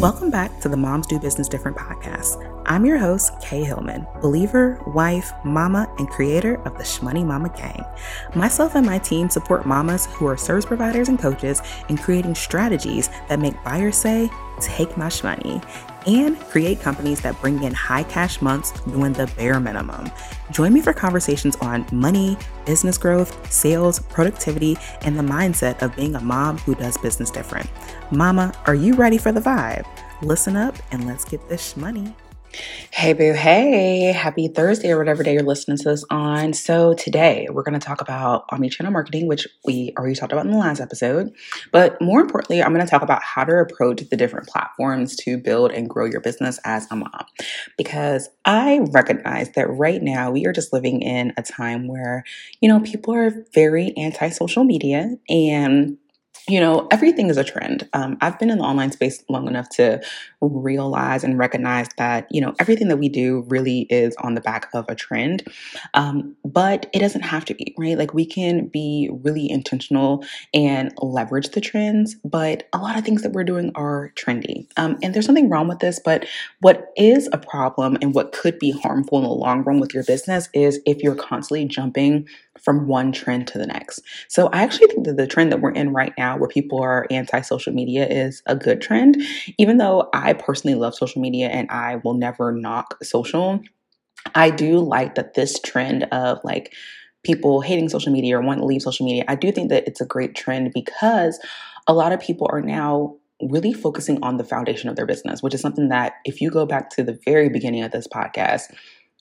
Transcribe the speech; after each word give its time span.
Welcome 0.00 0.30
back 0.30 0.60
to 0.60 0.70
the 0.70 0.78
Moms 0.78 1.06
Do 1.06 1.20
Business 1.20 1.46
Different 1.46 1.76
podcast. 1.76 2.62
I'm 2.64 2.86
your 2.86 2.96
host, 2.96 3.38
Kay 3.42 3.64
Hillman, 3.64 4.06
believer, 4.22 4.82
wife, 4.86 5.30
mama, 5.44 5.94
and 5.98 6.08
creator 6.08 6.54
of 6.62 6.78
the 6.78 6.84
Shmoney 6.84 7.22
Mama 7.22 7.50
Gang. 7.50 7.84
Myself 8.34 8.76
and 8.76 8.86
my 8.86 8.96
team 8.98 9.28
support 9.28 9.66
mamas 9.66 10.06
who 10.06 10.26
are 10.26 10.38
service 10.38 10.64
providers 10.64 11.10
and 11.10 11.18
coaches 11.18 11.60
in 11.90 11.98
creating 11.98 12.34
strategies 12.34 13.10
that 13.28 13.40
make 13.40 13.62
buyers 13.62 13.94
say, 13.94 14.30
Take 14.60 14.96
my 14.96 15.06
shmoney 15.06 15.64
and 16.06 16.38
create 16.48 16.80
companies 16.80 17.20
that 17.20 17.40
bring 17.40 17.62
in 17.62 17.74
high 17.74 18.04
cash 18.04 18.40
months 18.40 18.72
doing 18.82 19.12
the 19.12 19.26
bare 19.36 19.60
minimum. 19.60 20.10
Join 20.50 20.72
me 20.72 20.80
for 20.80 20.92
conversations 20.92 21.56
on 21.56 21.86
money, 21.92 22.36
business 22.64 22.98
growth, 22.98 23.52
sales, 23.52 24.00
productivity, 24.00 24.78
and 25.02 25.18
the 25.18 25.22
mindset 25.22 25.80
of 25.82 25.94
being 25.96 26.14
a 26.14 26.20
mom 26.20 26.58
who 26.58 26.74
does 26.74 26.96
business 26.98 27.30
different. 27.30 27.68
Mama, 28.10 28.54
are 28.66 28.74
you 28.74 28.94
ready 28.94 29.18
for 29.18 29.32
the 29.32 29.40
vibe? 29.40 29.86
Listen 30.22 30.56
up 30.56 30.76
and 30.92 31.06
let's 31.06 31.24
get 31.24 31.48
this 31.48 31.76
money. 31.76 32.14
Hey, 32.52 33.12
boo. 33.12 33.32
Hey, 33.32 34.12
happy 34.12 34.48
Thursday 34.48 34.90
or 34.90 34.98
whatever 34.98 35.22
day 35.22 35.34
you're 35.34 35.42
listening 35.42 35.76
to 35.78 35.84
this 35.84 36.04
on. 36.10 36.52
So, 36.52 36.94
today 36.94 37.46
we're 37.50 37.62
going 37.62 37.78
to 37.78 37.84
talk 37.84 38.00
about 38.00 38.48
omnichannel 38.48 38.90
marketing, 38.90 39.28
which 39.28 39.46
we 39.64 39.94
already 39.96 40.16
talked 40.16 40.32
about 40.32 40.44
in 40.44 40.50
the 40.50 40.58
last 40.58 40.80
episode. 40.80 41.32
But 41.70 42.00
more 42.02 42.20
importantly, 42.20 42.62
I'm 42.62 42.74
going 42.74 42.84
to 42.84 42.90
talk 42.90 43.02
about 43.02 43.22
how 43.22 43.44
to 43.44 43.52
approach 43.60 44.02
the 44.10 44.16
different 44.16 44.48
platforms 44.48 45.14
to 45.16 45.38
build 45.38 45.70
and 45.70 45.88
grow 45.88 46.06
your 46.06 46.20
business 46.20 46.58
as 46.64 46.90
a 46.90 46.96
mom. 46.96 47.24
Because 47.78 48.28
I 48.44 48.80
recognize 48.90 49.52
that 49.52 49.70
right 49.70 50.02
now 50.02 50.32
we 50.32 50.44
are 50.46 50.52
just 50.52 50.72
living 50.72 51.00
in 51.00 51.32
a 51.36 51.42
time 51.42 51.86
where, 51.86 52.24
you 52.60 52.68
know, 52.68 52.80
people 52.80 53.14
are 53.14 53.46
very 53.54 53.96
anti 53.96 54.28
social 54.30 54.64
media 54.64 55.14
and 55.28 55.96
you 56.48 56.60
know, 56.60 56.88
everything 56.90 57.30
is 57.30 57.36
a 57.36 57.44
trend. 57.44 57.88
Um, 57.92 58.16
I've 58.20 58.38
been 58.38 58.50
in 58.50 58.58
the 58.58 58.64
online 58.64 58.92
space 58.92 59.22
long 59.28 59.46
enough 59.46 59.68
to 59.70 60.00
realize 60.40 61.22
and 61.24 61.38
recognize 61.38 61.88
that, 61.98 62.26
you 62.30 62.40
know, 62.40 62.54
everything 62.58 62.88
that 62.88 62.96
we 62.96 63.08
do 63.08 63.44
really 63.48 63.82
is 63.82 64.16
on 64.16 64.34
the 64.34 64.40
back 64.40 64.68
of 64.74 64.86
a 64.88 64.94
trend. 64.94 65.44
Um, 65.94 66.36
but 66.44 66.88
it 66.92 67.00
doesn't 67.00 67.22
have 67.22 67.44
to 67.46 67.54
be, 67.54 67.74
right? 67.78 67.98
Like 67.98 68.14
we 68.14 68.24
can 68.24 68.66
be 68.66 69.10
really 69.22 69.50
intentional 69.50 70.24
and 70.54 70.92
leverage 70.98 71.50
the 71.50 71.60
trends, 71.60 72.16
but 72.24 72.68
a 72.72 72.78
lot 72.78 72.98
of 72.98 73.04
things 73.04 73.22
that 73.22 73.32
we're 73.32 73.44
doing 73.44 73.72
are 73.74 74.12
trendy. 74.16 74.66
Um, 74.76 74.98
and 75.02 75.14
there's 75.14 75.28
nothing 75.28 75.48
wrong 75.50 75.68
with 75.68 75.80
this, 75.80 76.00
but 76.04 76.26
what 76.60 76.92
is 76.96 77.28
a 77.32 77.38
problem 77.38 77.96
and 78.00 78.14
what 78.14 78.32
could 78.32 78.58
be 78.58 78.70
harmful 78.70 79.18
in 79.18 79.24
the 79.24 79.30
long 79.30 79.62
run 79.62 79.80
with 79.80 79.94
your 79.94 80.04
business 80.04 80.48
is 80.52 80.80
if 80.86 81.02
you're 81.02 81.14
constantly 81.14 81.64
jumping 81.66 82.26
from 82.62 82.86
one 82.86 83.12
trend 83.12 83.46
to 83.48 83.58
the 83.58 83.66
next. 83.66 84.00
So 84.28 84.48
I 84.48 84.62
actually 84.62 84.88
think 84.88 85.06
that 85.06 85.16
the 85.16 85.26
trend 85.26 85.52
that 85.52 85.60
we're 85.60 85.72
in 85.72 85.92
right 85.92 86.12
now, 86.18 86.38
where 86.38 86.48
people 86.48 86.82
are 86.82 87.06
anti 87.10 87.40
social 87.40 87.72
media, 87.72 88.06
is 88.06 88.42
a 88.46 88.56
good 88.56 88.80
trend. 88.80 89.22
Even 89.58 89.78
though 89.78 90.08
I 90.12 90.32
personally 90.32 90.76
love 90.76 90.94
social 90.94 91.20
media 91.20 91.48
and 91.48 91.70
I 91.70 91.96
will 91.96 92.14
never 92.14 92.52
knock 92.52 93.02
social, 93.02 93.60
I 94.34 94.50
do 94.50 94.78
like 94.80 95.14
that 95.14 95.34
this 95.34 95.58
trend 95.60 96.04
of 96.04 96.38
like 96.44 96.74
people 97.22 97.60
hating 97.60 97.88
social 97.88 98.12
media 98.12 98.38
or 98.38 98.42
wanting 98.42 98.62
to 98.62 98.66
leave 98.66 98.82
social 98.82 99.04
media, 99.04 99.24
I 99.28 99.34
do 99.34 99.52
think 99.52 99.68
that 99.70 99.86
it's 99.86 100.00
a 100.00 100.06
great 100.06 100.34
trend 100.34 100.72
because 100.74 101.38
a 101.86 101.92
lot 101.92 102.12
of 102.12 102.20
people 102.20 102.48
are 102.50 102.62
now 102.62 103.16
really 103.42 103.72
focusing 103.72 104.22
on 104.22 104.36
the 104.36 104.44
foundation 104.44 104.88
of 104.88 104.96
their 104.96 105.06
business, 105.06 105.42
which 105.42 105.54
is 105.54 105.60
something 105.60 105.88
that 105.88 106.14
if 106.24 106.40
you 106.40 106.50
go 106.50 106.66
back 106.66 106.90
to 106.90 107.02
the 107.02 107.18
very 107.24 107.48
beginning 107.48 107.82
of 107.82 107.90
this 107.90 108.06
podcast, 108.06 108.64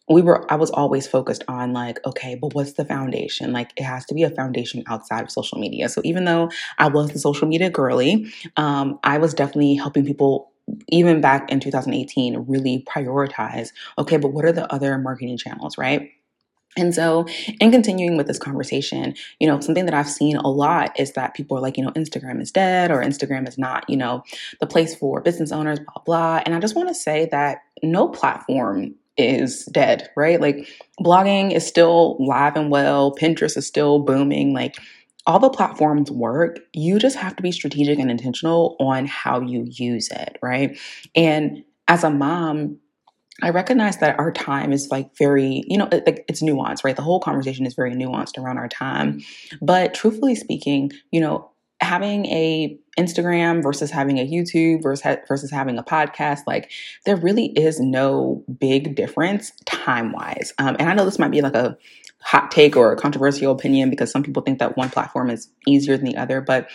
we 0.10 0.22
were 0.22 0.52
i 0.52 0.56
was 0.56 0.72
always 0.72 1.08
focused 1.08 1.44
on 1.48 1.74
like 1.74 2.00
okay 2.06 2.36
but 2.36 2.54
what's 2.54 2.74
the 2.74 2.86
foundation? 2.86 3.52
Like 3.52 3.72
it 3.78 3.84
has 3.84 4.06
to 4.06 4.14
be 4.14 4.24
a 4.24 4.30
foundation 4.30 4.84
outside 4.88 5.24
of 5.24 5.32
social 5.32 5.60
media. 5.60 5.90
So 5.90 6.02
even 6.04 6.26
though 6.26 6.50
i 6.78 6.88
was 6.88 7.12
the 7.12 7.20
social 7.20 7.48
media 7.48 7.70
girly 7.70 8.32
um, 8.58 9.00
i 9.04 9.18
was 9.18 9.34
definitely 9.34 9.76
helping 9.76 10.06
people 10.06 10.52
even 10.90 11.20
back 11.20 11.52
in 11.52 11.60
2018 11.60 12.46
really 12.48 12.86
prioritize 12.88 13.70
okay 13.98 14.18
but 14.18 14.34
what 14.34 14.46
are 14.46 14.52
the 14.52 14.72
other 14.72 14.98
marketing 14.98 15.38
channels 15.38 15.78
right? 15.78 16.12
And 16.78 16.94
so, 16.94 17.26
in 17.60 17.72
continuing 17.72 18.16
with 18.16 18.28
this 18.28 18.38
conversation, 18.38 19.16
you 19.40 19.48
know, 19.48 19.59
something 19.59 19.86
that 19.86 19.94
I've 19.94 20.09
seen 20.09 20.38
a 20.38 20.48
lot 20.48 20.98
is 21.00 21.14
that 21.14 21.34
people 21.34 21.58
are 21.58 21.62
like, 21.62 21.78
you 21.78 21.84
know, 21.84 21.92
Instagram 21.92 22.42
is 22.42 22.52
dead 22.52 22.92
or 22.92 23.03
Instagram 23.03 23.48
is 23.48 23.58
not, 23.58 23.90
you 23.90 23.98
know, 23.98 24.24
the 24.59 24.68
place 24.68 24.96
for 24.96 25.19
business 25.19 25.52
owners, 25.52 25.80
blah, 25.80 26.03
blah. 26.06 26.44
And 26.46 26.53
I 26.53 26.59
just 26.59 26.75
want 26.75 26.88
to 26.90 26.96
say 26.96 27.28
that 27.31 27.64
no 27.81 28.08
platform 28.08 28.96
is 29.19 29.66
dead, 29.66 30.09
right? 30.16 30.40
Like 30.40 30.68
blogging 31.00 31.53
is 31.53 31.68
still 31.68 32.18
live 32.19 32.56
and 32.56 32.72
well, 32.72 33.13
Pinterest 33.16 33.57
is 33.57 33.68
still 33.68 34.00
booming. 34.00 34.53
Like 34.53 34.75
all 35.25 35.40
the 35.40 35.50
platforms 35.50 36.09
work. 36.09 36.59
You 36.74 36.97
just 36.97 37.18
have 37.18 37.35
to 37.35 37.44
be 37.44 37.52
strategic 37.52 38.00
and 38.00 38.09
intentional 38.09 38.75
on 38.80 39.06
how 39.06 39.41
you 39.41 39.66
use 39.69 40.09
it, 40.09 40.38
right? 40.41 40.80
And 41.16 41.63
as 41.88 42.03
a 42.03 42.09
mom, 42.09 42.80
I 43.41 43.52
recognize 43.52 43.97
that 43.97 44.19
our 44.19 44.31
time 44.31 44.74
is 44.74 44.90
like 44.91 45.16
very, 45.18 45.63
you 45.68 45.78
know, 45.78 45.88
like 45.91 46.25
it's 46.28 46.41
nuanced, 46.41 46.84
right? 46.84 46.96
The 46.96 47.01
whole 47.01 47.19
conversation 47.19 47.66
is 47.66 47.74
very 47.74 47.94
nuanced 47.94 48.38
around 48.38 48.57
our 48.57 48.68
time. 48.68 49.22
But 49.62 49.94
truthfully 49.94 50.36
speaking, 50.36 50.91
you 51.12 51.22
know, 51.22 51.51
having 51.81 52.25
a 52.28 52.78
Instagram 52.97 53.63
versus 53.63 53.90
having 53.91 54.17
a 54.17 54.28
YouTube 54.28 54.84
versus 54.84 55.17
versus 55.28 55.51
having 55.51 55.78
a 55.78 55.84
podcast, 55.84 56.41
like 56.45 56.72
there 57.06 57.16
really 57.16 57.47
is 57.47 57.79
no 57.79 58.44
big 58.59 58.95
difference 58.95 59.51
time 59.66 60.12
wise. 60.12 60.53
Um, 60.57 60.75
and 60.79 60.89
I 60.89 60.94
know 60.94 61.06
this 61.06 61.19
might 61.19 61.31
be 61.31 61.41
like 61.41 61.56
a 61.56 61.78
hot 62.22 62.51
take 62.51 62.75
or 62.75 62.91
a 62.91 62.97
controversial 62.97 63.51
opinion 63.51 63.89
because 63.89 64.12
some 64.12 64.23
people 64.23 64.44
think 64.44 64.59
that 64.59 64.75
one 64.75 64.89
platform 64.89 65.29
is 65.29 65.50
easier 65.66 65.95
than 65.95 66.06
the 66.06 66.18
other, 66.18 66.41
but 66.41 66.69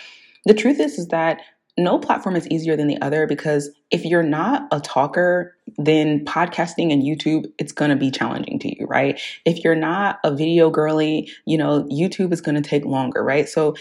the 0.45 0.53
truth 0.53 0.79
is 0.79 0.97
is 0.97 1.07
that 1.09 1.41
no 1.77 1.99
platform 1.99 2.35
is 2.35 2.47
easier 2.47 2.77
than 2.77 2.87
the 2.87 3.01
other 3.01 3.27
because 3.27 3.69
if 3.91 4.05
you're 4.05 4.23
not 4.23 4.67
a 4.71 4.79
talker, 4.79 5.55
then 5.77 6.23
podcasting 6.23 6.93
and 6.93 7.03
YouTube, 7.03 7.51
it's 7.59 7.73
going 7.73 7.91
to 7.91 7.97
be 7.97 8.09
challenging 8.09 8.59
to 8.59 8.79
you, 8.79 8.85
right? 8.85 9.19
If 9.43 9.63
you're 9.63 9.75
not 9.75 10.19
a 10.23 10.33
video 10.33 10.69
girly, 10.69 11.29
you 11.45 11.57
know, 11.57 11.83
YouTube 11.91 12.31
is 12.31 12.39
going 12.39 12.55
to 12.55 12.67
take 12.67 12.85
longer, 12.85 13.23
right? 13.23 13.49
So 13.49 13.75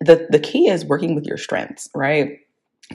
the, 0.00 0.26
the 0.30 0.38
key 0.38 0.68
is 0.68 0.84
working 0.84 1.14
with 1.14 1.26
your 1.26 1.36
strengths, 1.36 1.88
right? 1.94 2.38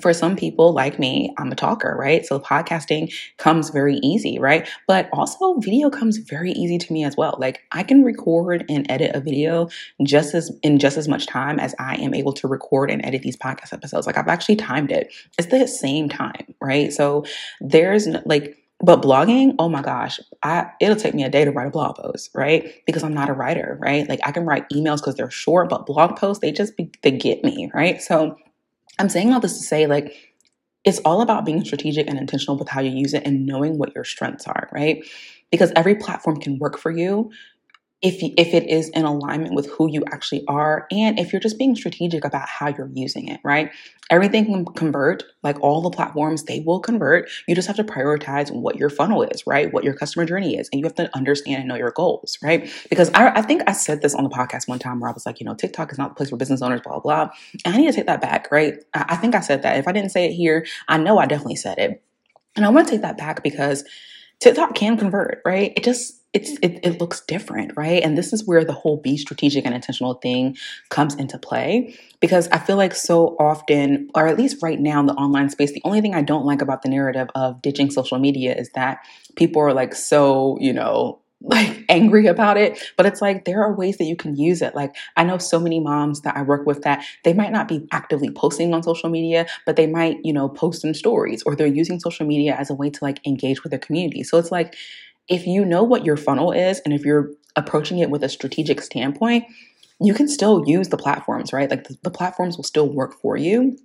for 0.02 0.14
some 0.14 0.36
people 0.36 0.74
like 0.74 0.98
me, 0.98 1.34
I'm 1.38 1.52
a 1.52 1.56
talker, 1.56 1.96
right? 1.98 2.26
So 2.26 2.40
podcasting 2.40 3.14
comes 3.38 3.70
very 3.70 3.98
easy, 3.98 4.40
right? 4.40 4.68
But 4.88 5.08
also 5.14 5.60
video 5.60 5.90
comes 5.90 6.18
very 6.18 6.52
easy 6.52 6.78
to 6.80 6.94
me 6.94 7.04
as 7.04 7.16
well. 7.16 7.36
Like 7.40 7.62
I 7.72 7.84
can 7.84 8.04
record 8.04 8.66
and 8.70 8.90
edit 8.90 9.16
a 9.16 9.20
video 9.20 9.70
just 10.04 10.34
as 10.34 10.52
in 10.64 10.80
just 10.80 10.98
as 10.98 11.08
much 11.08 11.28
time 11.28 11.60
as 11.60 11.76
I 11.78 11.96
am 11.96 12.14
able 12.14 12.34
to 12.34 12.48
record 12.48 12.90
and 12.90 13.06
edit 13.06 13.22
these 13.22 13.38
podcast 13.38 13.72
episodes. 13.72 14.08
Like 14.08 14.18
I've 14.18 14.28
actually 14.28 14.56
timed 14.56 14.92
it. 14.92 15.14
It's 15.38 15.50
the 15.50 15.68
same 15.68 16.10
time, 16.10 16.56
right? 16.60 16.92
So 16.92 17.26
there's 17.62 18.08
like 18.26 18.58
but 18.84 19.02
blogging, 19.02 19.56
oh 19.60 19.70
my 19.70 19.82
gosh, 19.82 20.20
I 20.44 20.70
it'll 20.82 20.98
take 20.98 21.16
me 21.16 21.24
a 21.24 21.30
day 21.30 21.46
to 21.46 21.52
write 21.52 21.68
a 21.68 21.72
blog 21.72 21.96
post, 21.96 22.32
right? 22.36 22.84
Because 22.86 23.04
I'm 23.04 23.14
not 23.14 23.30
a 23.30 23.34
writer, 23.34 23.78
right? 23.82 24.08
Like 24.10 24.20
I 24.26 24.32
can 24.34 24.46
write 24.46 24.70
emails 24.72 24.98
because 24.98 25.16
they're 25.16 25.32
short, 25.32 25.70
but 25.70 25.86
blog 25.88 26.18
posts, 26.18 26.42
they 26.42 26.52
just 26.52 26.78
be, 26.78 26.92
they 27.02 27.12
get 27.12 27.44
me, 27.44 27.72
right? 27.74 28.02
So 28.02 28.38
I'm 29.00 29.10
saying 29.10 29.34
all 29.34 29.40
this 29.40 29.58
to 29.58 29.64
say, 29.64 29.88
like, 29.88 30.16
it's 30.84 31.00
all 31.00 31.22
about 31.22 31.46
being 31.46 31.64
strategic 31.64 32.08
and 32.10 32.18
intentional 32.18 32.58
with 32.58 32.70
how 32.70 32.82
you 32.82 32.92
use 32.92 33.14
it 33.14 33.24
and 33.26 33.46
knowing 33.46 33.78
what 33.78 33.96
your 33.96 34.04
strengths 34.04 34.48
are, 34.48 34.70
right? 34.74 35.06
Because 35.52 35.72
every 35.76 35.96
platform 35.96 36.40
can 36.40 36.60
work 36.60 36.78
for 36.78 36.92
you, 36.92 37.32
if 38.04 38.18
if 38.38 38.54
it 38.54 38.70
is 38.70 38.90
in 38.90 39.06
alignment 39.06 39.56
with 39.56 39.68
who 39.72 39.90
you 39.90 40.04
actually 40.12 40.44
are 40.48 40.86
and 40.92 41.18
if 41.18 41.32
you're 41.32 41.40
just 41.40 41.58
being 41.58 41.76
strategic 41.76 42.26
about 42.26 42.48
how 42.48 42.68
you're 42.68 42.92
using 42.94 43.30
it 43.30 43.40
right? 43.44 43.72
Everything 44.10 44.46
can 44.46 44.66
convert 44.66 45.24
like 45.42 45.60
all 45.62 45.82
the 45.82 45.90
platforms 45.90 46.44
they 46.44 46.60
will 46.60 46.82
convert. 46.82 47.30
You 47.48 47.56
just 47.56 47.68
have 47.68 47.78
to 47.78 47.84
prioritize 47.84 48.52
what 48.52 48.76
your 48.76 48.90
funnel 48.90 49.24
is 49.24 49.48
right? 49.48 49.74
What 49.74 49.86
your 49.86 49.94
customer 49.94 50.26
journey 50.26 50.58
is 50.58 50.70
and 50.72 50.80
you 50.80 50.86
have 50.86 50.96
to 50.96 51.10
understand 51.16 51.60
and 51.60 51.70
know 51.70 51.76
your 51.76 51.92
goals 51.92 52.38
right? 52.44 52.70
Because 52.90 53.10
i, 53.16 53.30
I 53.30 53.42
think 53.42 53.64
i 53.68 53.72
said 53.72 54.02
this 54.02 54.14
on 54.14 54.24
the 54.26 54.30
podcast 54.30 54.68
one 54.68 54.80
time 54.80 55.00
where 55.00 55.10
i 55.10 55.14
was 55.14 55.26
like 55.26 55.40
you 55.40 55.46
know 55.46 55.56
tiktok 55.56 55.92
is 55.92 55.98
not 55.98 56.10
the 56.10 56.16
place 56.16 56.30
for 56.30 56.38
business 56.38 56.62
owners 56.62 56.82
blah 56.82 57.00
blah, 57.00 57.26
blah. 57.26 57.34
and 57.66 57.74
i 57.74 57.78
need 57.78 57.88
to 57.88 57.94
take 57.94 58.08
that 58.08 58.22
back 58.22 58.50
right? 58.52 58.76
I, 58.94 59.06
I 59.10 59.16
think 59.16 59.34
i 59.36 59.40
said 59.40 59.62
that. 59.64 59.78
If 59.78 59.88
i 59.88 59.94
didn't 59.94 60.12
say 60.12 60.26
it 60.26 60.34
here 60.34 60.66
i 60.90 60.98
know 60.98 61.18
i 61.20 61.26
definitely 61.26 61.56
said 61.56 61.78
it. 61.80 62.04
And 62.56 62.66
i 62.66 62.70
want 62.70 62.88
to 62.88 62.92
take 62.94 63.02
that 63.02 63.18
back 63.18 63.44
because 63.44 63.86
tiktok 64.40 64.76
can 64.76 64.98
convert 64.98 65.42
right? 65.46 65.72
It 65.78 65.84
just 65.86 66.23
it's 66.34 66.52
it, 66.62 66.80
it 66.84 67.00
looks 67.00 67.22
different 67.22 67.72
right? 67.78 68.04
And 68.04 68.18
this 68.18 68.34
is 68.34 68.46
where 68.46 68.66
the 68.66 68.74
whole 68.74 68.98
be 68.98 69.18
strategic 69.18 69.66
and 69.66 69.74
intentional 69.76 70.16
thing 70.16 70.58
comes 70.90 71.16
into 71.16 71.38
play 71.38 71.96
because 72.20 72.48
i 72.50 72.58
feel 72.58 72.78
like 72.78 72.96
so 72.96 73.36
often 73.40 74.10
or 74.16 74.28
at 74.28 74.38
least 74.38 74.58
right 74.62 74.80
now 74.80 75.00
in 75.00 75.06
the 75.06 75.14
online 75.14 75.50
space 75.50 75.72
the 75.74 75.82
only 75.84 76.02
thing 76.02 76.16
i 76.16 76.22
don't 76.22 76.46
like 76.46 76.62
about 76.62 76.82
the 76.82 76.90
narrative 76.90 77.28
of 77.36 77.62
ditching 77.62 77.90
social 77.92 78.18
media 78.20 78.56
is 78.56 78.70
that 78.72 79.00
people 79.36 79.62
are 79.62 79.74
like 79.74 79.94
so 79.94 80.58
you 80.60 80.72
know 80.74 81.20
like 81.46 81.84
angry 81.90 82.28
about 82.28 82.56
it. 82.56 82.82
But 82.96 83.06
it's 83.06 83.22
like 83.22 83.44
there 83.46 83.62
are 83.62 83.76
ways 83.76 83.98
that 83.98 84.06
you 84.06 84.16
can 84.16 84.36
use 84.36 84.62
it. 84.62 84.76
Like 84.76 84.96
i 85.18 85.24
know 85.24 85.38
so 85.38 85.60
many 85.60 85.80
moms 85.80 86.22
that 86.22 86.36
i 86.38 86.42
work 86.42 86.66
with 86.66 86.82
that 86.84 87.04
they 87.24 87.34
might 87.34 87.52
not 87.52 87.68
be 87.68 87.86
actively 87.92 88.32
posting 88.32 88.74
on 88.74 88.82
social 88.82 89.10
media 89.10 89.46
but 89.66 89.76
they 89.76 89.88
might 89.88 90.18
you 90.24 90.34
know 90.34 90.48
post 90.50 90.82
some 90.82 90.94
stories 90.94 91.44
or 91.44 91.56
they're 91.56 91.68
using 91.68 92.00
social 92.00 92.26
media 92.26 92.56
as 92.56 92.70
a 92.70 92.74
way 92.74 92.90
to 92.90 93.04
like 93.04 93.26
engage 93.28 93.64
with 93.64 93.72
their 93.72 93.80
community. 93.80 94.24
So 94.24 94.38
it's 94.38 94.52
like 94.52 94.76
if 95.30 95.48
you 95.48 95.66
know 95.66 95.84
what 95.84 96.06
your 96.06 96.18
funnel 96.18 96.52
is 96.52 96.82
and 96.86 96.94
if 96.94 97.06
you're 97.06 97.32
approaching 97.56 98.00
it 98.00 98.10
with 98.10 98.24
a 98.24 98.30
strategic 98.30 98.82
standpoint, 98.82 99.46
you 100.02 100.14
can 100.14 100.28
still 100.28 100.64
use 100.68 100.90
the 100.90 100.98
platforms, 100.98 101.54
right? 101.54 101.70
Like 101.70 101.88
the, 101.88 101.98
the 102.04 102.12
platforms 102.12 102.58
will 102.58 102.64
still 102.64 102.90
work 102.90 103.14
for 103.22 103.38
you. 103.38 103.78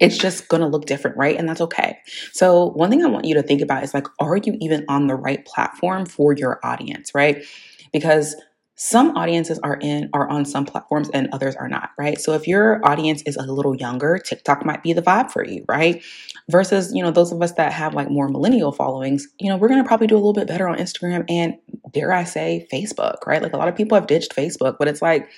it's 0.00 0.18
just 0.18 0.48
going 0.48 0.60
to 0.60 0.66
look 0.66 0.86
different, 0.86 1.16
right? 1.16 1.36
And 1.36 1.48
that's 1.48 1.60
okay. 1.60 1.98
So, 2.32 2.70
one 2.70 2.90
thing 2.90 3.04
I 3.04 3.08
want 3.08 3.24
you 3.24 3.34
to 3.34 3.42
think 3.42 3.62
about 3.62 3.84
is 3.84 3.94
like, 3.94 4.06
are 4.18 4.36
you 4.36 4.56
even 4.60 4.84
on 4.88 5.06
the 5.06 5.14
right 5.14 5.44
platform 5.46 6.06
for 6.06 6.32
your 6.32 6.60
audience, 6.64 7.14
right? 7.14 7.44
Because 7.92 8.36
some 8.76 9.16
audiences 9.16 9.58
are 9.60 9.78
in 9.80 10.10
are 10.12 10.28
on 10.28 10.44
some 10.44 10.66
platforms 10.66 11.08
and 11.14 11.28
others 11.32 11.56
are 11.56 11.68
not 11.68 11.90
right 11.98 12.20
so 12.20 12.34
if 12.34 12.46
your 12.46 12.86
audience 12.86 13.22
is 13.22 13.36
a 13.36 13.42
little 13.42 13.74
younger 13.74 14.18
tiktok 14.18 14.64
might 14.64 14.82
be 14.82 14.92
the 14.92 15.02
vibe 15.02 15.30
for 15.30 15.44
you 15.44 15.64
right 15.66 16.04
versus 16.48 16.94
you 16.94 17.02
know 17.02 17.10
those 17.10 17.32
of 17.32 17.40
us 17.40 17.52
that 17.52 17.72
have 17.72 17.94
like 17.94 18.10
more 18.10 18.28
millennial 18.28 18.72
followings 18.72 19.28
you 19.40 19.48
know 19.48 19.56
we're 19.56 19.68
going 19.68 19.82
to 19.82 19.88
probably 19.88 20.06
do 20.06 20.14
a 20.14 20.18
little 20.18 20.34
bit 20.34 20.46
better 20.46 20.68
on 20.68 20.78
instagram 20.78 21.24
and 21.28 21.56
dare 21.92 22.12
i 22.12 22.22
say 22.22 22.66
facebook 22.70 23.26
right 23.26 23.42
like 23.42 23.54
a 23.54 23.56
lot 23.56 23.68
of 23.68 23.74
people 23.74 23.96
have 23.96 24.06
ditched 24.06 24.36
facebook 24.36 24.76
but 24.78 24.88
it's 24.88 25.02
like 25.02 25.28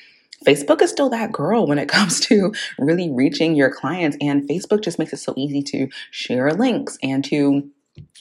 Facebook 0.46 0.81
is 0.82 0.90
still 0.90 1.11
that 1.11 1.32
girl 1.32 1.67
when 1.67 1.79
it 1.79 1.88
comes 1.88 2.20
to 2.20 2.52
really 2.79 3.11
reaching 3.11 3.56
your 3.56 3.70
clients. 3.70 4.17
And 4.20 4.49
Facebook 4.49 4.82
just 4.82 4.99
makes 4.99 5.12
it 5.12 5.17
so 5.17 5.35
easy 5.37 5.62
to 5.62 5.88
share 6.12 6.52
links 6.52 6.96
and 7.02 7.25
to 7.25 7.69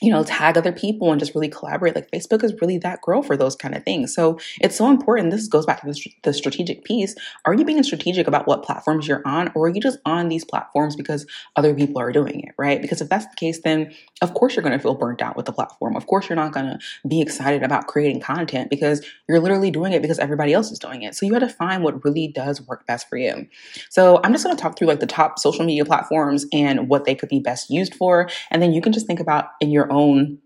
you 0.01 0.11
know, 0.11 0.23
tag 0.23 0.57
other 0.57 0.71
people 0.71 1.11
and 1.11 1.19
just 1.19 1.33
really 1.33 1.49
collaborate. 1.49 1.95
Like 1.95 2.11
Facebook 2.11 2.43
is 2.43 2.53
really 2.61 2.77
that 2.79 3.01
girl 3.01 3.23
for 3.23 3.35
those 3.35 3.55
kind 3.55 3.75
of 3.75 3.83
things. 3.83 4.13
So 4.13 4.39
it's 4.61 4.75
so 4.75 4.89
important. 4.89 5.31
This 5.31 5.47
goes 5.47 5.65
back 5.65 5.81
to 5.81 5.87
the, 5.87 6.13
the, 6.23 6.33
strategic 6.33 6.83
piece. 6.83 7.15
Are 7.45 7.53
you 7.53 7.65
being 7.65 7.81
strategic 7.81 8.27
about 8.27 8.47
what 8.47 8.63
platforms 8.63 9.07
you're 9.07 9.23
on, 9.25 9.51
or 9.55 9.65
are 9.65 9.69
you 9.69 9.81
just 9.81 9.97
on 10.05 10.29
these 10.29 10.45
platforms 10.45 10.95
because 10.95 11.25
other 11.55 11.73
people 11.73 11.99
are 11.99 12.11
doing 12.11 12.41
it, 12.41 12.53
right? 12.57 12.81
Because 12.81 13.01
if 13.01 13.09
that's 13.09 13.25
the 13.25 13.35
case, 13.35 13.59
then 13.63 13.91
of 14.21 14.33
course 14.33 14.55
you're 14.55 14.63
going 14.63 14.77
to 14.77 14.79
feel 14.79 14.93
burnt 14.93 15.21
out 15.21 15.35
with 15.35 15.45
the 15.45 15.51
platform. 15.51 15.95
Of 15.95 16.05
course 16.05 16.29
you're 16.29 16.35
not 16.35 16.53
going 16.53 16.67
to 16.67 16.79
be 17.07 17.21
excited 17.21 17.63
about 17.63 17.87
creating 17.87 18.21
content 18.21 18.69
because 18.69 19.05
you're 19.27 19.39
literally 19.39 19.71
doing 19.71 19.93
it 19.93 20.01
because 20.01 20.19
everybody 20.19 20.53
else 20.53 20.71
is 20.71 20.79
doing 20.79 21.01
it. 21.01 21.15
So 21.15 21.25
you 21.25 21.31
got 21.31 21.39
to 21.39 21.49
find 21.49 21.83
what 21.83 22.03
really 22.05 22.27
does 22.27 22.61
work 22.61 22.85
best 22.85 23.09
for 23.09 23.17
you. 23.17 23.47
So 23.89 24.19
I'm 24.23 24.31
just 24.31 24.43
going 24.43 24.55
to 24.55 24.61
talk 24.61 24.77
through 24.77 24.87
like 24.87 24.99
the 24.99 25.07
top 25.07 25.39
social 25.39 25.65
media 25.65 25.85
platforms 25.85 26.45
and 26.53 26.87
what 26.87 27.05
they 27.05 27.15
could 27.15 27.29
be 27.29 27.39
best 27.39 27.69
used 27.69 27.95
for. 27.95 28.29
And 28.51 28.61
then 28.61 28.73
you 28.73 28.81
can 28.81 28.93
just 28.93 29.07
think 29.07 29.19
about 29.19 29.49
in 29.67 29.71
your 29.73 29.91
own 29.91 30.39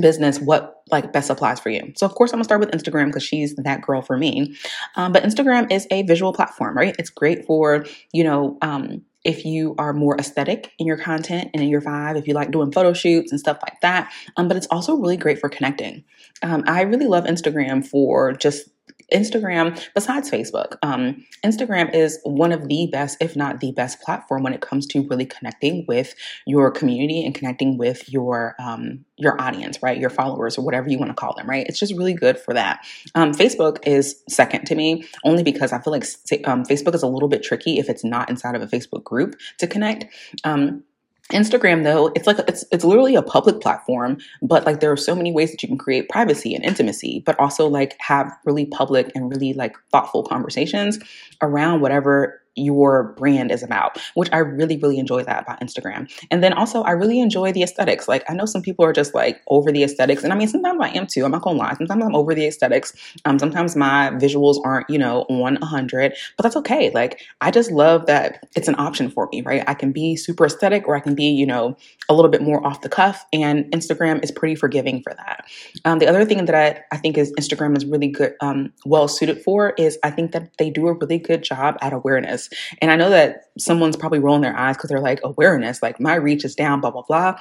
business 0.00 0.38
what 0.38 0.82
like 0.92 1.12
best 1.12 1.30
applies 1.30 1.58
for 1.58 1.68
you 1.68 1.92
so 1.96 2.06
of 2.06 2.14
course 2.14 2.30
i'm 2.30 2.36
gonna 2.36 2.44
start 2.44 2.60
with 2.60 2.70
instagram 2.70 3.06
because 3.06 3.24
she's 3.24 3.56
that 3.56 3.82
girl 3.82 4.00
for 4.00 4.16
me 4.16 4.56
um, 4.94 5.10
but 5.12 5.24
instagram 5.24 5.70
is 5.72 5.86
a 5.90 6.02
visual 6.04 6.32
platform 6.32 6.76
right 6.76 6.94
it's 6.96 7.10
great 7.10 7.44
for 7.44 7.84
you 8.12 8.22
know 8.22 8.56
um, 8.62 9.02
if 9.24 9.44
you 9.44 9.74
are 9.78 9.92
more 9.92 10.16
aesthetic 10.18 10.72
in 10.78 10.86
your 10.86 10.96
content 10.96 11.50
and 11.52 11.62
in 11.62 11.68
your 11.68 11.82
vibe, 11.82 12.16
if 12.16 12.26
you 12.26 12.32
like 12.32 12.50
doing 12.50 12.72
photo 12.72 12.92
shoots 12.92 13.30
and 13.30 13.38
stuff 13.38 13.58
like 13.62 13.78
that. 13.82 14.10
Um, 14.36 14.48
but 14.48 14.56
it's 14.56 14.66
also 14.70 14.94
really 14.94 15.18
great 15.18 15.38
for 15.38 15.50
connecting. 15.50 16.04
Um, 16.42 16.64
I 16.66 16.82
really 16.82 17.06
love 17.06 17.24
Instagram 17.24 17.86
for 17.86 18.32
just 18.32 18.70
Instagram, 19.12 19.80
besides 19.94 20.30
Facebook, 20.30 20.76
um, 20.82 21.24
Instagram 21.44 21.94
is 21.94 22.18
one 22.24 22.52
of 22.52 22.68
the 22.68 22.88
best, 22.90 23.16
if 23.20 23.36
not 23.36 23.60
the 23.60 23.72
best 23.72 24.00
platform 24.00 24.42
when 24.42 24.52
it 24.52 24.60
comes 24.60 24.86
to 24.88 25.06
really 25.08 25.26
connecting 25.26 25.84
with 25.86 26.14
your 26.46 26.70
community 26.70 27.24
and 27.24 27.34
connecting 27.34 27.78
with 27.78 28.08
your 28.08 28.54
um, 28.58 29.04
your 29.16 29.40
audience, 29.40 29.82
right? 29.82 29.98
Your 29.98 30.10
followers 30.10 30.56
or 30.56 30.64
whatever 30.64 30.88
you 30.88 30.98
want 30.98 31.10
to 31.10 31.14
call 31.14 31.34
them, 31.34 31.48
right? 31.48 31.66
It's 31.68 31.78
just 31.78 31.94
really 31.94 32.14
good 32.14 32.38
for 32.38 32.54
that. 32.54 32.84
Um, 33.14 33.32
Facebook 33.32 33.78
is 33.86 34.22
second 34.28 34.64
to 34.66 34.74
me 34.74 35.06
only 35.24 35.42
because 35.42 35.72
I 35.72 35.78
feel 35.78 35.92
like 35.92 36.04
um, 36.46 36.64
Facebook 36.64 36.94
is 36.94 37.02
a 37.02 37.06
little 37.06 37.28
bit 37.28 37.42
tricky 37.42 37.78
if 37.78 37.88
it's 37.88 38.04
not 38.04 38.30
inside 38.30 38.54
of 38.54 38.62
a 38.62 38.66
Facebook 38.66 39.04
group 39.04 39.38
to 39.58 39.66
connect. 39.66 40.06
Um, 40.44 40.84
Instagram 41.30 41.84
though, 41.84 42.08
it's 42.14 42.26
like 42.26 42.38
it's 42.48 42.64
it's 42.72 42.84
literally 42.84 43.14
a 43.14 43.22
public 43.22 43.60
platform, 43.60 44.18
but 44.42 44.66
like 44.66 44.80
there 44.80 44.92
are 44.92 44.96
so 44.96 45.14
many 45.14 45.32
ways 45.32 45.50
that 45.50 45.62
you 45.62 45.68
can 45.68 45.78
create 45.78 46.08
privacy 46.08 46.54
and 46.54 46.64
intimacy, 46.64 47.22
but 47.24 47.38
also 47.38 47.66
like 47.66 47.96
have 48.00 48.30
really 48.44 48.66
public 48.66 49.10
and 49.14 49.30
really 49.30 49.52
like 49.52 49.76
thoughtful 49.90 50.22
conversations 50.22 50.98
around 51.42 51.80
whatever 51.80 52.39
your 52.56 53.14
brand 53.16 53.50
is 53.50 53.62
about, 53.62 53.98
which 54.14 54.28
I 54.32 54.38
really, 54.38 54.76
really 54.76 54.98
enjoy 54.98 55.22
that 55.24 55.42
about 55.42 55.60
Instagram. 55.60 56.10
And 56.30 56.42
then 56.42 56.52
also, 56.52 56.82
I 56.82 56.92
really 56.92 57.20
enjoy 57.20 57.52
the 57.52 57.62
aesthetics. 57.62 58.08
Like, 58.08 58.24
I 58.28 58.34
know 58.34 58.44
some 58.44 58.62
people 58.62 58.84
are 58.84 58.92
just 58.92 59.14
like 59.14 59.40
over 59.48 59.70
the 59.72 59.84
aesthetics. 59.84 60.24
And 60.24 60.32
I 60.32 60.36
mean, 60.36 60.48
sometimes 60.48 60.78
I 60.80 60.88
am 60.88 61.06
too. 61.06 61.24
I'm 61.24 61.30
not 61.30 61.42
gonna 61.42 61.58
lie. 61.58 61.74
Sometimes 61.74 62.04
I'm 62.04 62.14
over 62.14 62.34
the 62.34 62.46
aesthetics. 62.46 62.92
Um, 63.24 63.38
sometimes 63.38 63.76
my 63.76 64.10
visuals 64.14 64.60
aren't, 64.64 64.88
you 64.90 64.98
know, 64.98 65.22
on 65.28 65.56
100, 65.56 66.14
but 66.36 66.42
that's 66.42 66.56
okay. 66.56 66.90
Like, 66.90 67.20
I 67.40 67.50
just 67.50 67.70
love 67.70 68.06
that 68.06 68.46
it's 68.56 68.68
an 68.68 68.74
option 68.78 69.10
for 69.10 69.28
me, 69.32 69.42
right? 69.42 69.62
I 69.66 69.74
can 69.74 69.92
be 69.92 70.16
super 70.16 70.46
aesthetic 70.46 70.86
or 70.88 70.96
I 70.96 71.00
can 71.00 71.14
be, 71.14 71.24
you 71.24 71.46
know, 71.46 71.76
a 72.08 72.14
little 72.14 72.30
bit 72.30 72.42
more 72.42 72.64
off 72.66 72.80
the 72.80 72.88
cuff. 72.88 73.24
And 73.32 73.64
Instagram 73.72 74.22
is 74.24 74.30
pretty 74.30 74.54
forgiving 74.54 75.02
for 75.02 75.14
that. 75.14 75.44
Um, 75.84 75.98
the 75.98 76.08
other 76.08 76.24
thing 76.24 76.44
that 76.46 76.54
I, 76.54 76.82
I 76.94 76.98
think 76.98 77.16
is 77.16 77.32
Instagram 77.38 77.76
is 77.76 77.84
really 77.84 78.08
good, 78.08 78.34
um, 78.40 78.72
well 78.84 79.08
suited 79.08 79.42
for 79.42 79.70
is 79.78 79.98
I 80.02 80.10
think 80.10 80.32
that 80.32 80.56
they 80.58 80.70
do 80.70 80.88
a 80.88 80.94
really 80.94 81.18
good 81.18 81.42
job 81.42 81.76
at 81.80 81.92
awareness. 81.92 82.39
And 82.80 82.90
I 82.90 82.96
know 82.96 83.10
that 83.10 83.44
someone's 83.58 83.96
probably 83.96 84.20
rolling 84.20 84.42
their 84.42 84.56
eyes 84.56 84.76
because 84.76 84.88
they're 84.88 85.00
like, 85.00 85.20
awareness, 85.22 85.82
like 85.82 86.00
my 86.00 86.14
reach 86.14 86.44
is 86.44 86.54
down, 86.54 86.80
blah, 86.80 86.90
blah, 86.90 87.02
blah. 87.02 87.38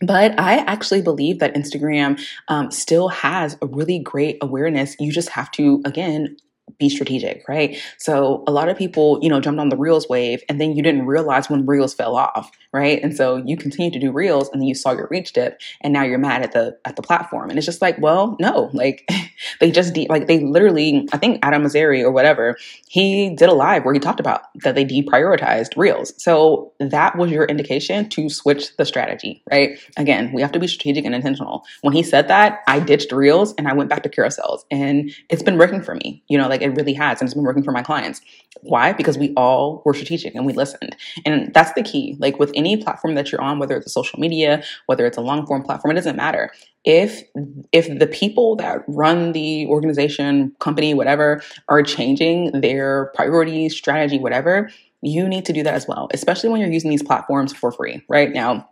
But 0.00 0.38
I 0.38 0.58
actually 0.58 1.02
believe 1.02 1.40
that 1.40 1.54
Instagram 1.54 2.20
um, 2.48 2.70
still 2.70 3.08
has 3.08 3.56
a 3.60 3.66
really 3.66 3.98
great 3.98 4.38
awareness. 4.40 4.96
You 5.00 5.10
just 5.12 5.30
have 5.30 5.50
to, 5.52 5.82
again, 5.84 6.36
be 6.78 6.88
strategic, 6.88 7.46
right? 7.48 7.80
So 7.98 8.44
a 8.46 8.52
lot 8.52 8.68
of 8.68 8.76
people, 8.76 9.18
you 9.22 9.28
know, 9.28 9.40
jumped 9.40 9.60
on 9.60 9.68
the 9.68 9.76
Reels 9.76 10.08
wave 10.08 10.42
and 10.48 10.60
then 10.60 10.76
you 10.76 10.82
didn't 10.82 11.06
realize 11.06 11.48
when 11.48 11.66
Reels 11.66 11.94
fell 11.94 12.16
off, 12.16 12.50
right? 12.72 13.02
And 13.02 13.16
so 13.16 13.36
you 13.36 13.56
continue 13.56 13.90
to 13.90 13.98
do 13.98 14.12
Reels 14.12 14.48
and 14.50 14.60
then 14.60 14.68
you 14.68 14.74
saw 14.74 14.92
your 14.92 15.08
reach 15.10 15.32
dip 15.32 15.60
and 15.80 15.92
now 15.92 16.02
you're 16.02 16.18
mad 16.18 16.42
at 16.42 16.52
the 16.52 16.78
at 16.84 16.96
the 16.96 17.02
platform. 17.02 17.50
And 17.50 17.58
it's 17.58 17.66
just 17.66 17.82
like, 17.82 17.98
well, 17.98 18.36
no, 18.40 18.70
like 18.72 19.08
they 19.60 19.70
just 19.70 19.94
de- 19.94 20.06
like 20.08 20.26
they 20.26 20.40
literally, 20.40 21.08
I 21.12 21.18
think 21.18 21.38
Adam 21.42 21.62
Mosseri 21.62 22.02
or 22.02 22.10
whatever, 22.10 22.56
he 22.88 23.34
did 23.34 23.48
a 23.48 23.54
live 23.54 23.84
where 23.84 23.94
he 23.94 24.00
talked 24.00 24.20
about 24.20 24.42
that 24.62 24.74
they 24.74 24.84
deprioritized 24.84 25.76
Reels. 25.76 26.12
So 26.22 26.72
that 26.80 27.16
was 27.16 27.30
your 27.30 27.44
indication 27.44 28.08
to 28.10 28.28
switch 28.28 28.76
the 28.76 28.84
strategy, 28.84 29.42
right? 29.50 29.78
Again, 29.96 30.32
we 30.32 30.42
have 30.42 30.52
to 30.52 30.58
be 30.58 30.66
strategic 30.66 31.04
and 31.04 31.14
intentional. 31.14 31.64
When 31.82 31.94
he 31.94 32.02
said 32.02 32.28
that, 32.28 32.60
I 32.66 32.80
ditched 32.80 33.12
Reels 33.12 33.54
and 33.56 33.68
I 33.68 33.72
went 33.72 33.90
back 33.90 34.02
to 34.02 34.08
carousels 34.08 34.60
and 34.70 35.10
it's 35.28 35.42
been 35.42 35.58
working 35.58 35.82
for 35.82 35.94
me. 35.94 36.22
You 36.28 36.38
know, 36.38 36.48
like 36.48 36.57
it 36.62 36.70
really 36.70 36.94
has, 36.94 37.20
and 37.20 37.26
it's 37.26 37.34
been 37.34 37.44
working 37.44 37.62
for 37.62 37.72
my 37.72 37.82
clients. 37.82 38.20
Why? 38.62 38.92
Because 38.92 39.18
we 39.18 39.32
all 39.36 39.82
were 39.84 39.94
strategic 39.94 40.34
and 40.34 40.44
we 40.44 40.52
listened. 40.52 40.96
And 41.24 41.52
that's 41.54 41.72
the 41.74 41.82
key. 41.82 42.16
Like 42.18 42.38
with 42.38 42.50
any 42.54 42.76
platform 42.76 43.14
that 43.14 43.30
you're 43.30 43.40
on, 43.40 43.58
whether 43.58 43.76
it's 43.76 43.86
a 43.86 43.90
social 43.90 44.18
media, 44.18 44.62
whether 44.86 45.06
it's 45.06 45.16
a 45.16 45.20
long 45.20 45.46
form 45.46 45.62
platform, 45.62 45.92
it 45.92 45.94
doesn't 45.94 46.16
matter. 46.16 46.50
If 46.84 47.22
if 47.72 47.98
the 47.98 48.06
people 48.06 48.56
that 48.56 48.82
run 48.88 49.32
the 49.32 49.66
organization, 49.66 50.54
company, 50.58 50.94
whatever, 50.94 51.42
are 51.68 51.82
changing 51.82 52.60
their 52.60 53.12
priorities, 53.14 53.76
strategy, 53.76 54.18
whatever, 54.18 54.70
you 55.02 55.28
need 55.28 55.44
to 55.44 55.52
do 55.52 55.62
that 55.62 55.74
as 55.74 55.86
well, 55.86 56.08
especially 56.12 56.48
when 56.48 56.60
you're 56.60 56.70
using 56.70 56.90
these 56.90 57.02
platforms 57.02 57.52
for 57.52 57.70
free. 57.70 58.02
Right 58.08 58.32
now, 58.32 58.68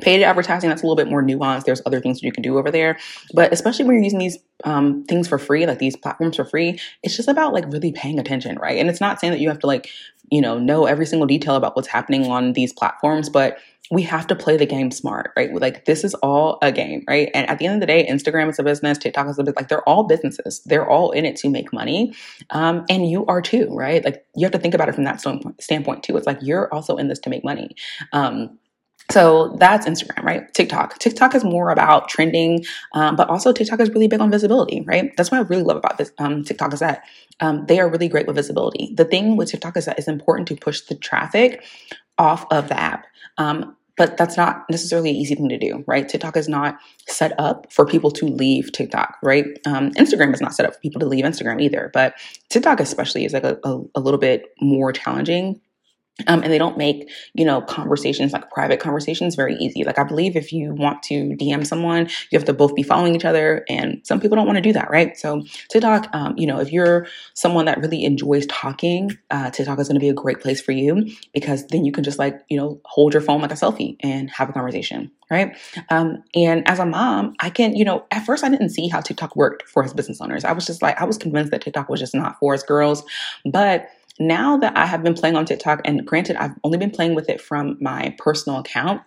Paid 0.00 0.22
advertising, 0.22 0.70
that's 0.70 0.82
a 0.82 0.86
little 0.86 0.96
bit 0.96 1.08
more 1.08 1.22
nuanced. 1.22 1.64
There's 1.64 1.82
other 1.84 2.00
things 2.00 2.20
that 2.20 2.26
you 2.26 2.32
can 2.32 2.42
do 2.42 2.56
over 2.58 2.70
there. 2.70 2.98
But 3.34 3.52
especially 3.52 3.84
when 3.84 3.96
you're 3.96 4.04
using 4.04 4.20
these 4.20 4.38
um, 4.64 5.04
things 5.04 5.28
for 5.28 5.38
free, 5.38 5.66
like 5.66 5.80
these 5.80 5.96
platforms 5.96 6.36
for 6.36 6.46
free, 6.46 6.78
it's 7.02 7.14
just 7.14 7.28
about 7.28 7.52
like 7.52 7.70
really 7.70 7.92
paying 7.92 8.18
attention, 8.18 8.56
right? 8.58 8.78
And 8.78 8.88
it's 8.88 9.02
not 9.02 9.20
saying 9.20 9.32
that 9.32 9.40
you 9.40 9.48
have 9.48 9.58
to 9.58 9.66
like, 9.66 9.90
you 10.30 10.40
know, 10.40 10.58
know 10.58 10.86
every 10.86 11.04
single 11.04 11.26
detail 11.26 11.56
about 11.56 11.76
what's 11.76 11.88
happening 11.88 12.26
on 12.30 12.54
these 12.54 12.72
platforms, 12.72 13.28
but 13.28 13.58
we 13.90 14.00
have 14.00 14.26
to 14.26 14.34
play 14.34 14.56
the 14.56 14.64
game 14.64 14.90
smart, 14.90 15.32
right? 15.36 15.52
Like 15.52 15.84
this 15.84 16.02
is 16.02 16.14
all 16.14 16.58
a 16.62 16.72
game, 16.72 17.04
right? 17.06 17.30
And 17.34 17.46
at 17.50 17.58
the 17.58 17.66
end 17.66 17.74
of 17.74 17.80
the 17.80 17.86
day, 17.86 18.06
Instagram 18.08 18.48
is 18.48 18.58
a 18.58 18.62
business, 18.62 18.96
TikTok 18.96 19.28
is 19.28 19.38
a 19.38 19.42
business. 19.42 19.56
Like 19.56 19.68
they're 19.68 19.86
all 19.86 20.04
businesses. 20.04 20.62
They're 20.64 20.88
all 20.88 21.10
in 21.10 21.26
it 21.26 21.36
to 21.36 21.50
make 21.50 21.70
money, 21.74 22.14
um, 22.50 22.86
and 22.88 23.10
you 23.10 23.26
are 23.26 23.42
too, 23.42 23.68
right? 23.70 24.02
Like 24.02 24.24
you 24.34 24.46
have 24.46 24.52
to 24.52 24.58
think 24.58 24.72
about 24.72 24.88
it 24.88 24.94
from 24.94 25.04
that 25.04 25.22
standpoint 25.60 26.02
too. 26.04 26.16
It's 26.16 26.26
like 26.26 26.38
you're 26.40 26.72
also 26.72 26.96
in 26.96 27.08
this 27.08 27.18
to 27.20 27.30
make 27.30 27.44
money. 27.44 27.76
Um, 28.14 28.58
so 29.10 29.56
that's 29.58 29.86
Instagram, 29.86 30.22
right? 30.22 30.52
TikTok. 30.54 30.98
TikTok 30.98 31.34
is 31.34 31.44
more 31.44 31.70
about 31.70 32.08
trending, 32.08 32.64
um, 32.94 33.16
but 33.16 33.28
also 33.28 33.52
TikTok 33.52 33.80
is 33.80 33.90
really 33.90 34.08
big 34.08 34.20
on 34.20 34.30
visibility, 34.30 34.82
right? 34.82 35.14
That's 35.16 35.30
what 35.30 35.38
I 35.38 35.42
really 35.42 35.64
love 35.64 35.76
about 35.76 35.98
this 35.98 36.12
um, 36.18 36.44
TikTok 36.44 36.72
is 36.72 36.80
that 36.80 37.04
um, 37.40 37.66
they 37.66 37.80
are 37.80 37.90
really 37.90 38.08
great 38.08 38.26
with 38.26 38.36
visibility. 38.36 38.94
The 38.96 39.04
thing 39.04 39.36
with 39.36 39.50
TikTok 39.50 39.76
is 39.76 39.84
that 39.84 39.98
it's 39.98 40.08
important 40.08 40.48
to 40.48 40.56
push 40.56 40.82
the 40.82 40.94
traffic 40.94 41.64
off 42.18 42.46
of 42.50 42.68
the 42.68 42.78
app. 42.78 43.06
Um, 43.38 43.76
but 43.96 44.16
that's 44.16 44.36
not 44.36 44.64
necessarily 44.70 45.10
an 45.10 45.16
easy 45.16 45.34
thing 45.34 45.50
to 45.50 45.58
do, 45.58 45.84
right? 45.86 46.08
TikTok 46.08 46.36
is 46.36 46.48
not 46.48 46.78
set 47.06 47.38
up 47.38 47.70
for 47.70 47.84
people 47.84 48.10
to 48.12 48.26
leave 48.26 48.72
TikTok, 48.72 49.18
right? 49.22 49.44
Um, 49.66 49.90
Instagram 49.92 50.32
is 50.32 50.40
not 50.40 50.54
set 50.54 50.64
up 50.64 50.74
for 50.74 50.80
people 50.80 51.00
to 51.00 51.06
leave 51.06 51.24
Instagram 51.24 51.60
either, 51.60 51.90
but 51.92 52.14
TikTok 52.48 52.80
especially 52.80 53.26
is 53.26 53.34
like 53.34 53.44
a, 53.44 53.58
a, 53.64 53.82
a 53.96 54.00
little 54.00 54.18
bit 54.18 54.54
more 54.60 54.92
challenging 54.92 55.60
um, 56.26 56.42
and 56.42 56.52
they 56.52 56.58
don't 56.58 56.76
make 56.76 57.10
you 57.34 57.44
know 57.44 57.60
conversations 57.62 58.32
like 58.32 58.50
private 58.50 58.80
conversations 58.80 59.34
very 59.34 59.56
easy. 59.56 59.84
Like 59.84 59.98
i 59.98 60.04
believe 60.04 60.36
if 60.36 60.52
you 60.52 60.74
want 60.74 61.02
to 61.04 61.34
dm 61.36 61.66
someone 61.66 62.08
you 62.30 62.38
have 62.38 62.44
to 62.46 62.52
both 62.52 62.74
be 62.74 62.82
following 62.82 63.14
each 63.14 63.24
other 63.24 63.64
and 63.68 64.00
some 64.04 64.20
people 64.20 64.36
don't 64.36 64.46
want 64.46 64.56
to 64.56 64.62
do 64.62 64.72
that 64.72 64.90
right? 64.90 65.16
So 65.16 65.42
tiktok 65.70 66.08
um, 66.14 66.34
you 66.36 66.46
know 66.46 66.60
if 66.60 66.72
you're 66.72 67.06
someone 67.34 67.64
that 67.66 67.78
really 67.78 68.04
enjoys 68.04 68.46
talking 68.46 69.16
uh, 69.30 69.50
tiktok 69.50 69.78
is 69.78 69.88
going 69.88 69.96
to 69.96 70.00
be 70.00 70.08
a 70.08 70.14
great 70.14 70.40
place 70.40 70.60
for 70.60 70.72
you 70.72 71.10
because 71.32 71.66
then 71.68 71.84
you 71.84 71.92
can 71.92 72.04
just 72.04 72.18
like 72.18 72.42
you 72.48 72.56
know 72.56 72.80
hold 72.84 73.14
your 73.14 73.22
phone 73.22 73.40
like 73.40 73.50
a 73.50 73.54
selfie 73.54 73.96
and 74.00 74.30
have 74.30 74.48
a 74.48 74.52
conversation 74.52 75.10
right? 75.30 75.56
Um, 75.88 76.22
and 76.34 76.68
as 76.68 76.78
a 76.78 76.86
mom 76.86 77.34
i 77.40 77.48
can 77.48 77.74
you 77.74 77.84
know 77.84 78.04
at 78.10 78.24
first 78.26 78.44
i 78.44 78.48
didn't 78.48 78.68
see 78.68 78.88
how 78.88 79.00
tiktok 79.00 79.34
worked 79.34 79.68
for 79.68 79.82
his 79.82 79.94
business 79.94 80.20
owners. 80.20 80.44
I 80.44 80.52
was 80.52 80.66
just 80.66 80.82
like 80.82 81.00
i 81.00 81.04
was 81.04 81.16
convinced 81.16 81.50
that 81.52 81.62
tiktok 81.62 81.88
was 81.88 82.00
just 82.00 82.14
not 82.14 82.38
for 82.38 82.54
us 82.54 82.62
girls 82.62 83.02
but 83.46 83.88
now 84.18 84.56
that 84.58 84.76
I 84.76 84.86
have 84.86 85.02
been 85.02 85.14
playing 85.14 85.36
on 85.36 85.44
TikTok, 85.44 85.80
and 85.84 86.06
granted, 86.06 86.36
I've 86.36 86.54
only 86.64 86.78
been 86.78 86.90
playing 86.90 87.14
with 87.14 87.28
it 87.28 87.40
from 87.40 87.76
my 87.80 88.14
personal 88.18 88.58
account. 88.58 89.02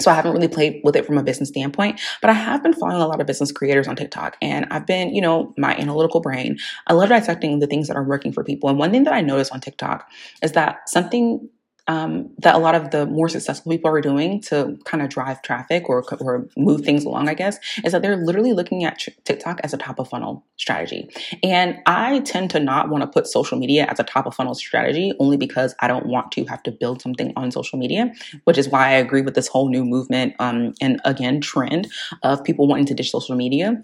So 0.00 0.12
I 0.12 0.14
haven't 0.14 0.32
really 0.32 0.48
played 0.48 0.80
with 0.84 0.94
it 0.94 1.04
from 1.04 1.18
a 1.18 1.24
business 1.24 1.48
standpoint, 1.48 2.00
but 2.20 2.30
I 2.30 2.34
have 2.34 2.62
been 2.62 2.72
following 2.72 3.02
a 3.02 3.06
lot 3.08 3.20
of 3.20 3.26
business 3.26 3.50
creators 3.50 3.88
on 3.88 3.96
TikTok 3.96 4.36
and 4.40 4.64
I've 4.70 4.86
been, 4.86 5.12
you 5.12 5.20
know, 5.20 5.52
my 5.58 5.74
analytical 5.74 6.20
brain. 6.20 6.56
I 6.86 6.92
love 6.92 7.08
dissecting 7.08 7.58
the 7.58 7.66
things 7.66 7.88
that 7.88 7.96
are 7.96 8.04
working 8.04 8.32
for 8.32 8.44
people. 8.44 8.68
And 8.68 8.78
one 8.78 8.92
thing 8.92 9.02
that 9.04 9.12
I 9.12 9.22
noticed 9.22 9.50
on 9.50 9.60
TikTok 9.60 10.08
is 10.40 10.52
that 10.52 10.88
something 10.88 11.48
um, 11.88 12.30
that 12.38 12.54
a 12.54 12.58
lot 12.58 12.74
of 12.74 12.90
the 12.90 13.06
more 13.06 13.28
successful 13.28 13.72
people 13.72 13.90
are 13.90 14.00
doing 14.00 14.40
to 14.42 14.78
kind 14.84 15.02
of 15.02 15.08
drive 15.08 15.42
traffic 15.42 15.88
or, 15.88 16.04
or 16.20 16.46
move 16.56 16.82
things 16.82 17.04
along, 17.04 17.28
I 17.28 17.34
guess, 17.34 17.58
is 17.82 17.92
that 17.92 18.02
they're 18.02 18.16
literally 18.16 18.52
looking 18.52 18.84
at 18.84 19.04
TikTok 19.24 19.60
as 19.64 19.72
a 19.72 19.78
top 19.78 19.98
of 19.98 20.08
funnel 20.08 20.44
strategy. 20.58 21.08
And 21.42 21.78
I 21.86 22.20
tend 22.20 22.50
to 22.50 22.60
not 22.60 22.90
want 22.90 23.02
to 23.02 23.08
put 23.08 23.26
social 23.26 23.58
media 23.58 23.86
as 23.86 23.98
a 23.98 24.04
top 24.04 24.26
of 24.26 24.34
funnel 24.34 24.54
strategy 24.54 25.12
only 25.18 25.38
because 25.38 25.74
I 25.80 25.88
don't 25.88 26.06
want 26.06 26.30
to 26.32 26.44
have 26.44 26.62
to 26.64 26.70
build 26.70 27.00
something 27.00 27.32
on 27.36 27.50
social 27.50 27.78
media, 27.78 28.12
which 28.44 28.58
is 28.58 28.68
why 28.68 28.88
I 28.88 28.92
agree 28.92 29.22
with 29.22 29.34
this 29.34 29.48
whole 29.48 29.70
new 29.70 29.84
movement 29.84 30.34
um, 30.38 30.74
and 30.80 31.00
again, 31.04 31.40
trend 31.40 31.88
of 32.22 32.44
people 32.44 32.68
wanting 32.68 32.86
to 32.86 32.94
ditch 32.94 33.10
social 33.10 33.34
media 33.34 33.82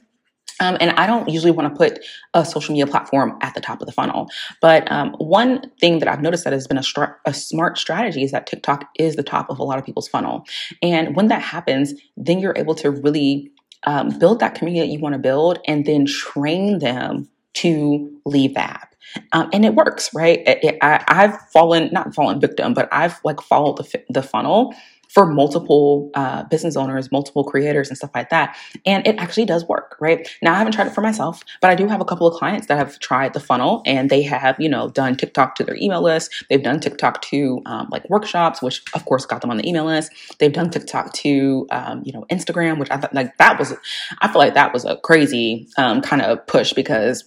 um, 0.60 0.76
and 0.80 0.90
I 0.92 1.06
don't 1.06 1.28
usually 1.28 1.50
want 1.50 1.72
to 1.72 1.76
put 1.76 2.04
a 2.32 2.44
social 2.44 2.72
media 2.72 2.86
platform 2.86 3.36
at 3.40 3.54
the 3.54 3.60
top 3.60 3.80
of 3.80 3.86
the 3.86 3.92
funnel. 3.92 4.28
But 4.60 4.90
um, 4.90 5.14
one 5.18 5.70
thing 5.80 5.98
that 5.98 6.08
I've 6.08 6.22
noticed 6.22 6.44
that 6.44 6.52
has 6.52 6.66
been 6.66 6.78
a, 6.78 6.82
str- 6.82 7.16
a 7.24 7.34
smart 7.34 7.78
strategy 7.78 8.22
is 8.22 8.30
that 8.32 8.46
TikTok 8.46 8.88
is 8.98 9.16
the 9.16 9.22
top 9.22 9.50
of 9.50 9.58
a 9.58 9.64
lot 9.64 9.78
of 9.78 9.84
people's 9.84 10.08
funnel. 10.08 10.44
And 10.82 11.16
when 11.16 11.28
that 11.28 11.42
happens, 11.42 11.94
then 12.16 12.38
you're 12.38 12.54
able 12.56 12.74
to 12.76 12.90
really 12.90 13.50
um, 13.84 14.18
build 14.18 14.40
that 14.40 14.54
community 14.54 14.86
that 14.86 14.92
you 14.92 15.00
want 15.00 15.14
to 15.14 15.18
build 15.18 15.58
and 15.66 15.84
then 15.84 16.06
train 16.06 16.78
them 16.78 17.28
to 17.54 18.20
leave 18.24 18.54
the 18.54 18.60
app. 18.60 18.94
Um, 19.32 19.48
and 19.52 19.64
it 19.64 19.74
works, 19.74 20.12
right? 20.14 20.40
It, 20.46 20.64
it, 20.64 20.78
I, 20.82 21.02
have 21.08 21.38
fallen, 21.52 21.90
not 21.92 22.14
fallen 22.14 22.40
victim, 22.40 22.74
but 22.74 22.88
I've 22.90 23.20
like 23.24 23.40
followed 23.40 23.76
the, 23.76 24.02
the 24.08 24.22
funnel 24.22 24.74
for 25.14 25.26
multiple 25.26 26.10
uh, 26.14 26.42
business 26.44 26.76
owners, 26.76 27.12
multiple 27.12 27.44
creators, 27.44 27.88
and 27.88 27.96
stuff 27.96 28.10
like 28.14 28.30
that. 28.30 28.56
And 28.84 29.06
it 29.06 29.16
actually 29.18 29.46
does 29.46 29.64
work, 29.66 29.96
right? 30.00 30.28
Now, 30.42 30.54
I 30.54 30.58
haven't 30.58 30.72
tried 30.72 30.88
it 30.88 30.92
for 30.92 31.02
myself, 31.02 31.44
but 31.60 31.70
I 31.70 31.76
do 31.76 31.86
have 31.86 32.00
a 32.00 32.04
couple 32.04 32.26
of 32.26 32.34
clients 32.34 32.66
that 32.66 32.76
have 32.76 32.98
tried 32.98 33.32
the 33.32 33.40
funnel 33.40 33.82
and 33.86 34.10
they 34.10 34.22
have, 34.22 34.56
you 34.58 34.68
know, 34.68 34.88
done 34.88 35.16
TikTok 35.16 35.54
to 35.56 35.64
their 35.64 35.76
email 35.76 36.02
list. 36.02 36.44
They've 36.50 36.62
done 36.62 36.80
TikTok 36.80 37.22
to 37.22 37.62
um, 37.64 37.88
like 37.92 38.08
workshops, 38.10 38.60
which 38.60 38.82
of 38.94 39.04
course 39.04 39.24
got 39.24 39.40
them 39.40 39.50
on 39.50 39.56
the 39.56 39.68
email 39.68 39.84
list. 39.84 40.12
They've 40.38 40.52
done 40.52 40.70
TikTok 40.70 41.12
to, 41.14 41.66
um, 41.70 42.02
you 42.04 42.12
know, 42.12 42.26
Instagram, 42.30 42.80
which 42.80 42.90
I 42.90 42.96
thought 42.96 43.14
like 43.14 43.36
that 43.38 43.56
was, 43.56 43.72
I 44.20 44.28
feel 44.28 44.40
like 44.40 44.54
that 44.54 44.72
was 44.72 44.84
a 44.84 44.96
crazy 44.96 45.68
um, 45.76 46.02
kind 46.02 46.22
of 46.22 46.44
push 46.48 46.72
because 46.72 47.24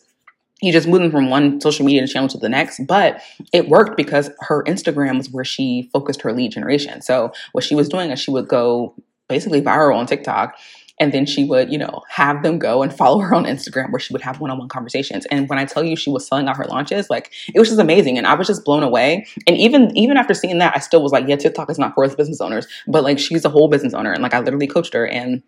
you 0.62 0.72
just 0.72 0.88
moving 0.88 1.12
from 1.12 1.30
one 1.30 1.62
social 1.62 1.86
media 1.86 2.08
channel 2.08 2.28
to 2.30 2.38
the 2.38 2.50
next 2.50 2.86
but 2.88 3.22
it 3.54 3.70
worked 3.70 3.96
because 3.96 4.30
her 4.40 4.64
instagram 4.64 5.18
was 5.18 5.30
where 5.30 5.46
she 5.46 5.90
focused 5.94 6.22
her 6.22 6.34
lead 6.34 6.52
generation. 6.52 7.02
So 7.02 7.32
what 7.52 7.64
she 7.64 7.76
was 7.76 7.90
doing 7.90 8.12
is 8.12 8.20
she 8.20 8.32
would 8.32 8.48
go 8.48 8.96
basically 9.30 9.62
viral 9.62 9.96
on 9.96 10.06
tiktok 10.06 10.56
and 11.00 11.14
then 11.14 11.26
she 11.26 11.44
would 11.44 11.72
you 11.72 11.78
know 11.78 12.02
have 12.10 12.42
them 12.44 12.58
go 12.58 12.82
and 12.82 12.94
follow 12.94 13.20
her 13.20 13.36
on 13.36 13.46
instagram 13.46 13.92
where 13.92 14.00
she 14.00 14.14
would 14.14 14.22
have 14.22 14.40
one-on-one 14.40 14.70
conversations. 14.70 15.26
And 15.28 15.48
when 15.50 15.60
i 15.60 15.66
tell 15.66 15.84
you 15.84 15.96
she 15.96 16.10
was 16.10 16.28
selling 16.28 16.48
out 16.48 16.58
her 16.58 16.66
launches 16.66 17.10
like 17.10 17.32
it 17.54 17.60
was 17.60 17.70
just 17.70 17.80
amazing 17.80 18.18
and 18.18 18.26
i 18.26 18.34
was 18.34 18.48
just 18.48 18.66
blown 18.66 18.84
away. 18.84 19.28
And 19.46 19.58
even 19.58 19.96
even 19.96 20.18
after 20.18 20.34
seeing 20.34 20.58
that 20.60 20.76
i 20.76 20.80
still 20.80 21.04
was 21.04 21.12
like 21.12 21.28
yeah 21.28 21.36
tiktok 21.36 21.70
is 21.70 21.78
not 21.78 21.94
for 21.94 22.04
us 22.04 22.16
business 22.16 22.42
owners 22.42 22.68
but 22.88 23.04
like 23.04 23.20
she's 23.20 23.46
a 23.46 23.50
whole 23.50 23.68
business 23.68 23.94
owner 23.94 24.12
and 24.12 24.24
like 24.24 24.34
i 24.34 24.40
literally 24.40 24.68
coached 24.68 24.94
her 24.94 25.08
and 25.08 25.44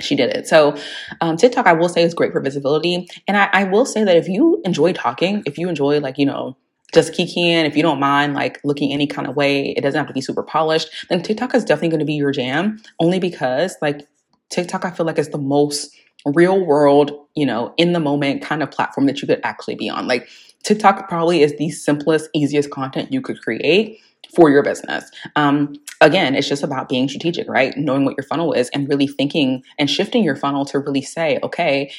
she 0.00 0.16
did 0.16 0.30
it. 0.30 0.46
So, 0.48 0.76
um, 1.20 1.36
TikTok, 1.36 1.66
I 1.66 1.72
will 1.72 1.88
say, 1.88 2.02
is 2.02 2.14
great 2.14 2.32
for 2.32 2.40
visibility. 2.40 3.08
And 3.28 3.36
I, 3.36 3.48
I 3.52 3.64
will 3.64 3.86
say 3.86 4.04
that 4.04 4.16
if 4.16 4.28
you 4.28 4.60
enjoy 4.64 4.92
talking, 4.92 5.42
if 5.46 5.58
you 5.58 5.68
enjoy, 5.68 6.00
like, 6.00 6.18
you 6.18 6.26
know, 6.26 6.56
just 6.92 7.12
kikiing, 7.12 7.66
if 7.66 7.76
you 7.76 7.82
don't 7.82 7.98
mind 7.98 8.34
like 8.34 8.60
looking 8.64 8.92
any 8.92 9.06
kind 9.06 9.26
of 9.26 9.34
way, 9.34 9.70
it 9.70 9.80
doesn't 9.80 9.98
have 9.98 10.06
to 10.06 10.12
be 10.12 10.20
super 10.20 10.42
polished, 10.42 10.88
then 11.08 11.22
TikTok 11.22 11.54
is 11.54 11.64
definitely 11.64 11.88
going 11.88 12.00
to 12.00 12.06
be 12.06 12.14
your 12.14 12.32
jam. 12.32 12.80
Only 13.00 13.18
because, 13.18 13.76
like, 13.82 14.06
TikTok, 14.50 14.84
I 14.84 14.90
feel 14.90 15.06
like 15.06 15.18
is 15.18 15.30
the 15.30 15.38
most 15.38 15.94
real 16.26 16.64
world, 16.64 17.12
you 17.34 17.44
know, 17.44 17.74
in 17.76 17.92
the 17.92 18.00
moment 18.00 18.42
kind 18.42 18.62
of 18.62 18.70
platform 18.70 19.06
that 19.06 19.20
you 19.20 19.28
could 19.28 19.40
actually 19.44 19.74
be 19.74 19.88
on. 19.88 20.06
Like, 20.06 20.28
TikTok 20.62 21.08
probably 21.08 21.42
is 21.42 21.56
the 21.56 21.70
simplest, 21.70 22.30
easiest 22.34 22.70
content 22.70 23.12
you 23.12 23.20
could 23.20 23.40
create 23.40 24.00
for 24.34 24.50
your 24.50 24.62
business. 24.62 25.10
Um, 25.36 25.74
again, 26.00 26.34
it's 26.34 26.48
just 26.48 26.62
about 26.62 26.88
being 26.88 27.08
strategic, 27.08 27.48
right? 27.48 27.76
Knowing 27.76 28.04
what 28.04 28.16
your 28.16 28.24
funnel 28.24 28.52
is 28.52 28.68
and 28.70 28.88
really 28.88 29.06
thinking 29.06 29.62
and 29.78 29.90
shifting 29.90 30.24
your 30.24 30.36
funnel 30.36 30.64
to 30.66 30.78
really 30.78 31.02
say, 31.02 31.38
okay, 31.42 31.92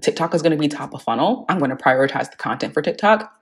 TikTok 0.00 0.34
is 0.34 0.42
going 0.42 0.52
to 0.52 0.58
be 0.58 0.68
top 0.68 0.94
of 0.94 1.02
funnel. 1.02 1.44
I'm 1.48 1.58
going 1.58 1.70
to 1.70 1.76
prioritize 1.76 2.30
the 2.30 2.36
content 2.36 2.74
for 2.74 2.82
TikTok 2.82 3.32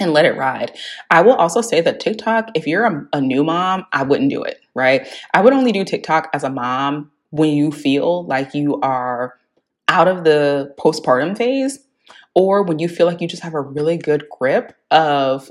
and 0.00 0.12
let 0.12 0.24
it 0.24 0.36
ride. 0.36 0.72
I 1.10 1.22
will 1.22 1.34
also 1.34 1.60
say 1.60 1.80
that 1.80 2.00
TikTok, 2.00 2.50
if 2.54 2.66
you're 2.66 2.84
a, 2.84 3.08
a 3.12 3.20
new 3.20 3.44
mom, 3.44 3.86
I 3.92 4.02
wouldn't 4.02 4.30
do 4.30 4.42
it, 4.42 4.60
right? 4.74 5.06
I 5.32 5.40
would 5.40 5.52
only 5.52 5.72
do 5.72 5.84
TikTok 5.84 6.30
as 6.32 6.44
a 6.44 6.50
mom 6.50 7.10
when 7.30 7.50
you 7.50 7.70
feel 7.72 8.24
like 8.26 8.54
you 8.54 8.80
are 8.80 9.34
out 9.88 10.08
of 10.08 10.24
the 10.24 10.74
postpartum 10.78 11.36
phase 11.36 11.78
or 12.34 12.62
when 12.62 12.78
you 12.78 12.88
feel 12.88 13.06
like 13.06 13.20
you 13.20 13.28
just 13.28 13.42
have 13.42 13.54
a 13.54 13.60
really 13.60 13.96
good 13.96 14.24
grip 14.30 14.76
of 14.90 15.50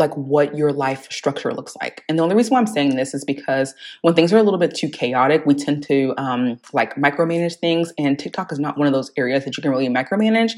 like 0.00 0.16
what 0.16 0.56
your 0.56 0.72
life 0.72 1.06
structure 1.12 1.52
looks 1.54 1.76
like. 1.80 2.02
And 2.08 2.18
the 2.18 2.22
only 2.24 2.34
reason 2.34 2.52
why 2.52 2.58
I'm 2.58 2.66
saying 2.66 2.96
this 2.96 3.14
is 3.14 3.24
because 3.24 3.74
when 4.02 4.14
things 4.14 4.32
are 4.32 4.38
a 4.38 4.42
little 4.42 4.58
bit 4.58 4.74
too 4.74 4.88
chaotic, 4.88 5.46
we 5.46 5.54
tend 5.54 5.84
to 5.84 6.12
um, 6.16 6.58
like 6.72 6.96
micromanage 6.96 7.56
things. 7.56 7.92
And 7.96 8.18
TikTok 8.18 8.50
is 8.50 8.58
not 8.58 8.76
one 8.76 8.88
of 8.88 8.92
those 8.92 9.12
areas 9.16 9.44
that 9.44 9.56
you 9.56 9.62
can 9.62 9.70
really 9.70 9.88
micromanage 9.88 10.52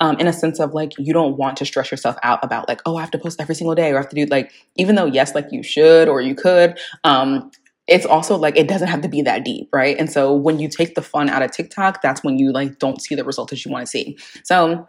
um, 0.00 0.18
in 0.18 0.26
a 0.26 0.32
sense 0.32 0.60
of 0.60 0.74
like 0.74 0.92
you 0.98 1.14
don't 1.14 1.38
want 1.38 1.56
to 1.58 1.64
stress 1.64 1.90
yourself 1.90 2.16
out 2.22 2.44
about 2.44 2.68
like, 2.68 2.82
oh, 2.84 2.96
I 2.96 3.00
have 3.00 3.10
to 3.12 3.18
post 3.18 3.40
every 3.40 3.54
single 3.54 3.74
day 3.74 3.90
or 3.92 3.94
I 3.96 4.00
have 4.00 4.10
to 4.10 4.16
do 4.16 4.26
like, 4.26 4.52
even 4.76 4.96
though, 4.96 5.06
yes, 5.06 5.34
like 5.34 5.46
you 5.50 5.62
should 5.62 6.08
or 6.08 6.20
you 6.20 6.34
could, 6.34 6.78
um, 7.04 7.50
it's 7.86 8.04
also 8.04 8.36
like 8.36 8.56
it 8.56 8.68
doesn't 8.68 8.88
have 8.88 9.00
to 9.00 9.08
be 9.08 9.22
that 9.22 9.44
deep, 9.44 9.68
right? 9.72 9.96
And 9.98 10.12
so 10.12 10.34
when 10.34 10.58
you 10.58 10.68
take 10.68 10.94
the 10.94 11.00
fun 11.00 11.30
out 11.30 11.40
of 11.40 11.52
TikTok, 11.52 12.02
that's 12.02 12.22
when 12.22 12.38
you 12.38 12.52
like 12.52 12.78
don't 12.78 13.00
see 13.00 13.14
the 13.14 13.24
results 13.24 13.50
that 13.50 13.64
you 13.64 13.70
want 13.70 13.86
to 13.86 13.90
see. 13.90 14.18
So 14.44 14.86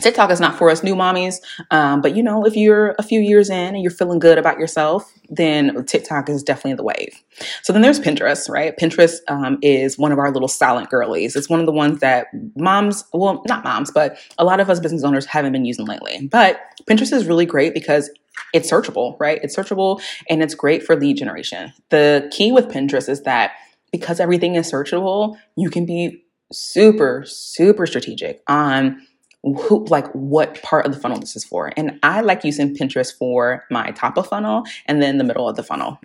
TikTok 0.00 0.30
is 0.30 0.40
not 0.40 0.58
for 0.58 0.70
us 0.70 0.82
new 0.82 0.96
mommies, 0.96 1.36
um, 1.70 2.00
but 2.00 2.16
you 2.16 2.22
know, 2.22 2.44
if 2.44 2.56
you're 2.56 2.96
a 2.98 3.02
few 3.02 3.20
years 3.20 3.48
in 3.48 3.74
and 3.74 3.82
you're 3.82 3.92
feeling 3.92 4.18
good 4.18 4.38
about 4.38 4.58
yourself, 4.58 5.12
then 5.30 5.84
TikTok 5.84 6.28
is 6.28 6.42
definitely 6.42 6.74
the 6.74 6.82
wave. 6.82 7.22
So 7.62 7.72
then 7.72 7.80
there's 7.80 8.00
Pinterest, 8.00 8.48
right? 8.48 8.76
Pinterest 8.76 9.18
um, 9.28 9.58
is 9.62 9.96
one 9.96 10.10
of 10.10 10.18
our 10.18 10.32
little 10.32 10.48
silent 10.48 10.90
girlies. 10.90 11.36
It's 11.36 11.48
one 11.48 11.60
of 11.60 11.66
the 11.66 11.72
ones 11.72 12.00
that 12.00 12.26
moms, 12.56 13.04
well, 13.12 13.42
not 13.46 13.62
moms, 13.62 13.92
but 13.92 14.18
a 14.36 14.44
lot 14.44 14.58
of 14.58 14.68
us 14.68 14.80
business 14.80 15.04
owners 15.04 15.26
haven't 15.26 15.52
been 15.52 15.64
using 15.64 15.86
lately. 15.86 16.26
But 16.26 16.60
Pinterest 16.86 17.12
is 17.12 17.26
really 17.26 17.46
great 17.46 17.72
because 17.72 18.10
it's 18.52 18.70
searchable, 18.70 19.18
right? 19.20 19.38
It's 19.42 19.54
searchable 19.54 20.02
and 20.28 20.42
it's 20.42 20.54
great 20.54 20.82
for 20.82 20.96
lead 20.96 21.18
generation. 21.18 21.72
The 21.90 22.28
key 22.32 22.50
with 22.50 22.66
Pinterest 22.66 23.08
is 23.08 23.22
that 23.22 23.52
because 23.92 24.18
everything 24.18 24.56
is 24.56 24.70
searchable, 24.70 25.36
you 25.56 25.70
can 25.70 25.86
be 25.86 26.24
super, 26.52 27.24
super 27.26 27.86
strategic 27.86 28.42
on 28.48 29.00
who 29.44 29.84
like 29.86 30.10
what 30.12 30.62
part 30.62 30.86
of 30.86 30.94
the 30.94 31.00
funnel 31.00 31.20
this 31.20 31.36
is 31.36 31.44
for. 31.44 31.72
And 31.76 31.98
I 32.02 32.22
like 32.22 32.44
using 32.44 32.74
Pinterest 32.74 33.16
for 33.16 33.64
my 33.70 33.90
top 33.90 34.16
of 34.16 34.26
funnel 34.26 34.64
and 34.86 35.02
then 35.02 35.18
the 35.18 35.24
middle 35.24 35.48
of 35.48 35.56
the 35.56 35.62
funnel. 35.62 35.98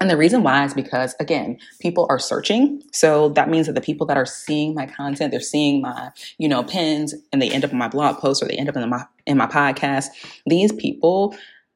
And 0.00 0.08
the 0.08 0.16
reason 0.16 0.44
why 0.44 0.64
is 0.64 0.74
because 0.74 1.16
again, 1.18 1.58
people 1.80 2.06
are 2.08 2.20
searching. 2.20 2.82
So 2.92 3.30
that 3.30 3.48
means 3.48 3.66
that 3.66 3.72
the 3.72 3.80
people 3.80 4.06
that 4.06 4.16
are 4.16 4.26
seeing 4.26 4.74
my 4.74 4.86
content, 4.86 5.32
they're 5.32 5.40
seeing 5.40 5.82
my, 5.82 6.10
you 6.38 6.48
know, 6.48 6.62
pins 6.62 7.14
and 7.32 7.42
they 7.42 7.50
end 7.50 7.64
up 7.64 7.72
in 7.72 7.78
my 7.78 7.88
blog 7.88 8.18
post 8.18 8.42
or 8.42 8.46
they 8.46 8.56
end 8.56 8.68
up 8.68 8.76
in 8.76 8.88
my 8.88 9.04
in 9.26 9.36
my 9.36 9.46
podcast. 9.46 10.06
These 10.46 10.72
people 10.72 11.34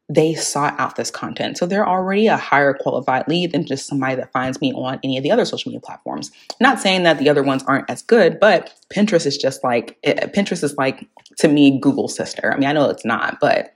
they 0.09 0.35
sought 0.35 0.79
out 0.79 0.97
this 0.97 1.11
content. 1.11 1.57
So 1.57 1.67
they're 1.67 1.89
already 1.89 2.27
a 2.27 2.37
higher 2.37 2.75
qualified 2.75 3.29
lead 3.29 3.53
than 3.53 3.65
just 3.65 3.87
somebody 3.87 4.17
that 4.17 4.33
finds 4.33 4.61
me 4.61 4.73
on 4.73 5.01
any 5.03 5.17
of 5.17 5.23
the 5.23 5.31
other 5.31 5.45
social 5.45 5.71
media 5.71 5.81
platforms. 5.81 6.31
Not 6.61 6.81
saying 6.81 7.05
that 7.05 7.19
the 7.19 7.29
other 7.29 7.43
ones 7.43 7.63
aren't 7.65 7.89
as 7.89 8.03
good, 8.03 8.39
but 8.39 8.75
Pinterest 8.95 9.27
is 9.27 9.39
just 9.39 9.65
like, 9.65 9.97
it, 10.03 10.35
Pinterest 10.35 10.63
is 10.63 10.77
like, 10.77 11.09
to 11.39 11.49
me, 11.49 11.79
Google's 11.79 12.15
sister. 12.15 12.53
I 12.53 12.59
mean, 12.59 12.69
I 12.69 12.73
know 12.73 12.91
it's 12.91 13.05
not, 13.05 13.39
but 13.41 13.75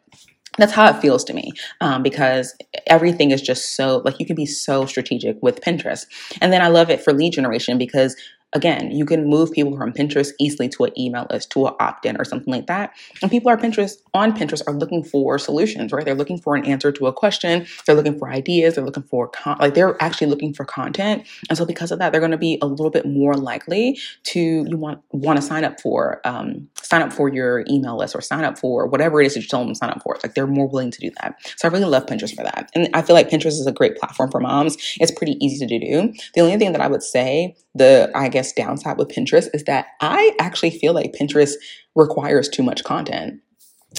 that's 0.58 0.72
how 0.72 0.88
it 0.88 1.00
feels 1.00 1.24
to 1.24 1.34
me 1.34 1.52
um, 1.80 2.02
because 2.02 2.56
everything 2.86 3.30
is 3.30 3.42
just 3.42 3.76
so 3.76 3.98
like 4.04 4.18
you 4.18 4.26
can 4.26 4.36
be 4.36 4.46
so 4.46 4.86
strategic 4.86 5.36
with 5.42 5.60
pinterest 5.60 6.06
and 6.40 6.52
then 6.52 6.62
i 6.62 6.68
love 6.68 6.88
it 6.88 7.02
for 7.02 7.12
lead 7.12 7.32
generation 7.32 7.76
because 7.76 8.16
Again, 8.56 8.90
you 8.90 9.04
can 9.04 9.28
move 9.28 9.52
people 9.52 9.76
from 9.76 9.92
Pinterest 9.92 10.30
easily 10.40 10.66
to 10.70 10.84
an 10.84 10.98
email 10.98 11.26
list, 11.30 11.50
to 11.50 11.66
an 11.66 11.74
opt-in 11.78 12.16
or 12.18 12.24
something 12.24 12.50
like 12.50 12.66
that. 12.68 12.90
And 13.20 13.30
people 13.30 13.50
are 13.50 13.58
Pinterest 13.58 13.96
on 14.14 14.32
Pinterest 14.32 14.62
are 14.66 14.72
looking 14.72 15.04
for 15.04 15.38
solutions, 15.38 15.92
right? 15.92 16.06
They're 16.06 16.14
looking 16.14 16.38
for 16.38 16.56
an 16.56 16.64
answer 16.64 16.90
to 16.90 17.06
a 17.06 17.12
question. 17.12 17.66
They're 17.84 17.94
looking 17.94 18.18
for 18.18 18.30
ideas. 18.30 18.74
They're 18.74 18.84
looking 18.84 19.02
for 19.02 19.28
con- 19.28 19.58
like 19.60 19.74
they're 19.74 20.02
actually 20.02 20.28
looking 20.28 20.54
for 20.54 20.64
content. 20.64 21.26
And 21.50 21.58
so 21.58 21.66
because 21.66 21.92
of 21.92 21.98
that, 21.98 22.12
they're 22.12 22.20
going 22.20 22.30
to 22.30 22.38
be 22.38 22.58
a 22.62 22.66
little 22.66 22.88
bit 22.88 23.04
more 23.04 23.34
likely 23.34 23.98
to 24.24 24.40
you 24.40 24.76
want 24.78 25.02
want 25.10 25.36
to 25.36 25.42
sign 25.42 25.62
up 25.62 25.78
for 25.78 26.22
um, 26.24 26.66
sign 26.80 27.02
up 27.02 27.12
for 27.12 27.28
your 27.28 27.62
email 27.68 27.98
list 27.98 28.14
or 28.14 28.22
sign 28.22 28.44
up 28.44 28.58
for 28.58 28.86
whatever 28.86 29.20
it 29.20 29.26
is 29.26 29.34
that 29.34 29.40
you 29.40 29.48
tell 29.48 29.60
them 29.60 29.68
to 29.68 29.74
sign 29.74 29.90
up 29.90 30.02
for. 30.02 30.14
It's 30.14 30.24
like 30.24 30.34
they're 30.34 30.46
more 30.46 30.66
willing 30.66 30.90
to 30.92 30.98
do 30.98 31.10
that. 31.20 31.36
So 31.56 31.68
I 31.68 31.70
really 31.70 31.84
love 31.84 32.06
Pinterest 32.06 32.34
for 32.34 32.44
that. 32.44 32.70
And 32.74 32.88
I 32.94 33.02
feel 33.02 33.14
like 33.14 33.28
Pinterest 33.28 33.58
is 33.60 33.66
a 33.66 33.72
great 33.72 33.98
platform 33.98 34.30
for 34.30 34.40
moms. 34.40 34.76
It's 34.98 35.12
pretty 35.12 35.36
easy 35.44 35.66
to 35.66 35.78
do. 35.78 36.14
The 36.34 36.40
only 36.40 36.56
thing 36.56 36.72
that 36.72 36.80
I 36.80 36.86
would 36.86 37.02
say, 37.02 37.54
the 37.74 38.10
I 38.14 38.28
guess 38.28 38.45
downside 38.52 38.98
with 38.98 39.08
Pinterest 39.08 39.48
is 39.54 39.64
that 39.64 39.86
I 40.00 40.34
actually 40.38 40.70
feel 40.70 40.92
like 40.92 41.14
Pinterest 41.18 41.54
requires 41.94 42.48
too 42.48 42.62
much 42.62 42.84
content. 42.84 43.40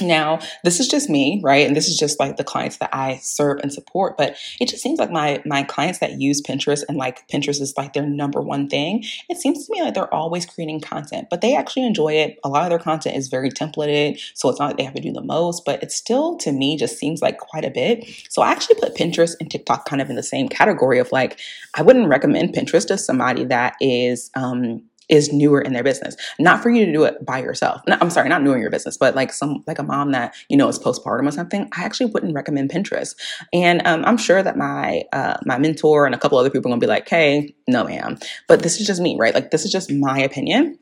Now, 0.02 0.40
this 0.64 0.80
is 0.80 0.88
just 0.88 1.10
me, 1.10 1.40
right? 1.44 1.66
And 1.66 1.76
this 1.76 1.88
is 1.88 1.98
just 1.98 2.20
like 2.20 2.38
the 2.38 2.44
clients 2.44 2.78
that 2.78 2.90
I 2.94 3.18
serve 3.18 3.60
and 3.60 3.74
support, 3.74 4.18
but 4.18 4.36
it 4.60 4.68
just 4.68 4.84
seems 4.84 5.00
like 5.00 5.12
my 5.12 5.42
my 5.46 5.64
clients 5.64 6.00
that 6.00 6.20
use 6.20 6.42
Pinterest 6.42 6.84
and 6.88 6.98
like 6.98 7.28
Pinterest 7.28 7.62
is 7.62 7.74
like 7.78 7.94
their 7.94 8.06
number 8.06 8.42
one 8.42 8.68
thing. 8.68 9.04
It 9.30 9.38
seems 9.38 9.66
to 9.66 9.74
me 9.74 9.82
like 9.82 9.94
they're 9.94 10.14
always 10.14 10.46
creating 10.46 10.82
content, 10.82 11.30
but 11.30 11.42
they 11.42 11.56
actually 11.56 11.86
enjoy 11.86 12.14
it. 12.14 12.38
A 12.44 12.50
lot 12.50 12.64
of 12.64 12.70
their 12.70 12.80
content 12.80 13.16
is 13.16 13.28
very 13.28 13.50
templated, 13.50 14.20
so 14.36 14.50
it's 14.50 14.60
not 14.60 14.68
like 14.68 14.78
they 14.78 14.84
have 14.84 14.94
to 14.96 15.02
do 15.02 15.14
the 15.14 15.22
most, 15.22 15.66
but 15.66 15.82
it 15.82 15.92
still 15.92 16.38
to 16.38 16.52
me 16.52 16.78
just 16.78 16.98
seems 16.98 17.22
like 17.22 17.38
quite 17.38 17.66
a 17.66 17.72
bit. 17.72 18.06
So 18.30 18.42
I 18.42 18.52
actually 18.52 18.80
put 18.80 18.96
Pinterest 18.96 19.36
and 19.40 19.50
TikTok 19.50 19.86
kind 19.86 20.02
of 20.02 20.10
in 20.10 20.16
the 20.16 20.24
same 20.24 20.48
category 20.50 21.00
of 21.00 21.12
like 21.12 21.40
I 21.74 21.82
wouldn't 21.82 22.10
recommend 22.10 22.54
Pinterest 22.54 22.88
to 22.88 22.98
somebody 22.98 23.46
that 23.46 23.76
is 23.82 24.30
um 24.36 24.84
is 25.10 25.32
newer 25.32 25.62
in 25.62 25.74
their 25.74 25.84
business. 25.84 26.16
Not 26.40 26.62
for 26.62 26.70
you 26.70 26.86
to 26.86 26.92
do 26.92 27.04
it 27.04 27.26
by 27.26 27.40
yourself. 27.40 27.82
No, 27.88 27.98
I'm 28.02 28.10
sorry, 28.10 28.30
not 28.30 28.44
newer 28.44 28.56
in 28.56 28.62
your 28.62 28.72
business, 28.72 28.98
but 28.98 29.16
like 29.16 29.32
some 29.32 29.64
like 29.68 29.80
a 29.80 29.84
mom 29.84 30.12
that 30.12 30.36
you 30.50 30.58
know 30.58 30.68
is 30.68 30.80
postpartum 30.80 31.28
or 31.28 31.32
something. 31.32 31.70
I 31.76 31.84
actually 31.84 32.12
wouldn't 32.12 32.34
recommend 32.34 32.70
Pinterest. 32.70 33.16
And 33.54 33.86
um, 33.86 34.04
I'm 34.06 34.18
sure 34.18 34.44
that 34.44 34.58
my 34.58 35.04
uh, 35.14 35.38
my 35.46 35.58
mentor 35.58 36.06
and 36.06 36.16
a 36.16 36.18
couple 36.18 36.38
other 36.38 36.50
people 36.50 36.70
are 36.70 36.74
gonna 36.74 36.82
be 36.82 36.88
like, 36.88 37.08
"Hey, 37.08 37.56
no, 37.68 37.84
ma'am." 37.84 38.18
But 38.48 38.64
this 38.64 38.80
is 38.80 38.88
just 38.88 39.02
me, 39.02 39.18
right? 39.20 39.34
Like 39.34 39.52
this 39.52 39.66
is 39.66 39.72
just 39.72 39.92
my 39.92 40.20
opinion 40.20 40.78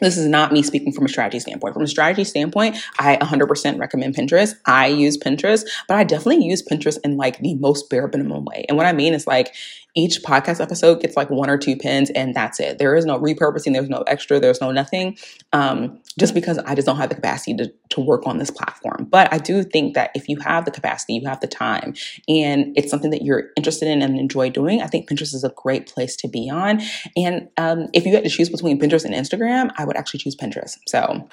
this 0.00 0.18
is 0.18 0.26
not 0.26 0.52
me 0.52 0.62
speaking 0.62 0.92
from 0.92 1.06
a 1.06 1.08
strategy 1.08 1.40
standpoint. 1.40 1.72
From 1.72 1.82
a 1.82 1.88
strategy 1.88 2.24
standpoint, 2.24 2.76
I 2.98 3.16
100% 3.16 3.78
recommend 3.78 4.14
Pinterest. 4.14 4.54
I 4.66 4.88
use 4.88 5.16
Pinterest, 5.16 5.64
but 5.88 5.96
I 5.96 6.04
definitely 6.04 6.44
use 6.44 6.62
Pinterest 6.62 6.98
in 7.02 7.16
like 7.16 7.38
the 7.38 7.54
most 7.54 7.88
bare 7.88 8.08
minimum 8.08 8.44
way. 8.44 8.66
And 8.68 8.76
what 8.76 8.86
I 8.86 8.92
mean 8.92 9.14
is 9.14 9.26
like 9.26 9.54
each 9.96 10.22
podcast 10.22 10.60
episode 10.60 11.00
gets 11.00 11.16
like 11.16 11.30
one 11.30 11.48
or 11.48 11.56
two 11.56 11.74
pins 11.74 12.10
and 12.10 12.34
that's 12.34 12.60
it. 12.60 12.78
There 12.78 12.94
is 12.94 13.06
no 13.06 13.18
repurposing, 13.18 13.72
there's 13.72 13.88
no 13.88 14.02
extra, 14.06 14.38
there's 14.38 14.60
no 14.60 14.70
nothing. 14.70 15.16
Um, 15.52 16.00
just 16.18 16.34
because 16.34 16.58
I 16.58 16.74
just 16.74 16.86
don't 16.86 16.98
have 16.98 17.08
the 17.08 17.14
capacity 17.14 17.56
to, 17.56 17.72
to 17.90 18.00
work 18.00 18.26
on 18.26 18.38
this 18.38 18.50
platform. 18.50 19.08
But 19.10 19.32
I 19.32 19.38
do 19.38 19.62
think 19.62 19.94
that 19.94 20.10
if 20.14 20.28
you 20.28 20.38
have 20.40 20.66
the 20.66 20.70
capacity, 20.70 21.14
you 21.14 21.26
have 21.26 21.40
the 21.40 21.46
time, 21.46 21.94
and 22.28 22.76
it's 22.76 22.90
something 22.90 23.10
that 23.10 23.22
you're 23.22 23.50
interested 23.56 23.88
in 23.88 24.02
and 24.02 24.18
enjoy 24.18 24.50
doing, 24.50 24.82
I 24.82 24.86
think 24.86 25.08
Pinterest 25.08 25.34
is 25.34 25.44
a 25.44 25.52
great 25.56 25.86
place 25.86 26.14
to 26.16 26.28
be 26.28 26.50
on. 26.50 26.80
And 27.16 27.48
um, 27.56 27.88
if 27.92 28.04
you 28.04 28.14
had 28.14 28.24
to 28.24 28.30
choose 28.30 28.50
between 28.50 28.78
Pinterest 28.78 29.04
and 29.04 29.14
Instagram, 29.14 29.70
I 29.76 29.84
would 29.84 29.96
actually 29.96 30.20
choose 30.20 30.36
Pinterest. 30.36 30.76
So 30.86 31.28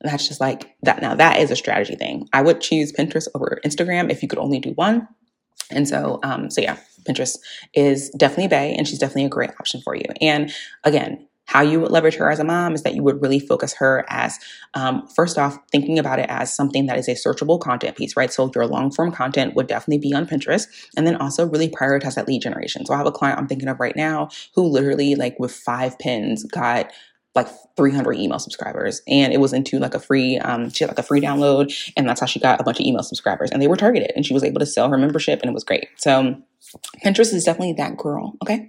that's 0.00 0.28
just 0.28 0.40
like 0.40 0.76
that. 0.82 1.02
Now, 1.02 1.14
that 1.14 1.38
is 1.38 1.50
a 1.50 1.56
strategy 1.56 1.96
thing. 1.96 2.28
I 2.32 2.42
would 2.42 2.60
choose 2.60 2.92
Pinterest 2.92 3.28
over 3.34 3.60
Instagram 3.64 4.10
if 4.10 4.22
you 4.22 4.28
could 4.28 4.38
only 4.38 4.60
do 4.60 4.70
one. 4.70 5.08
And 5.70 5.88
so, 5.88 6.20
um, 6.22 6.50
so 6.50 6.60
yeah, 6.60 6.76
Pinterest 7.04 7.36
is 7.74 8.10
definitely 8.10 8.48
Bay, 8.48 8.74
and 8.76 8.86
she's 8.86 8.98
definitely 8.98 9.26
a 9.26 9.30
great 9.30 9.50
option 9.58 9.80
for 9.80 9.94
you. 9.94 10.04
And 10.20 10.52
again, 10.84 11.26
how 11.46 11.62
you 11.62 11.80
would 11.80 11.90
leverage 11.90 12.16
her 12.16 12.30
as 12.30 12.38
a 12.38 12.44
mom 12.44 12.74
is 12.74 12.82
that 12.82 12.94
you 12.94 13.02
would 13.02 13.22
really 13.22 13.40
focus 13.40 13.72
her 13.72 14.04
as, 14.10 14.38
um, 14.74 15.08
first 15.16 15.38
off, 15.38 15.58
thinking 15.72 15.98
about 15.98 16.18
it 16.18 16.26
as 16.28 16.54
something 16.54 16.84
that 16.84 16.98
is 16.98 17.08
a 17.08 17.12
searchable 17.12 17.58
content 17.58 17.96
piece, 17.96 18.18
right? 18.18 18.30
So 18.30 18.50
your 18.54 18.66
long 18.66 18.90
form 18.90 19.12
content 19.12 19.54
would 19.54 19.66
definitely 19.66 20.10
be 20.10 20.12
on 20.12 20.26
Pinterest. 20.26 20.66
And 20.94 21.06
then 21.06 21.16
also 21.16 21.46
really 21.46 21.70
prioritize 21.70 22.16
that 22.16 22.28
lead 22.28 22.42
generation. 22.42 22.84
So 22.84 22.92
I 22.92 22.98
have 22.98 23.06
a 23.06 23.12
client 23.12 23.38
I'm 23.38 23.46
thinking 23.48 23.68
of 23.68 23.80
right 23.80 23.96
now 23.96 24.28
who 24.54 24.64
literally, 24.64 25.14
like, 25.14 25.38
with 25.38 25.52
five 25.52 25.98
pins, 25.98 26.44
got 26.44 26.92
like 27.38 27.48
300 27.76 28.14
email 28.14 28.38
subscribers 28.38 29.02
and 29.06 29.32
it 29.32 29.38
was 29.38 29.52
into 29.52 29.78
like 29.78 29.94
a 29.94 30.00
free 30.00 30.38
um 30.38 30.68
she 30.70 30.84
had 30.84 30.90
like 30.90 30.98
a 30.98 31.02
free 31.02 31.20
download 31.20 31.72
and 31.96 32.08
that's 32.08 32.20
how 32.20 32.26
she 32.26 32.40
got 32.40 32.60
a 32.60 32.64
bunch 32.64 32.80
of 32.80 32.86
email 32.86 33.02
subscribers 33.02 33.50
and 33.50 33.62
they 33.62 33.68
were 33.68 33.76
targeted 33.76 34.10
and 34.16 34.26
she 34.26 34.34
was 34.34 34.44
able 34.44 34.58
to 34.58 34.66
sell 34.66 34.88
her 34.88 34.98
membership 34.98 35.40
and 35.40 35.50
it 35.50 35.54
was 35.54 35.64
great. 35.64 35.88
So 35.96 36.36
pinterest 37.04 37.32
is 37.32 37.44
definitely 37.44 37.72
that 37.72 37.96
girl 37.96 38.34
okay 38.42 38.68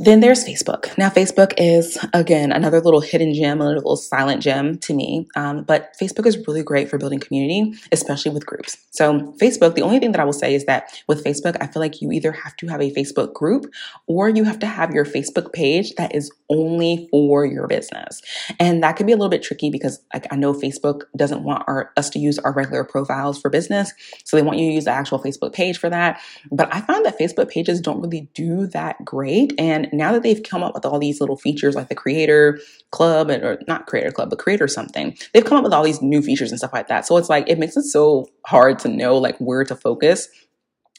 then 0.00 0.20
there's 0.20 0.44
Facebook. 0.44 0.96
Now, 0.96 1.08
Facebook 1.08 1.52
is, 1.56 1.98
again, 2.12 2.52
another 2.52 2.80
little 2.80 3.00
hidden 3.00 3.34
gem, 3.34 3.60
a 3.60 3.66
little 3.66 3.96
silent 3.96 4.40
gem 4.40 4.78
to 4.78 4.94
me. 4.94 5.26
Um, 5.34 5.64
but 5.64 5.92
Facebook 6.00 6.24
is 6.24 6.38
really 6.46 6.62
great 6.62 6.88
for 6.88 6.98
building 6.98 7.18
community, 7.18 7.74
especially 7.90 8.30
with 8.30 8.46
groups. 8.46 8.76
So, 8.90 9.34
Facebook, 9.42 9.74
the 9.74 9.82
only 9.82 9.98
thing 9.98 10.12
that 10.12 10.20
I 10.20 10.24
will 10.24 10.32
say 10.32 10.54
is 10.54 10.66
that 10.66 11.02
with 11.08 11.24
Facebook, 11.24 11.56
I 11.60 11.66
feel 11.66 11.82
like 11.82 12.00
you 12.00 12.12
either 12.12 12.30
have 12.30 12.56
to 12.58 12.68
have 12.68 12.80
a 12.80 12.92
Facebook 12.92 13.32
group 13.32 13.66
or 14.06 14.28
you 14.28 14.44
have 14.44 14.60
to 14.60 14.66
have 14.66 14.92
your 14.92 15.04
Facebook 15.04 15.52
page 15.52 15.94
that 15.96 16.14
is 16.14 16.30
only 16.48 17.08
for 17.10 17.44
your 17.44 17.66
business. 17.66 18.22
And 18.60 18.84
that 18.84 18.94
can 18.94 19.04
be 19.04 19.12
a 19.12 19.16
little 19.16 19.28
bit 19.28 19.42
tricky 19.42 19.68
because 19.68 20.00
like, 20.14 20.32
I 20.32 20.36
know 20.36 20.54
Facebook 20.54 21.02
doesn't 21.16 21.42
want 21.42 21.64
our, 21.66 21.92
us 21.96 22.08
to 22.10 22.20
use 22.20 22.38
our 22.38 22.52
regular 22.52 22.84
profiles 22.84 23.40
for 23.40 23.50
business. 23.50 23.92
So, 24.24 24.36
they 24.36 24.44
want 24.44 24.58
you 24.58 24.68
to 24.68 24.74
use 24.74 24.84
the 24.84 24.92
actual 24.92 25.18
Facebook 25.18 25.52
page 25.52 25.76
for 25.76 25.90
that. 25.90 26.20
But 26.52 26.72
I 26.72 26.82
find 26.82 26.97
that 27.04 27.18
Facebook 27.18 27.50
pages 27.50 27.80
don't 27.80 28.00
really 28.00 28.28
do 28.34 28.66
that 28.68 29.04
great. 29.04 29.52
And 29.58 29.88
now 29.92 30.12
that 30.12 30.22
they've 30.22 30.42
come 30.42 30.62
up 30.62 30.74
with 30.74 30.84
all 30.84 30.98
these 30.98 31.20
little 31.20 31.36
features 31.36 31.74
like 31.74 31.88
the 31.88 31.94
creator 31.94 32.58
club 32.90 33.30
and, 33.30 33.42
or 33.42 33.58
not 33.66 33.86
creator 33.86 34.10
club, 34.10 34.30
but 34.30 34.38
creator 34.38 34.68
something, 34.68 35.16
they've 35.32 35.44
come 35.44 35.58
up 35.58 35.64
with 35.64 35.72
all 35.72 35.84
these 35.84 36.02
new 36.02 36.22
features 36.22 36.50
and 36.50 36.58
stuff 36.58 36.72
like 36.72 36.88
that. 36.88 37.06
So 37.06 37.16
it's 37.16 37.28
like, 37.28 37.48
it 37.48 37.58
makes 37.58 37.76
it 37.76 37.84
so 37.84 38.28
hard 38.46 38.78
to 38.80 38.88
know 38.88 39.16
like 39.16 39.36
where 39.38 39.64
to 39.64 39.76
focus 39.76 40.28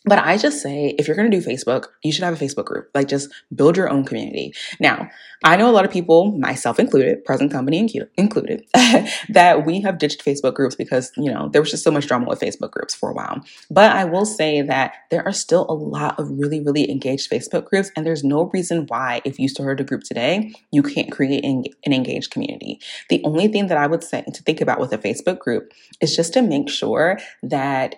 but 0.05 0.19
I 0.19 0.37
just 0.37 0.61
say, 0.61 0.95
if 0.97 1.07
you're 1.07 1.15
going 1.15 1.29
to 1.29 1.39
do 1.39 1.45
Facebook, 1.45 1.87
you 2.03 2.11
should 2.11 2.23
have 2.23 2.39
a 2.39 2.43
Facebook 2.43 2.65
group. 2.65 2.89
Like, 2.95 3.07
just 3.07 3.29
build 3.53 3.75
your 3.75 3.89
own 3.89 4.05
community. 4.05 4.53
Now, 4.79 5.09
I 5.43 5.57
know 5.57 5.69
a 5.69 5.71
lot 5.71 5.85
of 5.85 5.91
people, 5.91 6.31
myself 6.37 6.79
included, 6.79 7.23
present 7.25 7.51
company 7.51 7.89
included, 8.17 8.65
that 9.29 9.65
we 9.65 9.81
have 9.81 9.97
ditched 9.97 10.23
Facebook 10.23 10.53
groups 10.53 10.75
because, 10.75 11.11
you 11.17 11.31
know, 11.31 11.49
there 11.49 11.61
was 11.61 11.71
just 11.71 11.83
so 11.83 11.91
much 11.91 12.07
drama 12.07 12.27
with 12.27 12.39
Facebook 12.39 12.71
groups 12.71 12.95
for 12.95 13.09
a 13.09 13.13
while. 13.13 13.41
But 13.69 13.91
I 13.91 14.05
will 14.05 14.25
say 14.25 14.61
that 14.61 14.93
there 15.11 15.25
are 15.25 15.33
still 15.33 15.65
a 15.69 15.73
lot 15.73 16.19
of 16.19 16.29
really, 16.29 16.61
really 16.61 16.89
engaged 16.89 17.29
Facebook 17.29 17.65
groups. 17.65 17.91
And 17.95 18.05
there's 18.05 18.23
no 18.23 18.49
reason 18.53 18.85
why, 18.87 19.21
if 19.25 19.37
you 19.37 19.49
started 19.49 19.81
a 19.81 19.87
group 19.87 20.03
today, 20.03 20.53
you 20.71 20.83
can't 20.83 21.11
create 21.11 21.43
an 21.43 21.65
engaged 21.85 22.31
community. 22.31 22.79
The 23.09 23.21
only 23.23 23.47
thing 23.47 23.67
that 23.67 23.77
I 23.77 23.87
would 23.87 24.03
say 24.03 24.23
to 24.33 24.43
think 24.43 24.61
about 24.61 24.79
with 24.79 24.93
a 24.93 24.97
Facebook 24.97 25.39
group 25.39 25.73
is 26.01 26.15
just 26.15 26.33
to 26.33 26.41
make 26.41 26.69
sure 26.69 27.19
that 27.43 27.95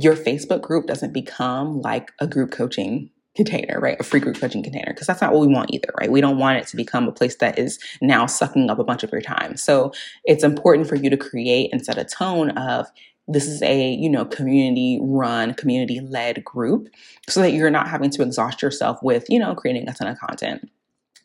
your 0.00 0.16
Facebook 0.16 0.62
group 0.62 0.86
doesn't 0.86 1.12
become 1.12 1.80
like 1.80 2.12
a 2.20 2.26
group 2.26 2.50
coaching 2.50 3.10
container, 3.36 3.80
right? 3.80 3.98
A 3.98 4.04
free 4.04 4.20
group 4.20 4.38
coaching 4.38 4.62
container, 4.62 4.92
because 4.92 5.06
that's 5.06 5.20
not 5.20 5.32
what 5.32 5.40
we 5.40 5.52
want 5.52 5.72
either, 5.72 5.88
right? 5.98 6.10
We 6.10 6.20
don't 6.20 6.38
want 6.38 6.58
it 6.58 6.66
to 6.68 6.76
become 6.76 7.08
a 7.08 7.12
place 7.12 7.36
that 7.36 7.58
is 7.58 7.78
now 8.00 8.26
sucking 8.26 8.70
up 8.70 8.78
a 8.78 8.84
bunch 8.84 9.02
of 9.02 9.10
your 9.10 9.20
time. 9.20 9.56
So 9.56 9.92
it's 10.24 10.44
important 10.44 10.88
for 10.88 10.94
you 10.94 11.10
to 11.10 11.16
create 11.16 11.70
and 11.72 11.84
set 11.84 11.98
a 11.98 12.04
tone 12.04 12.50
of 12.50 12.86
this 13.26 13.46
is 13.46 13.62
a, 13.62 13.90
you 13.90 14.08
know, 14.08 14.24
community 14.24 15.00
run, 15.02 15.54
community 15.54 16.00
led 16.00 16.44
group 16.44 16.88
so 17.28 17.40
that 17.40 17.52
you're 17.52 17.70
not 17.70 17.88
having 17.88 18.10
to 18.10 18.22
exhaust 18.22 18.62
yourself 18.62 18.98
with, 19.02 19.24
you 19.28 19.38
know, 19.38 19.54
creating 19.54 19.88
a 19.88 19.94
ton 19.94 20.08
of 20.08 20.18
content. 20.18 20.70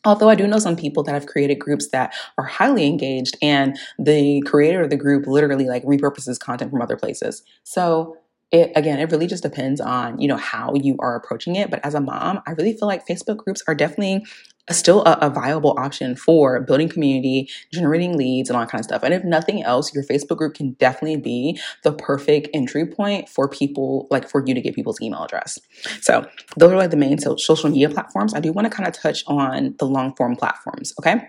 Although 0.04 0.30
I 0.30 0.34
do 0.34 0.46
know 0.46 0.58
some 0.58 0.76
people 0.76 1.02
that 1.02 1.12
have 1.12 1.26
created 1.26 1.56
groups 1.56 1.90
that 1.90 2.14
are 2.38 2.46
highly 2.46 2.86
engaged 2.86 3.36
and 3.42 3.78
the 3.98 4.40
creator 4.46 4.80
of 4.80 4.88
the 4.88 4.96
group 4.96 5.26
literally 5.26 5.66
like 5.66 5.84
repurposes 5.84 6.40
content 6.40 6.70
from 6.70 6.80
other 6.80 6.96
places. 6.96 7.42
So 7.64 8.16
it 8.52 8.72
again 8.74 8.98
it 8.98 9.10
really 9.10 9.26
just 9.26 9.42
depends 9.42 9.80
on 9.80 10.20
you 10.20 10.28
know 10.28 10.36
how 10.36 10.74
you 10.74 10.96
are 10.98 11.16
approaching 11.16 11.56
it. 11.56 11.70
But 11.70 11.84
as 11.84 11.94
a 11.94 12.00
mom 12.00 12.40
i 12.46 12.52
really 12.52 12.72
feel 12.72 12.88
like 12.88 13.06
facebook 13.06 13.38
groups 13.38 13.62
are 13.66 13.74
definitely 13.74 14.24
still 14.70 15.02
a, 15.04 15.18
a, 15.20 15.30
viable 15.30 15.74
option 15.78 16.14
for 16.14 16.60
building 16.60 16.88
community 16.88 17.48
generating 17.72 18.16
leads 18.16 18.48
and 18.48 18.56
all 18.56 18.62
that 18.62 18.70
kind 18.70 18.80
of 18.80 18.84
stuff. 18.84 19.02
And 19.02 19.12
if 19.12 19.24
nothing 19.24 19.62
else 19.62 19.94
your 19.94 20.04
facebook 20.04 20.36
group 20.36 20.54
can 20.54 20.72
definitely 20.72 21.16
be 21.16 21.58
the 21.82 21.92
perfect 21.92 22.48
entry 22.54 22.86
point 22.86 23.28
for 23.28 23.48
people 23.48 24.06
like 24.10 24.28
for 24.28 24.44
you 24.46 24.54
to 24.54 24.60
get 24.60 24.74
people's 24.74 25.00
email 25.00 25.24
address. 25.24 25.58
So 26.00 26.26
those 26.56 26.72
are 26.72 26.76
like 26.76 26.90
the 26.90 26.96
main 26.96 27.18
social 27.18 27.70
media 27.70 27.90
platforms. 27.90 28.34
I 28.34 28.40
do 28.40 28.52
want 28.52 28.66
to 28.66 28.70
kind 28.70 28.88
of 28.88 28.94
touch 28.94 29.24
on 29.26 29.74
the 29.78 29.86
long 29.86 30.14
form 30.14 30.36
platforms 30.36 30.94
okay 30.98 31.22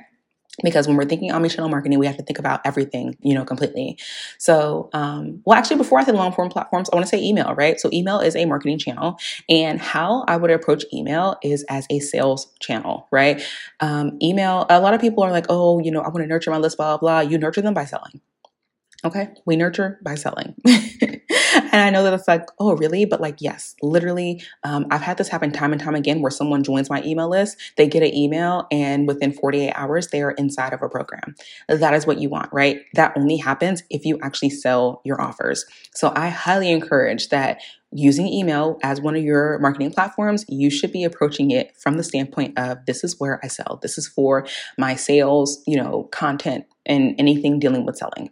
because 0.63 0.87
when 0.87 0.97
we're 0.97 1.05
thinking 1.05 1.31
omni-channel 1.31 1.69
marketing 1.69 1.97
we 1.99 2.05
have 2.05 2.17
to 2.17 2.23
think 2.23 2.39
about 2.39 2.61
everything 2.65 3.15
you 3.21 3.33
know 3.33 3.45
completely. 3.45 3.97
So 4.37 4.89
um, 4.93 5.41
well 5.45 5.57
actually 5.57 5.77
before 5.77 5.99
i 5.99 6.03
say 6.03 6.11
long 6.11 6.31
form 6.33 6.49
platforms 6.49 6.89
i 6.91 6.95
want 6.95 7.05
to 7.05 7.09
say 7.09 7.21
email 7.23 7.53
right? 7.55 7.79
So 7.79 7.89
email 7.93 8.19
is 8.19 8.35
a 8.35 8.45
marketing 8.45 8.77
channel 8.79 9.17
and 9.49 9.79
how 9.79 10.23
i 10.27 10.37
would 10.37 10.51
approach 10.51 10.83
email 10.93 11.37
is 11.43 11.63
as 11.69 11.87
a 11.89 11.99
sales 11.99 12.53
channel 12.59 13.07
right? 13.11 13.41
Um, 13.79 14.17
email 14.21 14.65
a 14.69 14.79
lot 14.79 14.93
of 14.93 15.01
people 15.01 15.23
are 15.23 15.31
like 15.31 15.45
oh 15.49 15.79
you 15.79 15.91
know 15.91 16.01
i 16.01 16.09
want 16.09 16.19
to 16.19 16.27
nurture 16.27 16.51
my 16.51 16.57
list 16.57 16.77
blah 16.77 16.97
blah 16.97 17.21
blah. 17.21 17.29
You 17.29 17.37
nurture 17.37 17.61
them 17.61 17.73
by 17.73 17.85
selling 17.85 18.21
okay 19.03 19.29
we 19.45 19.55
nurture 19.55 19.99
by 20.03 20.15
selling 20.15 20.55
and 21.55 21.81
I 21.81 21.89
know 21.89 22.03
that 22.03 22.13
it's 22.13 22.27
like, 22.27 22.45
oh, 22.59 22.75
really? 22.75 23.05
But 23.05 23.21
like, 23.21 23.37
yes, 23.39 23.75
literally, 23.81 24.43
um, 24.63 24.85
I've 24.91 25.01
had 25.01 25.17
this 25.17 25.27
happen 25.27 25.51
time 25.51 25.71
and 25.71 25.81
time 25.81 25.95
again 25.95 26.21
where 26.21 26.31
someone 26.31 26.63
joins 26.63 26.89
my 26.89 27.01
email 27.03 27.29
list, 27.29 27.57
they 27.77 27.87
get 27.87 28.03
an 28.03 28.13
email, 28.13 28.67
and 28.71 29.07
within 29.07 29.33
48 29.33 29.71
hours, 29.73 30.07
they 30.07 30.21
are 30.21 30.31
inside 30.31 30.73
of 30.73 30.81
a 30.81 30.89
program. 30.89 31.35
That 31.67 31.93
is 31.93 32.05
what 32.05 32.19
you 32.19 32.29
want, 32.29 32.51
right? 32.51 32.81
That 32.93 33.13
only 33.17 33.37
happens 33.37 33.83
if 33.89 34.05
you 34.05 34.19
actually 34.21 34.51
sell 34.51 35.01
your 35.03 35.21
offers. 35.21 35.65
So 35.93 36.11
I 36.15 36.29
highly 36.29 36.71
encourage 36.71 37.29
that 37.29 37.61
using 37.93 38.27
email 38.27 38.79
as 38.83 39.01
one 39.01 39.15
of 39.15 39.23
your 39.23 39.59
marketing 39.59 39.91
platforms, 39.91 40.45
you 40.47 40.69
should 40.69 40.93
be 40.93 41.03
approaching 41.03 41.51
it 41.51 41.75
from 41.77 41.97
the 41.97 42.03
standpoint 42.03 42.57
of 42.57 42.85
this 42.85 43.03
is 43.03 43.19
where 43.19 43.39
I 43.43 43.47
sell. 43.47 43.79
This 43.81 43.97
is 43.97 44.07
for 44.07 44.47
my 44.77 44.95
sales, 44.95 45.61
you 45.67 45.75
know, 45.75 46.03
content 46.11 46.65
and 46.85 47.15
anything 47.19 47.59
dealing 47.59 47.85
with 47.85 47.97
selling. 47.97 48.29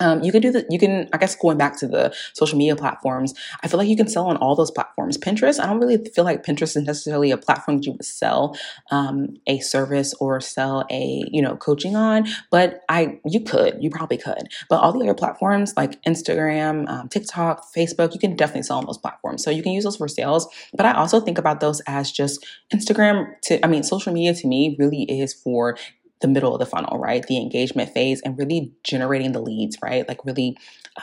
Um, 0.00 0.22
you 0.22 0.32
can 0.32 0.42
do 0.42 0.50
the 0.50 0.66
you 0.70 0.78
can 0.78 1.08
i 1.12 1.18
guess 1.18 1.36
going 1.36 1.58
back 1.58 1.78
to 1.78 1.86
the 1.86 2.14
social 2.32 2.58
media 2.58 2.76
platforms 2.76 3.34
i 3.62 3.68
feel 3.68 3.78
like 3.78 3.88
you 3.88 3.96
can 3.96 4.08
sell 4.08 4.26
on 4.26 4.36
all 4.38 4.54
those 4.54 4.70
platforms. 4.70 5.18
Pinterest 5.18 5.60
i 5.60 5.66
don't 5.66 5.80
really 5.80 5.98
feel 6.14 6.24
like 6.24 6.44
pinterest 6.44 6.76
is 6.76 6.84
necessarily 6.84 7.30
a 7.30 7.36
platform 7.36 7.78
that 7.78 7.86
you 7.86 7.92
would 7.92 8.04
sell 8.04 8.56
um, 8.90 9.36
a 9.46 9.58
service 9.60 10.14
or 10.14 10.40
sell 10.40 10.84
a 10.90 11.24
you 11.30 11.42
know 11.42 11.56
coaching 11.56 11.96
on 11.96 12.26
but 12.50 12.82
i 12.88 13.18
you 13.24 13.40
could 13.40 13.76
you 13.82 13.90
probably 13.90 14.16
could. 14.16 14.48
But 14.68 14.80
all 14.80 14.92
the 14.92 15.00
other 15.00 15.14
platforms 15.14 15.74
like 15.76 16.02
instagram 16.02 16.88
um, 16.88 17.08
tiktok 17.08 17.64
facebook 17.74 18.12
you 18.12 18.20
can 18.20 18.36
definitely 18.36 18.62
sell 18.62 18.78
on 18.78 18.86
those 18.86 18.98
platforms. 18.98 19.42
So 19.42 19.50
you 19.50 19.62
can 19.62 19.72
use 19.72 19.84
those 19.84 19.96
for 19.96 20.08
sales. 20.08 20.48
But 20.74 20.86
i 20.86 20.92
also 20.92 21.20
think 21.20 21.38
about 21.38 21.60
those 21.60 21.80
as 21.86 22.10
just 22.10 22.44
instagram 22.72 23.26
to 23.42 23.64
i 23.64 23.68
mean 23.68 23.82
social 23.82 24.12
media 24.12 24.34
to 24.34 24.46
me 24.46 24.76
really 24.78 25.02
is 25.02 25.32
for 25.32 25.76
the 26.24 26.28
middle 26.28 26.54
of 26.54 26.58
the 26.58 26.64
funnel, 26.64 26.98
right? 26.98 27.22
The 27.26 27.36
engagement 27.36 27.90
phase 27.90 28.22
and 28.22 28.38
really 28.38 28.72
generating 28.82 29.32
the 29.32 29.42
leads, 29.42 29.76
right? 29.82 30.08
Like 30.08 30.24
really 30.24 30.56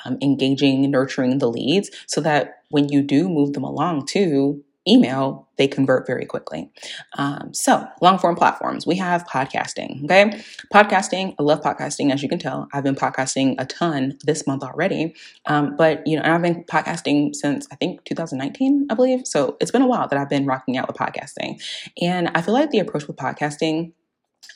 um, 0.04 0.18
engaging, 0.20 0.90
nurturing 0.90 1.38
the 1.38 1.48
leads 1.48 1.92
so 2.08 2.22
that 2.22 2.64
when 2.70 2.90
you 2.90 3.04
do 3.04 3.30
move 3.30 3.54
them 3.54 3.64
along 3.64 4.08
to 4.08 4.64
email, 4.88 5.48
they 5.58 5.68
convert 5.68 6.08
very 6.08 6.26
quickly. 6.26 6.72
Um, 7.20 7.54
so, 7.54 7.86
long 8.02 8.18
form 8.18 8.36
platforms, 8.36 8.88
we 8.88 8.96
have 8.96 9.24
podcasting. 9.26 10.06
Okay. 10.06 10.42
Podcasting, 10.74 11.36
I 11.38 11.44
love 11.44 11.62
podcasting, 11.62 12.12
as 12.12 12.24
you 12.24 12.30
can 12.30 12.40
tell. 12.40 12.68
I've 12.74 12.84
been 12.84 12.96
podcasting 12.96 13.54
a 13.60 13.66
ton 13.68 14.18
this 14.24 14.48
month 14.48 14.64
already. 14.64 15.14
Um, 15.46 15.76
but, 15.78 16.02
you 16.08 16.18
know, 16.18 16.24
I've 16.26 16.42
been 16.42 16.64
podcasting 16.64 17.36
since 17.36 17.68
I 17.72 17.76
think 17.76 18.04
2019, 18.06 18.88
I 18.90 18.96
believe. 18.96 19.28
So, 19.28 19.56
it's 19.62 19.70
been 19.70 19.84
a 19.84 19.88
while 19.88 20.08
that 20.08 20.18
I've 20.18 20.30
been 20.30 20.48
rocking 20.48 20.78
out 20.78 20.88
with 20.88 20.98
podcasting. 20.98 21.62
And 22.02 22.32
I 22.34 22.42
feel 22.42 22.56
like 22.56 22.72
the 22.72 22.80
approach 22.80 23.06
with 23.06 23.18
podcasting 23.18 23.92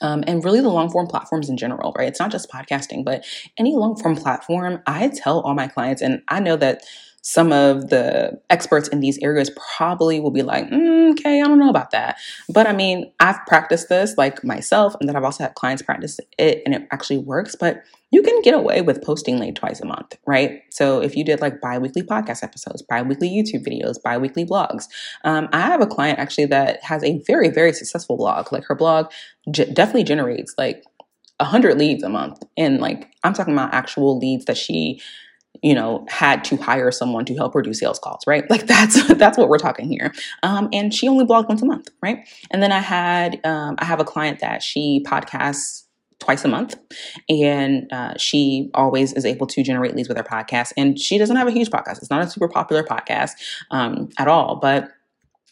um, 0.02 0.24
and 0.28 0.44
really 0.44 0.62
the 0.62 0.70
long 0.70 0.90
form 0.90 1.08
platforms 1.08 1.50
in 1.50 1.58
general, 1.58 1.94
right? 1.98 2.08
It's 2.08 2.20
not 2.20 2.32
just 2.32 2.50
podcasting, 2.50 3.04
but 3.06 3.26
any 3.58 3.76
long 3.76 3.96
form 3.96 4.16
platform. 4.16 4.82
I 4.88 5.10
tell 5.10 5.42
all 5.42 5.54
my 5.54 5.68
clients, 5.68 6.02
and 6.02 6.22
I 6.28 6.40
know 6.40 6.56
that 6.58 6.84
some 7.26 7.52
of 7.52 7.90
the 7.90 8.40
experts 8.52 8.88
in 8.90 9.00
these 9.00 9.18
areas 9.18 9.50
probably 9.76 10.20
will 10.20 10.30
be 10.30 10.44
like, 10.44 10.70
mm, 10.70 11.12
okay, 11.14 11.42
I 11.42 11.48
don't 11.48 11.58
know 11.58 11.72
about 11.72 11.90
that. 11.90 12.20
But 12.48 12.68
I 12.68 12.72
mean, 12.72 13.12
I've 13.20 13.44
practiced 13.48 13.90
this 13.90 14.14
like 14.16 14.44
myself, 14.44 14.96
and 15.00 15.10
then 15.10 15.16
I've 15.16 15.24
also 15.24 15.44
had 15.44 15.56
clients 15.56 15.82
practice 15.82 16.20
it, 16.38 16.62
and 16.68 16.76
it 16.76 16.88
actually 16.92 17.18
works. 17.18 17.56
But 17.60 17.82
you 18.12 18.22
can 18.22 18.40
get 18.44 18.54
away 18.54 18.84
with 18.84 19.02
posting 19.02 19.40
like 19.40 19.56
twice 19.56 19.82
a 19.82 19.88
month, 19.88 20.20
right? 20.28 20.62
So 20.70 21.02
if 21.02 21.16
you 21.16 21.26
did 21.26 21.42
like 21.42 21.60
bi 21.62 21.80
weekly 21.80 22.04
podcast 22.04 22.44
episodes, 22.44 22.84
bi 22.84 23.02
weekly 23.02 23.30
YouTube 23.30 23.66
videos, 23.66 23.96
bi 24.00 24.20
weekly 24.20 24.46
blogs. 24.46 24.86
Um, 25.24 25.50
I 25.52 25.62
have 25.62 25.82
a 25.82 25.88
client 25.88 26.20
actually 26.20 26.46
that 26.46 26.84
has 26.84 27.04
a 27.04 27.18
very, 27.26 27.50
very 27.50 27.74
successful 27.74 28.18
blog. 28.18 28.52
Like 28.52 28.66
her 28.66 28.76
blog 28.76 29.12
definitely 29.52 30.04
generates 30.04 30.54
like 30.60 30.84
100 31.40 31.76
leads 31.80 32.04
a 32.04 32.10
month. 32.10 32.44
And 32.56 32.80
like, 32.80 33.10
I'm 33.24 33.34
talking 33.34 33.54
about 33.54 33.74
actual 33.74 34.20
leads 34.20 34.46
that 34.46 34.58
she 34.58 35.02
you 35.66 35.74
know 35.74 36.06
had 36.08 36.44
to 36.46 36.56
hire 36.58 36.92
someone 36.92 37.26
to 37.26 37.36
help 37.36 37.54
her 37.56 37.62
do 37.62 37.74
sales 37.74 38.00
calls 38.00 38.22
right? 38.28 38.46
Like 38.56 38.68
that's 38.68 38.96
that's 39.16 39.38
what 39.38 39.50
we're 39.50 39.58
talking 39.58 39.90
here. 39.90 40.14
Um, 40.44 40.70
and 40.72 40.94
she 40.94 41.10
only 41.10 41.26
blogged 41.26 41.50
once 41.50 41.62
a 41.62 41.66
month 41.66 41.90
right? 42.02 42.20
And 42.52 42.62
then 42.64 42.72
i 42.72 42.80
had 42.80 43.46
um, 43.46 43.76
i 43.80 43.86
have 43.86 44.00
a 44.00 44.06
client 44.06 44.40
that 44.40 44.62
she 44.62 45.04
podcasts 45.06 45.84
twice 46.20 46.46
a 46.46 46.48
month 46.48 46.76
and 47.30 47.92
uh, 47.92 48.14
she 48.18 48.70
always 48.74 49.12
is 49.14 49.26
able 49.26 49.46
to 49.48 49.62
generate 49.64 49.96
leads 49.96 50.08
with 50.08 50.18
her 50.18 50.24
podcast 50.24 50.72
and 50.78 50.98
she 50.98 51.18
doesn't 51.18 51.36
have 51.36 51.48
a 51.48 51.52
huge 51.52 51.70
podcast. 51.70 51.98
It's 51.98 52.10
not 52.10 52.24
a 52.24 52.30
super 52.30 52.48
popular 52.48 52.84
podcast 52.84 53.32
um, 53.72 54.10
at 54.18 54.28
all 54.28 54.56
but 54.56 54.90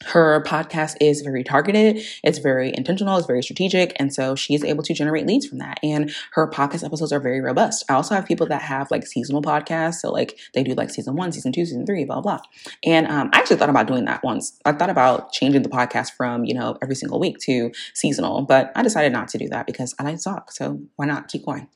her 0.05 0.41
podcast 0.43 0.95
is 1.01 1.21
very 1.21 1.43
targeted, 1.43 2.01
it's 2.23 2.39
very 2.39 2.73
intentional, 2.75 3.17
it's 3.17 3.27
very 3.27 3.43
strategic. 3.43 3.93
And 3.99 4.13
so 4.13 4.35
she's 4.35 4.63
able 4.63 4.83
to 4.83 4.93
generate 4.93 5.25
leads 5.25 5.45
from 5.45 5.59
that. 5.59 5.79
And 5.83 6.13
her 6.31 6.49
podcast 6.49 6.83
episodes 6.83 7.11
are 7.11 7.19
very 7.19 7.41
robust. 7.41 7.85
I 7.89 7.93
also 7.93 8.15
have 8.15 8.25
people 8.25 8.47
that 8.47 8.61
have 8.61 8.91
like 8.91 9.05
seasonal 9.05 9.41
podcasts. 9.41 9.95
So, 9.95 10.11
like, 10.11 10.39
they 10.53 10.63
do 10.63 10.73
like 10.73 10.89
season 10.89 11.15
one, 11.15 11.31
season 11.31 11.51
two, 11.51 11.65
season 11.65 11.85
three, 11.85 12.05
blah, 12.05 12.21
blah. 12.21 12.39
And 12.83 13.07
um, 13.07 13.29
I 13.33 13.39
actually 13.39 13.57
thought 13.57 13.69
about 13.69 13.87
doing 13.87 14.05
that 14.05 14.23
once. 14.23 14.59
I 14.65 14.73
thought 14.73 14.89
about 14.89 15.31
changing 15.31 15.63
the 15.63 15.69
podcast 15.69 16.11
from, 16.13 16.45
you 16.45 16.53
know, 16.53 16.77
every 16.81 16.95
single 16.95 17.19
week 17.19 17.37
to 17.39 17.71
seasonal, 17.93 18.43
but 18.43 18.71
I 18.75 18.83
decided 18.83 19.11
not 19.11 19.27
to 19.29 19.37
do 19.37 19.47
that 19.49 19.65
because 19.65 19.95
I 19.99 20.03
like 20.03 20.17
to 20.17 20.23
talk. 20.23 20.51
So, 20.51 20.79
why 20.95 21.05
not 21.05 21.27
keep 21.27 21.45
going? 21.45 21.67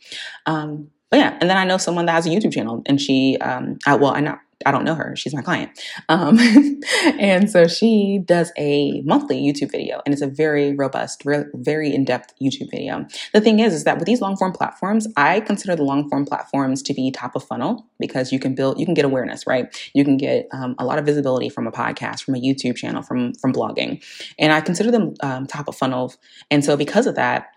Um, 0.45 0.89
but 1.09 1.19
yeah, 1.19 1.37
and 1.39 1.49
then 1.49 1.57
I 1.57 1.63
know 1.63 1.77
someone 1.77 2.05
that 2.07 2.13
has 2.13 2.25
a 2.25 2.29
YouTube 2.29 2.51
channel, 2.53 2.81
and 2.85 2.99
she, 2.99 3.37
um, 3.37 3.77
I, 3.85 3.95
well, 3.95 4.11
I 4.13 4.19
know 4.19 4.37
I 4.65 4.71
don't 4.71 4.83
know 4.83 4.95
her. 4.95 5.15
She's 5.15 5.33
my 5.33 5.41
client. 5.41 5.71
Um, 6.09 6.39
and 7.19 7.49
so 7.49 7.67
she 7.67 8.19
does 8.25 8.51
a 8.57 9.01
monthly 9.01 9.39
YouTube 9.41 9.71
video 9.71 10.01
and 10.05 10.13
it's 10.13 10.21
a 10.21 10.27
very 10.27 10.73
robust, 10.73 11.23
very 11.53 11.93
in-depth 11.93 12.33
YouTube 12.41 12.71
video. 12.71 13.05
The 13.33 13.41
thing 13.41 13.59
is, 13.59 13.73
is 13.73 13.83
that 13.83 13.97
with 13.97 14.07
these 14.07 14.19
long 14.19 14.35
form 14.35 14.51
platforms, 14.51 15.07
I 15.15 15.41
consider 15.41 15.75
the 15.75 15.83
long 15.83 16.09
form 16.09 16.25
platforms 16.25 16.81
to 16.83 16.93
be 16.93 17.11
top 17.11 17.35
of 17.35 17.43
funnel 17.43 17.85
because 17.99 18.31
you 18.31 18.39
can 18.39 18.55
build, 18.55 18.79
you 18.79 18.85
can 18.85 18.95
get 18.95 19.05
awareness, 19.05 19.45
right? 19.45 19.67
You 19.93 20.03
can 20.03 20.17
get 20.17 20.47
um, 20.51 20.75
a 20.79 20.85
lot 20.85 20.97
of 20.97 21.05
visibility 21.05 21.49
from 21.49 21.67
a 21.67 21.71
podcast, 21.71 22.23
from 22.23 22.35
a 22.35 22.39
YouTube 22.39 22.77
channel, 22.77 23.03
from, 23.03 23.35
from 23.35 23.53
blogging. 23.53 24.03
And 24.39 24.51
I 24.51 24.61
consider 24.61 24.91
them 24.91 25.13
um, 25.21 25.45
top 25.45 25.67
of 25.67 25.75
funnel. 25.75 26.13
And 26.49 26.65
so 26.65 26.75
because 26.75 27.05
of 27.05 27.15
that, 27.15 27.49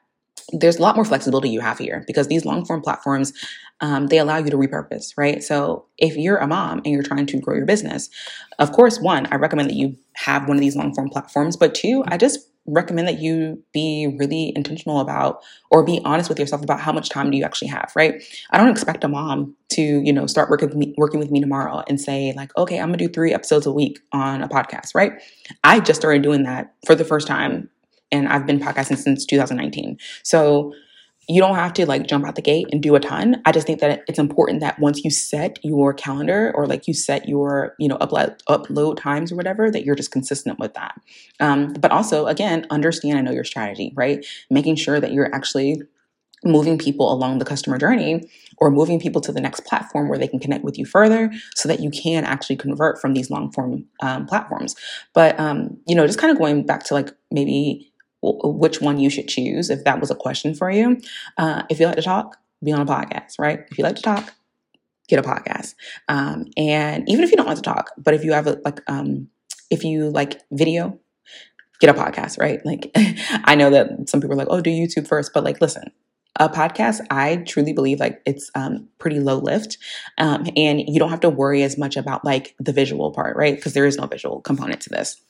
there's 0.53 0.79
a 0.79 0.83
lot 0.83 0.97
more 0.97 1.05
flexibility 1.05 1.49
you 1.51 1.61
have 1.61 1.79
here 1.79 2.05
because 2.07 2.29
these 2.29 2.45
long 2.45 2.65
form 2.65 2.81
platforms 2.81 3.33
um, 3.81 4.09
they 4.09 4.19
allow 4.19 4.37
you 4.37 4.51
to 4.51 4.57
repurpose 4.57 5.13
right? 5.17 5.43
So 5.43 5.87
if 5.99 6.17
you're 6.17 6.39
a 6.39 6.47
mom 6.47 6.79
and 6.79 6.87
you're 6.87 7.03
trying 7.03 7.27
to 7.27 7.41
grow 7.41 7.55
your 7.57 7.67
business 7.67 8.11
of 8.59 8.73
course 8.73 9.01
one 9.01 9.27
i 9.33 9.37
recommend 9.37 9.71
that 9.71 9.77
you 9.77 9.97
have 10.15 10.49
one 10.49 10.57
of 10.57 10.61
these 10.61 10.77
long 10.77 10.95
form 10.95 11.09
platforms 11.09 11.57
but 11.57 11.75
two 11.75 12.05
i 12.09 12.17
just 12.17 12.51
recommend 12.67 13.09
that 13.09 13.21
you 13.21 13.63
be 13.73 14.15
really 14.19 14.53
intentional 14.55 15.01
about 15.01 15.43
or 15.71 15.83
be 15.83 16.01
honest 16.05 16.29
with 16.29 16.39
yourself 16.39 16.63
about 16.63 16.81
how 16.81 16.93
much 16.93 17.09
time 17.09 17.31
do 17.31 17.37
you 17.37 17.45
actually 17.45 17.69
have 17.69 17.91
right? 17.97 18.23
I 18.51 18.59
don't 18.59 18.69
expect 18.69 19.03
a 19.03 19.09
mom 19.09 19.57
to 19.71 19.83
you 19.83 20.13
know 20.13 20.27
start 20.27 20.51
working 20.51 20.69
with 20.69 20.77
me, 20.77 20.95
working 20.97 21.21
with 21.21 21.31
me 21.31 21.41
tomorrow 21.41 21.83
and 21.89 22.01
say 22.01 22.33
like 22.37 22.57
okay 22.57 22.79
i'm 22.79 22.89
gonna 22.89 22.99
do 22.99 23.09
three 23.09 23.33
episodes 23.33 23.67
a 23.67 23.73
week 23.73 23.99
on 24.13 24.43
a 24.43 24.49
podcast 24.49 24.95
right? 24.95 25.13
I 25.65 25.81
just 25.81 26.01
started 26.01 26.23
doing 26.23 26.43
that 26.45 26.75
for 26.87 26.95
the 26.95 27.05
first 27.05 27.27
time 27.27 27.69
and 28.13 28.29
I've 28.29 28.47
been 28.47 28.61
podcasting 28.61 28.99
since 28.99 29.25
2019. 29.25 29.99
So 30.23 30.73
you 31.29 31.41
don't 31.41 31.55
have 31.55 31.73
to 31.75 31.87
like 31.87 32.09
jump 32.09 32.27
out 32.27 32.35
the 32.35 32.43
gate 32.43 32.67
and 32.73 32.83
do 32.83 32.97
a 32.97 33.01
ton. 33.01 33.41
I 33.45 33.53
just 33.53 33.67
think 33.67 33.79
that 33.81 34.03
it's 34.09 34.19
important 34.19 34.61
that 34.61 34.81
once 34.81 35.05
you 35.05 35.11
set 35.11 35.59
your 35.63 35.95
calendar 35.95 36.53
or 36.57 36.67
like 36.67 36.89
you 36.89 36.95
set 36.95 37.29
your, 37.29 37.77
you 37.79 37.87
know, 37.87 37.97
upload 37.99 38.37
upload 38.49 38.97
times 38.97 39.31
or 39.31 39.37
whatever, 39.37 39.71
that 39.71 39.85
you're 39.85 39.95
just 39.95 40.11
consistent 40.11 40.59
with 40.59 40.75
that. 40.75 41.01
Um, 41.39 41.73
but 41.75 41.93
also, 41.93 42.27
again, 42.27 42.67
understand 42.71 43.19
and 43.19 43.27
know 43.27 43.33
your 43.33 43.45
strategy, 43.45 43.93
right? 43.95 44.27
Making 44.51 44.75
sure 44.75 44.99
that 44.99 45.13
you're 45.13 45.33
actually 45.33 45.83
moving 46.45 46.79
people 46.79 47.13
along 47.13 47.39
the 47.39 47.45
customer 47.45 47.79
journey 47.79 48.29
or 48.57 48.71
moving 48.71 48.99
people 48.99 49.21
to 49.21 49.31
the 49.31 49.41
next 49.41 49.65
platform 49.67 50.09
where 50.09 50.19
they 50.19 50.27
can 50.27 50.41
connect 50.41 50.65
with 50.65 50.79
you 50.79 50.87
further 50.87 51.31
so 51.55 51.69
that 51.69 51.81
you 51.81 51.91
can 51.91 52.25
actually 52.25 52.57
convert 52.57 53.01
from 53.01 53.13
these 53.13 53.31
long 53.31 53.53
form 53.53 53.85
um, 54.03 54.27
platforms. 54.27 54.75
But, 55.13 55.39
um, 55.39 55.79
you 55.87 55.95
know, 55.95 56.07
just 56.07 56.19
kind 56.19 56.33
of 56.33 56.39
going 56.39 56.65
back 56.65 56.83
to 56.85 56.95
like 56.95 57.11
maybe 57.31 57.93
which 58.23 58.81
one 58.81 58.99
you 58.99 59.11
should 59.11 59.29
choose 59.29 59.71
if 59.71 59.85
that 59.85 60.01
was 60.01 60.11
a 60.11 60.15
question 60.15 60.55
for 60.55 60.71
you. 60.71 61.01
Uh, 61.39 61.63
if 61.71 61.81
you 61.81 61.87
like 61.87 61.97
to 61.97 62.03
talk, 62.03 62.37
be 62.63 62.73
on 62.73 62.81
a 62.81 62.87
podcast, 62.87 63.39
right? 63.39 63.61
If 63.71 63.79
you 63.79 63.85
like 63.85 63.97
to 63.97 64.03
talk, 64.03 64.33
get 65.09 65.19
a 65.19 65.23
podcast. 65.23 65.75
Um, 66.09 66.47
and 66.57 67.09
even 67.09 67.25
if 67.25 67.31
you 67.31 67.37
don't 67.37 67.47
like 67.47 67.57
to 67.57 67.63
talk, 67.63 67.91
but 67.99 68.15
if 68.15 68.25
you 68.25 68.33
have 68.33 68.47
a, 68.47 68.61
like, 68.65 68.81
um, 68.89 69.29
if 69.71 69.85
you 69.85 70.11
like 70.11 70.41
video, 70.53 70.99
get 71.81 71.91
a 71.91 71.99
podcast, 71.99 72.39
right? 72.39 72.61
Like, 72.65 72.91
I 73.45 73.55
know 73.55 73.71
that 73.71 74.09
some 74.09 74.21
people 74.21 74.35
are 74.35 74.39
like, 74.39 74.49
oh, 74.51 74.61
do 74.61 74.71
YouTube 74.71 75.09
first, 75.09 75.33
but 75.33 75.45
like, 75.45 75.61
listen, 75.61 75.91
a 76.37 76.49
podcast, 76.49 77.01
I 77.11 77.37
truly 77.37 77.73
believe 77.73 78.01
like 78.01 78.23
it's 78.25 78.51
um, 78.55 78.89
pretty 78.99 79.21
low 79.21 79.39
lift, 79.39 79.79
um, 80.19 80.47
and 80.57 80.81
you 80.87 80.99
don't 80.99 81.11
have 81.11 81.21
to 81.21 81.31
worry 81.31 81.63
as 81.63 81.77
much 81.77 81.97
about 81.97 82.25
like 82.25 82.55
the 82.59 82.73
visual 82.73 83.11
part, 83.11 83.37
right? 83.37 83.57
Because 83.57 83.75
there 83.75 83.85
is 83.85 83.97
no 83.97 84.07
visual 84.07 84.41
component 84.41 84.81
to 84.83 84.91
this. 84.91 85.21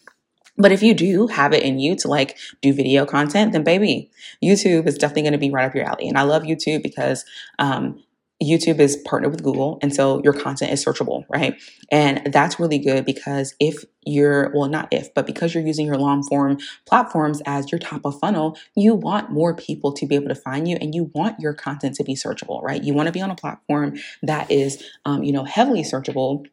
But 0.60 0.72
if 0.72 0.82
you 0.82 0.94
do 0.94 1.26
have 1.28 1.52
it 1.52 1.62
in 1.62 1.78
you 1.78 1.96
to 1.96 2.08
like 2.08 2.36
do 2.60 2.72
video 2.72 3.06
content, 3.06 3.52
then 3.52 3.64
baby, 3.64 4.10
YouTube 4.42 4.86
is 4.86 4.98
definitely 4.98 5.22
going 5.22 5.32
to 5.32 5.38
be 5.38 5.50
right 5.50 5.66
up 5.66 5.74
your 5.74 5.84
alley. 5.84 6.08
And 6.08 6.18
I 6.18 6.22
love 6.22 6.42
YouTube 6.42 6.82
because 6.82 7.24
um, 7.58 8.02
YouTube 8.42 8.78
is 8.78 8.96
partnered 9.04 9.32
with 9.32 9.42
Google, 9.42 9.78
and 9.82 9.94
so 9.94 10.22
your 10.24 10.32
content 10.32 10.72
is 10.72 10.82
searchable, 10.82 11.24
right? 11.28 11.60
And 11.92 12.32
that's 12.32 12.58
really 12.58 12.78
good 12.78 13.04
because 13.04 13.54
if 13.60 13.84
you're, 14.06 14.50
well, 14.54 14.68
not 14.68 14.88
if, 14.90 15.12
but 15.12 15.26
because 15.26 15.54
you're 15.54 15.66
using 15.66 15.84
your 15.84 15.98
long 15.98 16.22
form 16.22 16.56
platforms 16.86 17.42
as 17.44 17.70
your 17.70 17.78
top 17.78 18.00
of 18.06 18.18
funnel, 18.18 18.56
you 18.74 18.94
want 18.94 19.30
more 19.30 19.54
people 19.54 19.92
to 19.92 20.06
be 20.06 20.14
able 20.14 20.28
to 20.28 20.34
find 20.34 20.66
you 20.66 20.78
and 20.80 20.94
you 20.94 21.10
want 21.14 21.38
your 21.38 21.52
content 21.52 21.96
to 21.96 22.04
be 22.04 22.14
searchable, 22.14 22.62
right? 22.62 22.82
You 22.82 22.94
want 22.94 23.08
to 23.08 23.12
be 23.12 23.20
on 23.20 23.30
a 23.30 23.36
platform 23.36 23.98
that 24.22 24.50
is, 24.50 24.82
um, 25.04 25.22
you 25.22 25.32
know, 25.32 25.44
heavily 25.44 25.82
searchable 25.82 26.46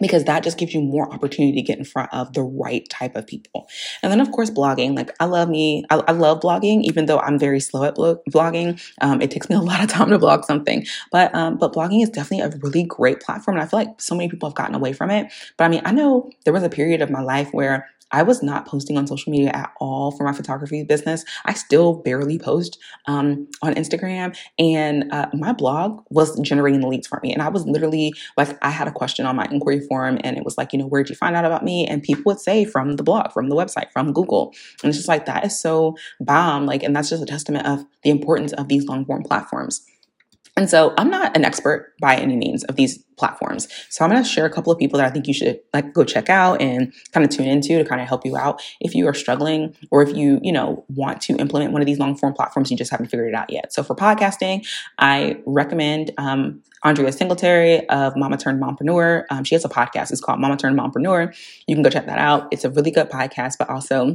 because 0.00 0.24
that 0.24 0.42
just 0.42 0.58
gives 0.58 0.74
you 0.74 0.80
more 0.80 1.12
opportunity 1.12 1.54
to 1.54 1.62
get 1.62 1.78
in 1.78 1.84
front 1.84 2.12
of 2.12 2.32
the 2.32 2.42
right 2.42 2.88
type 2.88 3.14
of 3.14 3.26
people. 3.26 3.68
And 4.02 4.10
then, 4.10 4.20
of 4.20 4.30
course, 4.32 4.50
blogging. 4.50 4.96
Like, 4.96 5.14
I 5.20 5.26
love 5.26 5.48
me, 5.48 5.84
I, 5.90 6.02
I 6.08 6.12
love 6.12 6.40
blogging, 6.40 6.82
even 6.82 7.06
though 7.06 7.18
I'm 7.18 7.38
very 7.38 7.60
slow 7.60 7.84
at 7.84 7.94
blog- 7.94 8.18
blogging. 8.30 8.80
Um, 9.00 9.20
it 9.20 9.30
takes 9.30 9.48
me 9.48 9.56
a 9.56 9.60
lot 9.60 9.82
of 9.82 9.88
time 9.88 10.10
to 10.10 10.18
blog 10.18 10.44
something. 10.44 10.86
But, 11.12 11.34
um, 11.34 11.58
but 11.58 11.72
blogging 11.72 12.02
is 12.02 12.10
definitely 12.10 12.44
a 12.46 12.58
really 12.60 12.84
great 12.84 13.20
platform. 13.20 13.56
And 13.56 13.62
I 13.64 13.66
feel 13.66 13.78
like 13.78 14.00
so 14.00 14.14
many 14.14 14.28
people 14.28 14.48
have 14.48 14.56
gotten 14.56 14.74
away 14.74 14.92
from 14.92 15.10
it. 15.10 15.32
But 15.56 15.64
I 15.64 15.68
mean, 15.68 15.82
I 15.84 15.92
know 15.92 16.30
there 16.44 16.52
was 16.52 16.62
a 16.62 16.70
period 16.70 17.00
of 17.00 17.10
my 17.10 17.22
life 17.22 17.48
where 17.52 17.88
I 18.14 18.22
was 18.22 18.44
not 18.44 18.64
posting 18.64 18.96
on 18.96 19.08
social 19.08 19.32
media 19.32 19.50
at 19.50 19.72
all 19.80 20.12
for 20.12 20.22
my 20.22 20.32
photography 20.32 20.84
business. 20.84 21.24
I 21.44 21.52
still 21.54 21.94
barely 21.94 22.38
post 22.38 22.78
um, 23.06 23.48
on 23.60 23.74
Instagram, 23.74 24.36
and 24.56 25.12
uh, 25.12 25.26
my 25.34 25.52
blog 25.52 26.04
was 26.10 26.38
generating 26.38 26.80
the 26.80 26.86
leads 26.86 27.08
for 27.08 27.18
me. 27.24 27.32
And 27.32 27.42
I 27.42 27.48
was 27.48 27.66
literally 27.66 28.14
like, 28.36 28.56
I 28.62 28.70
had 28.70 28.86
a 28.86 28.92
question 28.92 29.26
on 29.26 29.34
my 29.34 29.48
inquiry 29.50 29.80
form, 29.80 30.18
and 30.22 30.36
it 30.36 30.44
was 30.44 30.56
like, 30.56 30.72
you 30.72 30.78
know, 30.78 30.86
where'd 30.86 31.10
you 31.10 31.16
find 31.16 31.34
out 31.34 31.44
about 31.44 31.64
me? 31.64 31.88
And 31.88 32.04
people 32.04 32.22
would 32.26 32.38
say 32.38 32.64
from 32.64 32.92
the 32.92 33.02
blog, 33.02 33.32
from 33.32 33.48
the 33.48 33.56
website, 33.56 33.90
from 33.92 34.12
Google. 34.12 34.54
And 34.82 34.90
it's 34.90 34.98
just 34.98 35.08
like, 35.08 35.26
that 35.26 35.44
is 35.44 35.58
so 35.58 35.96
bomb. 36.20 36.66
Like, 36.66 36.84
and 36.84 36.94
that's 36.94 37.10
just 37.10 37.22
a 37.22 37.26
testament 37.26 37.66
of 37.66 37.84
the 38.04 38.10
importance 38.10 38.52
of 38.52 38.68
these 38.68 38.86
long 38.86 39.04
form 39.04 39.24
platforms. 39.24 39.84
And 40.56 40.70
so 40.70 40.94
I'm 40.96 41.10
not 41.10 41.36
an 41.36 41.44
expert 41.44 41.94
by 42.00 42.16
any 42.16 42.36
means 42.36 42.62
of 42.64 42.76
these 42.76 42.98
platforms. 43.16 43.68
So 43.90 44.04
I'm 44.04 44.10
going 44.10 44.22
to 44.22 44.28
share 44.28 44.46
a 44.46 44.50
couple 44.50 44.72
of 44.72 44.78
people 44.78 44.98
that 44.98 45.06
I 45.06 45.10
think 45.10 45.26
you 45.26 45.34
should 45.34 45.60
like 45.72 45.92
go 45.92 46.04
check 46.04 46.30
out 46.30 46.60
and 46.60 46.92
kind 47.12 47.24
of 47.24 47.30
tune 47.30 47.46
into 47.46 47.76
to 47.78 47.84
kind 47.84 48.00
of 48.00 48.06
help 48.06 48.24
you 48.24 48.36
out 48.36 48.62
if 48.80 48.94
you 48.94 49.08
are 49.08 49.14
struggling 49.14 49.74
or 49.90 50.02
if 50.02 50.16
you, 50.16 50.40
you 50.42 50.52
know, 50.52 50.84
want 50.88 51.20
to 51.22 51.36
implement 51.36 51.72
one 51.72 51.82
of 51.82 51.86
these 51.86 51.98
long 51.98 52.16
form 52.16 52.34
platforms 52.34 52.70
you 52.70 52.76
just 52.76 52.90
haven't 52.90 53.06
figured 53.06 53.28
it 53.28 53.34
out 53.34 53.50
yet. 53.50 53.72
So 53.72 53.82
for 53.82 53.96
podcasting, 53.96 54.66
I 54.98 55.40
recommend 55.44 56.12
um, 56.18 56.62
Andrea 56.84 57.10
Singletary 57.10 57.88
of 57.88 58.16
Mama 58.16 58.36
Turned 58.36 58.62
Mompreneur. 58.62 59.24
Um, 59.30 59.42
she 59.42 59.54
has 59.54 59.64
a 59.64 59.68
podcast. 59.68 60.12
It's 60.12 60.20
called 60.20 60.38
Mama 60.38 60.56
Turned 60.56 60.78
Mompreneur. 60.78 61.34
You 61.66 61.74
can 61.74 61.82
go 61.82 61.90
check 61.90 62.06
that 62.06 62.18
out. 62.18 62.46
It's 62.52 62.64
a 62.64 62.70
really 62.70 62.90
good 62.90 63.10
podcast, 63.10 63.54
but 63.58 63.70
also 63.70 64.14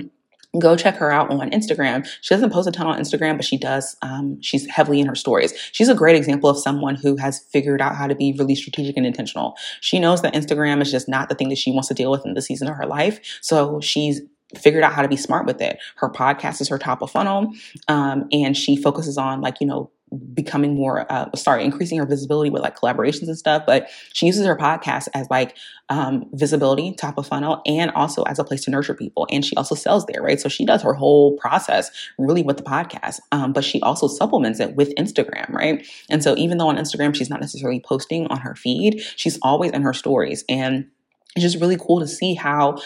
go 0.57 0.75
check 0.75 0.95
her 0.95 1.12
out 1.12 1.29
on 1.29 1.51
Instagram. 1.51 2.07
She 2.21 2.33
doesn't 2.33 2.51
post 2.51 2.67
a 2.67 2.71
ton 2.71 2.88
on 2.88 2.99
Instagram, 2.99 3.35
but 3.35 3.45
she 3.45 3.57
does. 3.57 3.95
Um, 4.01 4.41
she's 4.41 4.67
heavily 4.67 4.99
in 4.99 5.07
her 5.07 5.15
stories. 5.15 5.53
She's 5.71 5.89
a 5.89 5.95
great 5.95 6.15
example 6.15 6.49
of 6.49 6.57
someone 6.57 6.95
who 6.95 7.15
has 7.17 7.39
figured 7.51 7.81
out 7.81 7.95
how 7.95 8.07
to 8.07 8.15
be 8.15 8.35
really 8.38 8.55
strategic 8.55 8.97
and 8.97 9.05
intentional. 9.05 9.55
She 9.81 9.99
knows 9.99 10.21
that 10.23 10.33
Instagram 10.33 10.81
is 10.81 10.91
just 10.91 11.07
not 11.07 11.29
the 11.29 11.35
thing 11.35 11.49
that 11.49 11.57
she 11.59 11.71
wants 11.71 11.88
to 11.89 11.93
deal 11.93 12.09
with 12.09 12.25
in 12.25 12.33
the 12.33 12.41
season 12.41 12.67
of 12.67 12.75
her 12.75 12.88
life. 12.88 13.19
So 13.41 13.79
she's 13.79 14.21
figured 14.57 14.83
out 14.83 14.93
how 14.93 15.03
to 15.03 15.07
be 15.07 15.17
smart 15.17 15.45
with 15.45 15.62
it. 15.62 15.79
Her 15.97 16.09
podcast 16.09 16.62
is 16.62 16.69
her 16.69 16.79
top 16.79 17.03
of 17.03 17.12
funnel, 17.12 17.53
um, 17.88 18.27
and 18.31 18.57
she 18.57 18.75
focuses 18.75 19.17
on 19.17 19.41
like 19.41 19.62
you 19.62 19.67
know 19.67 19.91
becoming 20.34 20.76
more 20.76 21.12
uh, 21.12 21.30
sorry 21.36 21.63
increasing 21.63 21.98
her 21.98 22.06
visibility 22.06 22.50
with 22.50 22.62
like 22.62 22.78
collaborations 22.78 23.28
and 23.28 23.38
stuff 23.38 23.63
but 23.65 23.89
she 24.13 24.26
uses 24.26 24.45
her 24.45 24.58
podcast 24.58 25.08
as 25.13 25.28
like 25.30 25.56
um, 25.89 26.26
visibility 26.34 26.93
top 26.93 27.17
of 27.17 27.28
funnel 27.28 27.62
and 27.65 27.91
also 27.91 28.24
as 28.24 28.39
a 28.39 28.43
place 28.43 28.63
to 28.63 28.72
nurture 28.72 28.93
people 28.93 29.28
and 29.32 29.45
she 29.45 29.56
also 29.56 29.76
sells 29.76 30.06
there 30.06 30.22
right? 30.22 30.39
So 30.39 30.50
she 30.50 30.65
does 30.65 30.82
her 30.82 30.93
whole 30.93 31.38
process 31.38 31.91
really 32.17 32.43
with 32.43 32.58
the 32.58 32.63
podcast 32.63 33.19
um, 33.32 33.54
but 33.54 33.63
she 33.63 33.82
also 33.82 34.08
supplements 34.08 34.60
it 34.60 34.76
with 34.76 34.93
instagram 34.95 35.50
right? 35.50 35.86
And 36.10 36.24
so 36.24 36.36
even 36.38 36.58
though 36.58 36.69
on 36.69 36.78
instagram 36.78 37.15
she's 37.15 37.30
not 37.30 37.41
necessarily 37.41 37.80
posting 37.80 38.28
on 38.28 38.39
her 38.39 38.56
feed 38.56 39.02
she's 39.15 39.38
always 39.41 39.72
in 39.72 39.82
her 39.82 39.93
stories 39.93 40.43
and 40.50 40.88
it's 41.36 41.43
just 41.43 41.62
really 41.62 41.78
cool 41.78 42.00
to 42.00 42.08
see 42.08 42.34
how 42.34 42.78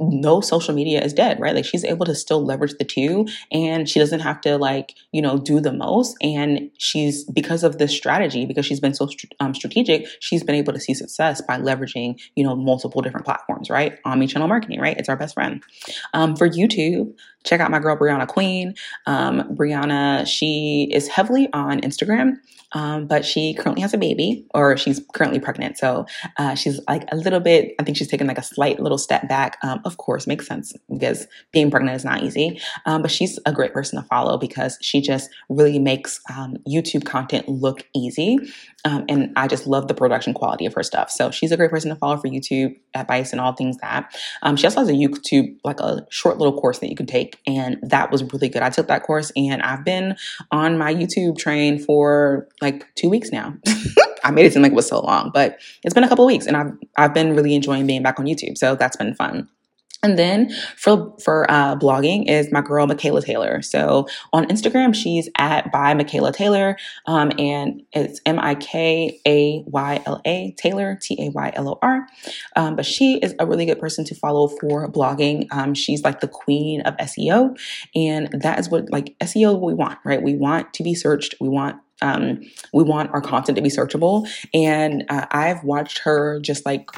no 0.00 0.40
social 0.40 0.74
media 0.74 1.02
is 1.02 1.12
dead, 1.12 1.38
right? 1.38 1.54
Like 1.54 1.64
she's 1.64 1.84
able 1.84 2.06
to 2.06 2.14
still 2.14 2.44
leverage 2.44 2.74
the 2.78 2.84
two 2.84 3.26
and 3.52 3.88
she 3.88 3.98
doesn't 3.98 4.20
have 4.20 4.40
to 4.42 4.56
like, 4.56 4.94
you 5.12 5.20
know, 5.20 5.38
do 5.38 5.60
the 5.60 5.72
most. 5.72 6.16
And 6.22 6.70
she's, 6.78 7.24
because 7.24 7.62
of 7.62 7.78
this 7.78 7.94
strategy, 7.94 8.46
because 8.46 8.64
she's 8.64 8.80
been 8.80 8.94
so 8.94 9.08
um, 9.40 9.54
strategic, 9.54 10.06
she's 10.20 10.42
been 10.42 10.54
able 10.54 10.72
to 10.72 10.80
see 10.80 10.94
success 10.94 11.42
by 11.42 11.58
leveraging, 11.58 12.20
you 12.34 12.44
know, 12.44 12.56
multiple 12.56 13.02
different 13.02 13.26
platforms, 13.26 13.68
right? 13.68 13.98
Omni 14.04 14.26
channel 14.26 14.48
marketing, 14.48 14.80
right? 14.80 14.96
It's 14.96 15.08
our 15.08 15.16
best 15.16 15.34
friend. 15.34 15.62
Um, 16.14 16.36
for 16.36 16.48
YouTube, 16.48 17.14
check 17.44 17.60
out 17.60 17.70
my 17.70 17.78
girl 17.78 17.96
Brianna 17.96 18.26
Queen. 18.26 18.74
Um, 19.06 19.56
Brianna, 19.56 20.26
she 20.26 20.90
is 20.92 21.08
heavily 21.08 21.48
on 21.52 21.80
Instagram, 21.80 22.36
um, 22.72 23.06
but 23.06 23.24
she 23.24 23.54
currently 23.54 23.82
has 23.82 23.94
a 23.94 23.98
baby, 23.98 24.46
or 24.54 24.76
she's 24.76 25.00
currently 25.14 25.40
pregnant. 25.40 25.78
So 25.78 26.06
uh, 26.36 26.54
she's 26.54 26.80
like 26.88 27.04
a 27.10 27.16
little 27.16 27.40
bit. 27.40 27.74
I 27.78 27.84
think 27.84 27.96
she's 27.96 28.08
taken 28.08 28.26
like 28.26 28.38
a 28.38 28.42
slight 28.42 28.80
little 28.80 28.98
step 28.98 29.28
back. 29.28 29.58
Um, 29.62 29.80
of 29.90 29.96
course, 29.96 30.26
makes 30.26 30.46
sense 30.46 30.72
because 30.88 31.26
being 31.52 31.70
pregnant 31.70 31.96
is 31.96 32.04
not 32.04 32.22
easy. 32.22 32.60
Um, 32.86 33.02
but 33.02 33.10
she's 33.10 33.38
a 33.44 33.52
great 33.52 33.72
person 33.72 34.00
to 34.00 34.06
follow 34.08 34.38
because 34.38 34.78
she 34.80 35.00
just 35.00 35.30
really 35.48 35.78
makes 35.78 36.20
um, 36.34 36.56
YouTube 36.68 37.04
content 37.04 37.48
look 37.48 37.86
easy. 37.94 38.38
Um, 38.84 39.04
and 39.08 39.32
I 39.36 39.48
just 39.48 39.66
love 39.66 39.88
the 39.88 39.94
production 39.94 40.32
quality 40.32 40.64
of 40.64 40.74
her 40.74 40.82
stuff. 40.82 41.10
So 41.10 41.30
she's 41.30 41.52
a 41.52 41.56
great 41.56 41.70
person 41.70 41.90
to 41.90 41.96
follow 41.96 42.16
for 42.16 42.28
YouTube 42.28 42.76
advice 42.94 43.32
and 43.32 43.40
all 43.40 43.52
things 43.52 43.76
that. 43.78 44.14
Um, 44.42 44.56
she 44.56 44.66
also 44.66 44.80
has 44.80 44.88
a 44.88 44.92
YouTube, 44.92 45.56
like 45.64 45.80
a 45.80 46.06
short 46.08 46.38
little 46.38 46.58
course 46.58 46.78
that 46.78 46.88
you 46.88 46.96
can 46.96 47.06
take. 47.06 47.38
And 47.46 47.78
that 47.82 48.10
was 48.10 48.22
really 48.32 48.48
good. 48.48 48.62
I 48.62 48.70
took 48.70 48.86
that 48.86 49.02
course 49.02 49.32
and 49.36 49.60
I've 49.62 49.84
been 49.84 50.16
on 50.52 50.78
my 50.78 50.94
YouTube 50.94 51.36
train 51.36 51.78
for 51.78 52.48
like 52.62 52.86
two 52.94 53.10
weeks 53.10 53.30
now. 53.30 53.54
I 54.24 54.30
made 54.30 54.46
it 54.46 54.52
seem 54.52 54.62
like 54.62 54.72
it 54.72 54.76
was 54.76 54.88
so 54.88 55.00
long, 55.00 55.30
but 55.32 55.58
it's 55.82 55.94
been 55.94 56.04
a 56.04 56.08
couple 56.08 56.26
weeks 56.26 56.46
and 56.46 56.56
I've, 56.56 56.72
I've 56.96 57.14
been 57.14 57.34
really 57.34 57.54
enjoying 57.54 57.86
being 57.86 58.02
back 58.02 58.20
on 58.20 58.26
YouTube. 58.26 58.56
So 58.56 58.74
that's 58.74 58.96
been 58.96 59.14
fun. 59.14 59.48
And 60.02 60.18
then 60.18 60.50
for 60.76 61.14
for 61.22 61.50
uh, 61.50 61.76
blogging 61.76 62.28
is 62.28 62.50
my 62.50 62.62
girl 62.62 62.86
Mikayla 62.86 63.22
Taylor. 63.22 63.60
So 63.60 64.08
on 64.32 64.46
Instagram, 64.46 64.94
she's 64.94 65.28
at 65.36 65.70
by 65.70 65.94
Mikayla 65.94 66.32
Taylor, 66.32 66.76
um, 67.06 67.32
and 67.38 67.82
it's 67.92 68.20
M 68.24 68.38
I 68.38 68.54
K 68.54 69.20
A 69.26 69.62
Y 69.66 70.02
L 70.06 70.22
A 70.24 70.54
Taylor 70.56 70.98
T 71.00 71.26
A 71.26 71.30
Y 71.30 71.52
L 71.54 71.68
O 71.68 71.78
R. 71.82 72.06
Um, 72.56 72.76
but 72.76 72.86
she 72.86 73.18
is 73.18 73.34
a 73.38 73.46
really 73.46 73.66
good 73.66 73.78
person 73.78 74.04
to 74.06 74.14
follow 74.14 74.48
for 74.48 74.90
blogging. 74.90 75.46
Um, 75.50 75.74
she's 75.74 76.02
like 76.02 76.20
the 76.20 76.28
queen 76.28 76.80
of 76.82 76.96
SEO, 76.96 77.58
and 77.94 78.28
that 78.32 78.58
is 78.58 78.70
what 78.70 78.90
like 78.90 79.14
SEO 79.20 79.60
we 79.60 79.74
want, 79.74 79.98
right? 80.04 80.22
We 80.22 80.34
want 80.34 80.72
to 80.74 80.82
be 80.82 80.94
searched. 80.94 81.34
We 81.40 81.48
want 81.48 81.76
um, 82.02 82.40
we 82.72 82.82
want 82.82 83.10
our 83.12 83.20
content 83.20 83.56
to 83.56 83.62
be 83.62 83.68
searchable. 83.68 84.28
And 84.54 85.04
uh, 85.08 85.26
I've 85.30 85.62
watched 85.64 85.98
her 86.00 86.40
just 86.40 86.64
like 86.66 86.88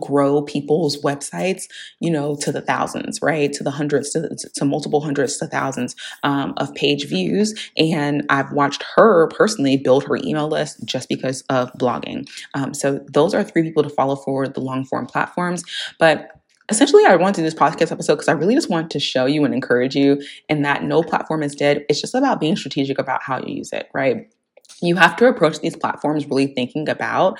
grow 0.00 0.42
people's 0.42 1.00
websites, 1.02 1.64
you 2.00 2.10
know, 2.10 2.36
to 2.36 2.52
the 2.52 2.60
thousands, 2.60 3.20
right? 3.20 3.52
To 3.52 3.64
the 3.64 3.70
hundreds, 3.70 4.10
to, 4.10 4.34
to 4.54 4.64
multiple 4.64 5.00
hundreds 5.00 5.38
to 5.38 5.46
thousands 5.46 5.96
um, 6.22 6.54
of 6.56 6.72
page 6.74 7.08
views. 7.08 7.70
And 7.76 8.24
I've 8.28 8.52
watched 8.52 8.84
her 8.94 9.28
personally 9.28 9.76
build 9.76 10.04
her 10.04 10.16
email 10.16 10.48
list 10.48 10.84
just 10.84 11.08
because 11.08 11.42
of 11.50 11.72
blogging. 11.74 12.28
Um, 12.54 12.74
so 12.74 13.04
those 13.12 13.34
are 13.34 13.42
three 13.42 13.62
people 13.62 13.82
to 13.82 13.90
follow 13.90 14.16
for 14.16 14.46
the 14.46 14.60
long 14.60 14.84
form 14.84 15.06
platforms. 15.06 15.64
But 15.98 16.30
essentially 16.68 17.04
i 17.04 17.16
wanted 17.16 17.34
to 17.34 17.40
do 17.40 17.44
this 17.44 17.54
podcast 17.54 17.90
episode 17.90 18.14
because 18.14 18.28
i 18.28 18.32
really 18.32 18.54
just 18.54 18.70
want 18.70 18.88
to 18.88 19.00
show 19.00 19.26
you 19.26 19.44
and 19.44 19.52
encourage 19.52 19.96
you 19.96 20.22
in 20.48 20.62
that 20.62 20.84
no 20.84 21.02
platform 21.02 21.42
is 21.42 21.56
dead 21.56 21.84
it's 21.88 22.00
just 22.00 22.14
about 22.14 22.38
being 22.38 22.54
strategic 22.54 23.00
about 23.00 23.20
how 23.20 23.40
you 23.44 23.56
use 23.56 23.72
it 23.72 23.88
right 23.92 24.32
you 24.82 24.96
have 24.96 25.16
to 25.16 25.26
approach 25.26 25.60
these 25.60 25.76
platforms 25.76 26.26
really 26.26 26.48
thinking 26.48 26.88
about 26.88 27.38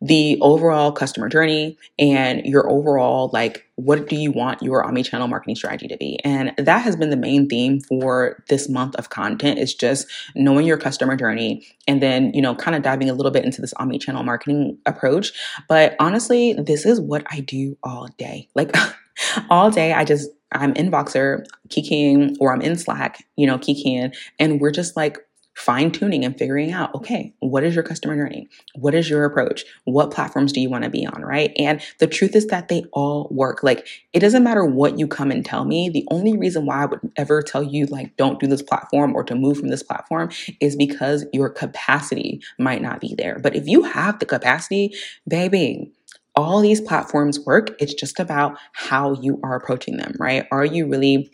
the 0.00 0.38
overall 0.40 0.92
customer 0.92 1.28
journey 1.28 1.78
and 1.98 2.44
your 2.44 2.70
overall 2.70 3.30
like 3.32 3.66
what 3.76 4.08
do 4.08 4.16
you 4.16 4.30
want 4.30 4.62
your 4.62 4.84
omni-channel 4.84 5.26
marketing 5.26 5.56
strategy 5.56 5.88
to 5.88 5.96
be? 5.96 6.20
And 6.24 6.52
that 6.58 6.78
has 6.78 6.94
been 6.94 7.10
the 7.10 7.16
main 7.16 7.48
theme 7.48 7.80
for 7.80 8.44
this 8.48 8.68
month 8.68 8.94
of 8.96 9.10
content 9.10 9.58
is 9.58 9.74
just 9.74 10.06
knowing 10.36 10.66
your 10.66 10.76
customer 10.78 11.16
journey 11.16 11.66
and 11.88 12.00
then 12.00 12.32
you 12.34 12.42
know 12.42 12.54
kind 12.54 12.76
of 12.76 12.82
diving 12.82 13.10
a 13.10 13.14
little 13.14 13.32
bit 13.32 13.44
into 13.44 13.60
this 13.60 13.74
omni-channel 13.78 14.22
marketing 14.22 14.78
approach. 14.86 15.32
But 15.68 15.96
honestly 15.98 16.52
this 16.52 16.86
is 16.86 17.00
what 17.00 17.26
i 17.30 17.40
do 17.40 17.76
all 17.82 18.08
day. 18.18 18.48
Like 18.54 18.74
all 19.50 19.70
day 19.70 19.92
i 19.92 20.04
just 20.04 20.30
i'm 20.52 20.72
in 20.74 20.90
voxer 20.90 21.44
keying 21.70 22.36
or 22.40 22.52
i'm 22.52 22.60
in 22.60 22.76
slack 22.76 23.24
you 23.36 23.46
know 23.46 23.58
keying 23.58 24.12
and 24.38 24.60
we're 24.60 24.70
just 24.70 24.96
like 24.96 25.18
fine 25.54 25.90
tuning 25.90 26.24
and 26.24 26.36
figuring 26.36 26.72
out, 26.72 26.94
okay, 26.94 27.32
what 27.38 27.64
is 27.64 27.74
your 27.74 27.84
customer 27.84 28.16
journey? 28.16 28.48
What 28.74 28.94
is 28.94 29.08
your 29.08 29.24
approach? 29.24 29.64
What 29.84 30.10
platforms 30.10 30.52
do 30.52 30.60
you 30.60 30.68
want 30.68 30.84
to 30.84 30.90
be 30.90 31.06
on, 31.06 31.22
right? 31.22 31.52
And 31.58 31.80
the 32.00 32.06
truth 32.06 32.34
is 32.34 32.46
that 32.48 32.68
they 32.68 32.84
all 32.92 33.28
work. 33.30 33.62
Like, 33.62 33.86
it 34.12 34.20
doesn't 34.20 34.42
matter 34.42 34.64
what 34.64 34.98
you 34.98 35.06
come 35.06 35.30
and 35.30 35.44
tell 35.44 35.64
me. 35.64 35.88
The 35.88 36.06
only 36.10 36.36
reason 36.36 36.66
why 36.66 36.82
I 36.82 36.86
would 36.86 37.00
ever 37.16 37.40
tell 37.42 37.62
you, 37.62 37.86
like, 37.86 38.16
don't 38.16 38.40
do 38.40 38.46
this 38.46 38.62
platform 38.62 39.14
or 39.14 39.22
to 39.24 39.34
move 39.34 39.58
from 39.58 39.68
this 39.68 39.82
platform 39.82 40.30
is 40.60 40.76
because 40.76 41.24
your 41.32 41.48
capacity 41.50 42.42
might 42.58 42.82
not 42.82 43.00
be 43.00 43.14
there. 43.16 43.38
But 43.38 43.54
if 43.54 43.66
you 43.66 43.84
have 43.84 44.18
the 44.18 44.26
capacity, 44.26 44.94
baby, 45.28 45.92
all 46.36 46.60
these 46.60 46.80
platforms 46.80 47.38
work. 47.40 47.70
It's 47.78 47.94
just 47.94 48.18
about 48.18 48.58
how 48.72 49.14
you 49.20 49.40
are 49.44 49.54
approaching 49.54 49.96
them, 49.98 50.14
right? 50.18 50.46
Are 50.50 50.64
you 50.64 50.88
really 50.88 51.30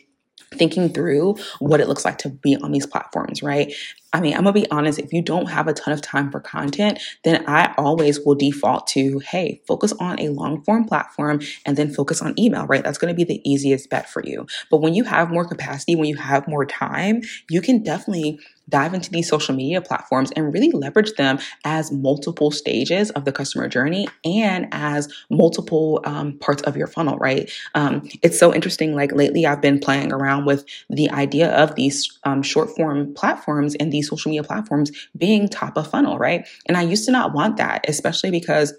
thinking 0.53 0.89
through 0.89 1.35
what 1.59 1.79
it 1.79 1.87
looks 1.87 2.05
like 2.05 2.17
to 2.19 2.29
be 2.29 2.57
on 2.57 2.71
these 2.71 2.85
platforms, 2.85 3.41
right? 3.41 3.73
I 4.13 4.19
mean, 4.19 4.33
I'm 4.33 4.43
gonna 4.43 4.53
be 4.53 4.69
honest, 4.71 4.99
if 4.99 5.13
you 5.13 5.21
don't 5.21 5.47
have 5.47 5.67
a 5.67 5.73
ton 5.73 5.93
of 5.93 6.01
time 6.01 6.31
for 6.31 6.39
content, 6.39 6.99
then 7.23 7.43
I 7.47 7.73
always 7.77 8.19
will 8.19 8.35
default 8.35 8.87
to, 8.87 9.19
hey, 9.19 9.61
focus 9.67 9.93
on 9.99 10.19
a 10.19 10.29
long 10.29 10.63
form 10.63 10.85
platform 10.85 11.41
and 11.65 11.77
then 11.77 11.93
focus 11.93 12.21
on 12.21 12.37
email, 12.37 12.65
right? 12.65 12.83
That's 12.83 12.97
gonna 12.97 13.13
be 13.13 13.23
the 13.23 13.41
easiest 13.49 13.89
bet 13.89 14.09
for 14.09 14.21
you. 14.25 14.47
But 14.69 14.81
when 14.81 14.93
you 14.93 15.05
have 15.05 15.31
more 15.31 15.45
capacity, 15.45 15.95
when 15.95 16.09
you 16.09 16.17
have 16.17 16.47
more 16.47 16.65
time, 16.65 17.21
you 17.49 17.61
can 17.61 17.83
definitely 17.83 18.39
dive 18.71 18.93
into 18.93 19.11
these 19.11 19.27
social 19.27 19.53
media 19.53 19.81
platforms 19.81 20.31
and 20.35 20.53
really 20.53 20.71
leverage 20.71 21.13
them 21.13 21.37
as 21.65 21.91
multiple 21.91 22.49
stages 22.49 23.11
of 23.11 23.25
the 23.25 23.31
customer 23.31 23.67
journey 23.67 24.07
and 24.23 24.67
as 24.71 25.13
multiple 25.29 26.01
um, 26.05 26.37
parts 26.39 26.63
of 26.63 26.75
your 26.75 26.87
funnel, 26.87 27.17
right? 27.17 27.51
Um, 27.75 28.07
it's 28.23 28.39
so 28.39 28.53
interesting. 28.53 28.95
Like 28.95 29.11
lately, 29.11 29.45
I've 29.45 29.61
been 29.61 29.79
playing 29.79 30.11
around 30.11 30.45
with 30.45 30.65
the 30.89 31.09
idea 31.11 31.51
of 31.51 31.75
these 31.75 32.17
um, 32.23 32.41
short 32.41 32.69
form 32.75 33.13
platforms 33.13 33.75
and 33.75 33.91
these 33.91 34.00
these 34.01 34.09
social 34.09 34.29
media 34.29 34.43
platforms 34.43 34.91
being 35.17 35.47
top 35.47 35.77
of 35.77 35.89
funnel, 35.89 36.17
right? 36.17 36.47
And 36.65 36.77
I 36.77 36.81
used 36.81 37.05
to 37.05 37.11
not 37.11 37.33
want 37.33 37.57
that, 37.57 37.85
especially 37.87 38.31
because 38.31 38.73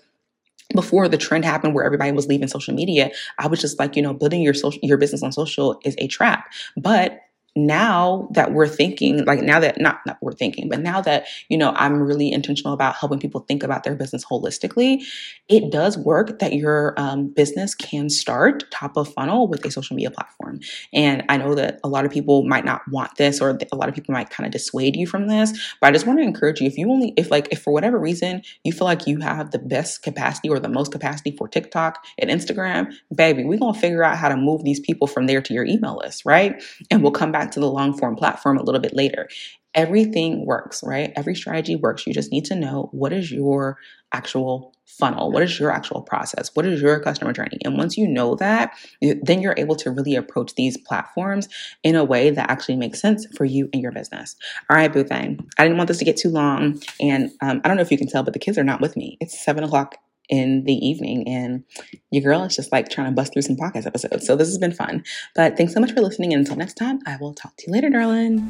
before 0.74 1.08
the 1.08 1.18
trend 1.18 1.44
happened 1.44 1.74
where 1.74 1.84
everybody 1.84 2.12
was 2.12 2.26
leaving 2.26 2.48
social 2.48 2.74
media, 2.74 3.10
I 3.38 3.46
was 3.46 3.60
just 3.60 3.78
like, 3.78 3.96
you 3.96 4.02
know, 4.02 4.14
building 4.14 4.42
your 4.42 4.54
social 4.54 4.80
your 4.82 4.98
business 4.98 5.22
on 5.22 5.32
social 5.32 5.80
is 5.84 5.94
a 5.98 6.08
trap. 6.08 6.52
But 6.76 7.20
now 7.54 8.28
that 8.32 8.52
we're 8.52 8.66
thinking 8.66 9.24
like 9.24 9.40
now 9.40 9.60
that 9.60 9.78
not 9.80 10.00
not 10.06 10.16
we're 10.22 10.32
thinking 10.32 10.68
but 10.68 10.80
now 10.80 11.00
that 11.00 11.26
you 11.48 11.58
know 11.58 11.72
i'm 11.76 12.00
really 12.00 12.32
intentional 12.32 12.72
about 12.72 12.94
helping 12.94 13.18
people 13.18 13.40
think 13.40 13.62
about 13.62 13.84
their 13.84 13.94
business 13.94 14.24
holistically 14.24 15.04
it 15.48 15.70
does 15.70 15.98
work 15.98 16.38
that 16.38 16.54
your 16.54 16.94
um, 16.96 17.28
business 17.28 17.74
can 17.74 18.08
start 18.08 18.64
top 18.70 18.96
of 18.96 19.12
funnel 19.12 19.48
with 19.48 19.64
a 19.66 19.70
social 19.70 19.94
media 19.94 20.10
platform. 20.10 20.60
And 20.94 21.24
i 21.28 21.36
know 21.36 21.54
that 21.54 21.78
a 21.84 21.88
lot 21.88 22.04
of 22.04 22.10
people 22.10 22.44
might 22.44 22.64
not 22.64 22.82
want 22.90 23.16
this 23.16 23.40
or 23.40 23.50
a 23.50 23.76
lot 23.76 23.88
of 23.88 23.94
people 23.94 24.12
might 24.14 24.30
kind 24.30 24.46
of 24.46 24.52
dissuade 24.52 24.96
you 24.96 25.06
from 25.06 25.28
this 25.28 25.52
but 25.80 25.88
i 25.88 25.92
just 25.92 26.06
want 26.06 26.18
to 26.18 26.24
encourage 26.24 26.60
you 26.60 26.66
if 26.66 26.78
you 26.78 26.90
only 26.90 27.12
if 27.16 27.30
like 27.30 27.48
if 27.50 27.62
for 27.62 27.72
whatever 27.72 27.98
reason 27.98 28.42
you 28.64 28.72
feel 28.72 28.86
like 28.86 29.06
you 29.06 29.18
have 29.18 29.50
the 29.50 29.58
best 29.58 30.02
capacity 30.02 30.48
or 30.48 30.58
the 30.58 30.68
most 30.68 30.90
capacity 30.90 31.34
for 31.36 31.48
tiktok 31.48 32.04
and 32.18 32.30
instagram 32.30 32.92
baby 33.14 33.44
we're 33.44 33.58
going 33.58 33.74
to 33.74 33.80
figure 33.80 34.02
out 34.02 34.16
how 34.16 34.28
to 34.28 34.36
move 34.36 34.64
these 34.64 34.80
people 34.80 35.06
from 35.06 35.26
there 35.26 35.42
to 35.42 35.52
your 35.52 35.64
email 35.64 35.98
list 36.02 36.22
right? 36.24 36.62
And 36.90 37.02
we'll 37.02 37.12
come 37.12 37.32
back 37.32 37.41
back 37.42 37.50
to 37.52 37.60
the 37.60 37.70
long 37.70 37.96
form 37.96 38.14
platform 38.14 38.56
a 38.56 38.62
little 38.62 38.80
bit 38.80 38.94
later. 38.94 39.28
Everything 39.74 40.46
works, 40.46 40.82
right? 40.84 41.12
Every 41.16 41.34
strategy 41.34 41.76
works. 41.76 42.06
You 42.06 42.12
just 42.12 42.30
need 42.30 42.44
to 42.46 42.54
know 42.54 42.88
what 42.92 43.12
is 43.12 43.32
your 43.32 43.78
actual 44.12 44.74
funnel? 44.86 45.32
What 45.32 45.42
is 45.42 45.58
your 45.58 45.70
actual 45.70 46.02
process? 46.02 46.50
What 46.54 46.66
is 46.66 46.82
your 46.82 47.00
customer 47.00 47.32
journey? 47.32 47.58
And 47.64 47.78
once 47.78 47.96
you 47.96 48.06
know 48.06 48.36
that, 48.36 48.74
then 49.00 49.40
you're 49.40 49.54
able 49.56 49.74
to 49.76 49.90
really 49.90 50.14
approach 50.14 50.54
these 50.54 50.76
platforms 50.76 51.48
in 51.82 51.96
a 51.96 52.04
way 52.04 52.30
that 52.30 52.50
actually 52.50 52.76
makes 52.76 53.00
sense 53.00 53.26
for 53.36 53.44
you 53.44 53.68
and 53.72 53.82
your 53.82 53.92
business. 53.92 54.36
All 54.70 54.76
right, 54.76 54.92
boo. 54.92 55.06
I 55.10 55.36
didn't 55.58 55.78
want 55.78 55.88
this 55.88 55.98
to 55.98 56.04
get 56.04 56.18
too 56.18 56.28
long. 56.28 56.80
And 57.00 57.30
um, 57.40 57.60
I 57.64 57.68
don't 57.68 57.76
know 57.76 57.82
if 57.82 57.90
you 57.90 57.98
can 57.98 58.08
tell, 58.08 58.22
but 58.22 58.34
the 58.34 58.38
kids 58.38 58.58
are 58.58 58.64
not 58.64 58.80
with 58.80 58.96
me. 58.96 59.16
It's 59.20 59.42
seven 59.42 59.64
o'clock 59.64 59.96
in 60.32 60.64
the 60.64 60.74
evening. 60.74 61.28
And 61.28 61.62
your 62.10 62.22
girl 62.22 62.42
is 62.44 62.56
just 62.56 62.72
like 62.72 62.88
trying 62.88 63.08
to 63.08 63.12
bust 63.12 63.34
through 63.34 63.42
some 63.42 63.56
podcast 63.56 63.86
episodes. 63.86 64.26
So 64.26 64.34
this 64.34 64.48
has 64.48 64.56
been 64.56 64.72
fun. 64.72 65.04
But 65.34 65.58
thanks 65.58 65.74
so 65.74 65.80
much 65.80 65.92
for 65.92 66.00
listening. 66.00 66.32
And 66.32 66.40
until 66.40 66.56
next 66.56 66.74
time, 66.74 67.00
I 67.06 67.18
will 67.20 67.34
talk 67.34 67.54
to 67.58 67.64
you 67.66 67.72
later, 67.74 67.90
darling. 67.90 68.48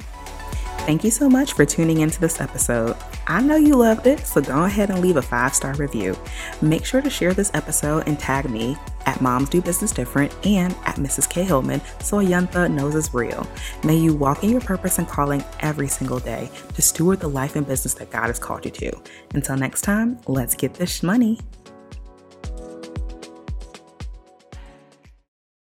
Thank 0.86 1.04
you 1.04 1.10
so 1.10 1.28
much 1.28 1.52
for 1.52 1.64
tuning 1.64 2.00
into 2.00 2.20
this 2.20 2.40
episode. 2.40 2.96
I 3.26 3.40
know 3.40 3.54
you 3.56 3.74
loved 3.76 4.06
it, 4.06 4.20
so 4.20 4.40
go 4.40 4.64
ahead 4.64 4.90
and 4.90 5.00
leave 5.00 5.16
a 5.16 5.22
five 5.22 5.54
star 5.54 5.74
review. 5.74 6.16
Make 6.60 6.84
sure 6.84 7.00
to 7.00 7.10
share 7.10 7.34
this 7.34 7.52
episode 7.54 8.08
and 8.08 8.18
tag 8.18 8.48
me 8.50 8.76
at 9.06 9.20
Moms 9.20 9.48
Do 9.48 9.60
Business 9.60 9.92
Different 9.92 10.34
and 10.44 10.72
at 10.84 10.96
Mrs. 10.96 11.28
K. 11.28 11.44
Hillman 11.44 11.80
so 12.00 12.18
a 12.18 12.68
knows 12.68 12.94
it's 12.94 13.14
real. 13.14 13.46
May 13.84 13.96
you 13.96 14.14
walk 14.14 14.42
in 14.42 14.50
your 14.50 14.60
purpose 14.60 14.98
and 14.98 15.08
calling 15.08 15.44
every 15.60 15.88
single 15.88 16.18
day 16.18 16.50
to 16.74 16.82
steward 16.82 17.20
the 17.20 17.28
life 17.28 17.54
and 17.54 17.66
business 17.66 17.94
that 17.94 18.10
God 18.10 18.26
has 18.26 18.38
called 18.40 18.64
you 18.64 18.70
to. 18.72 19.02
Until 19.34 19.56
next 19.56 19.82
time, 19.82 20.18
let's 20.26 20.54
get 20.56 20.74
this 20.74 21.02
money. 21.02 21.38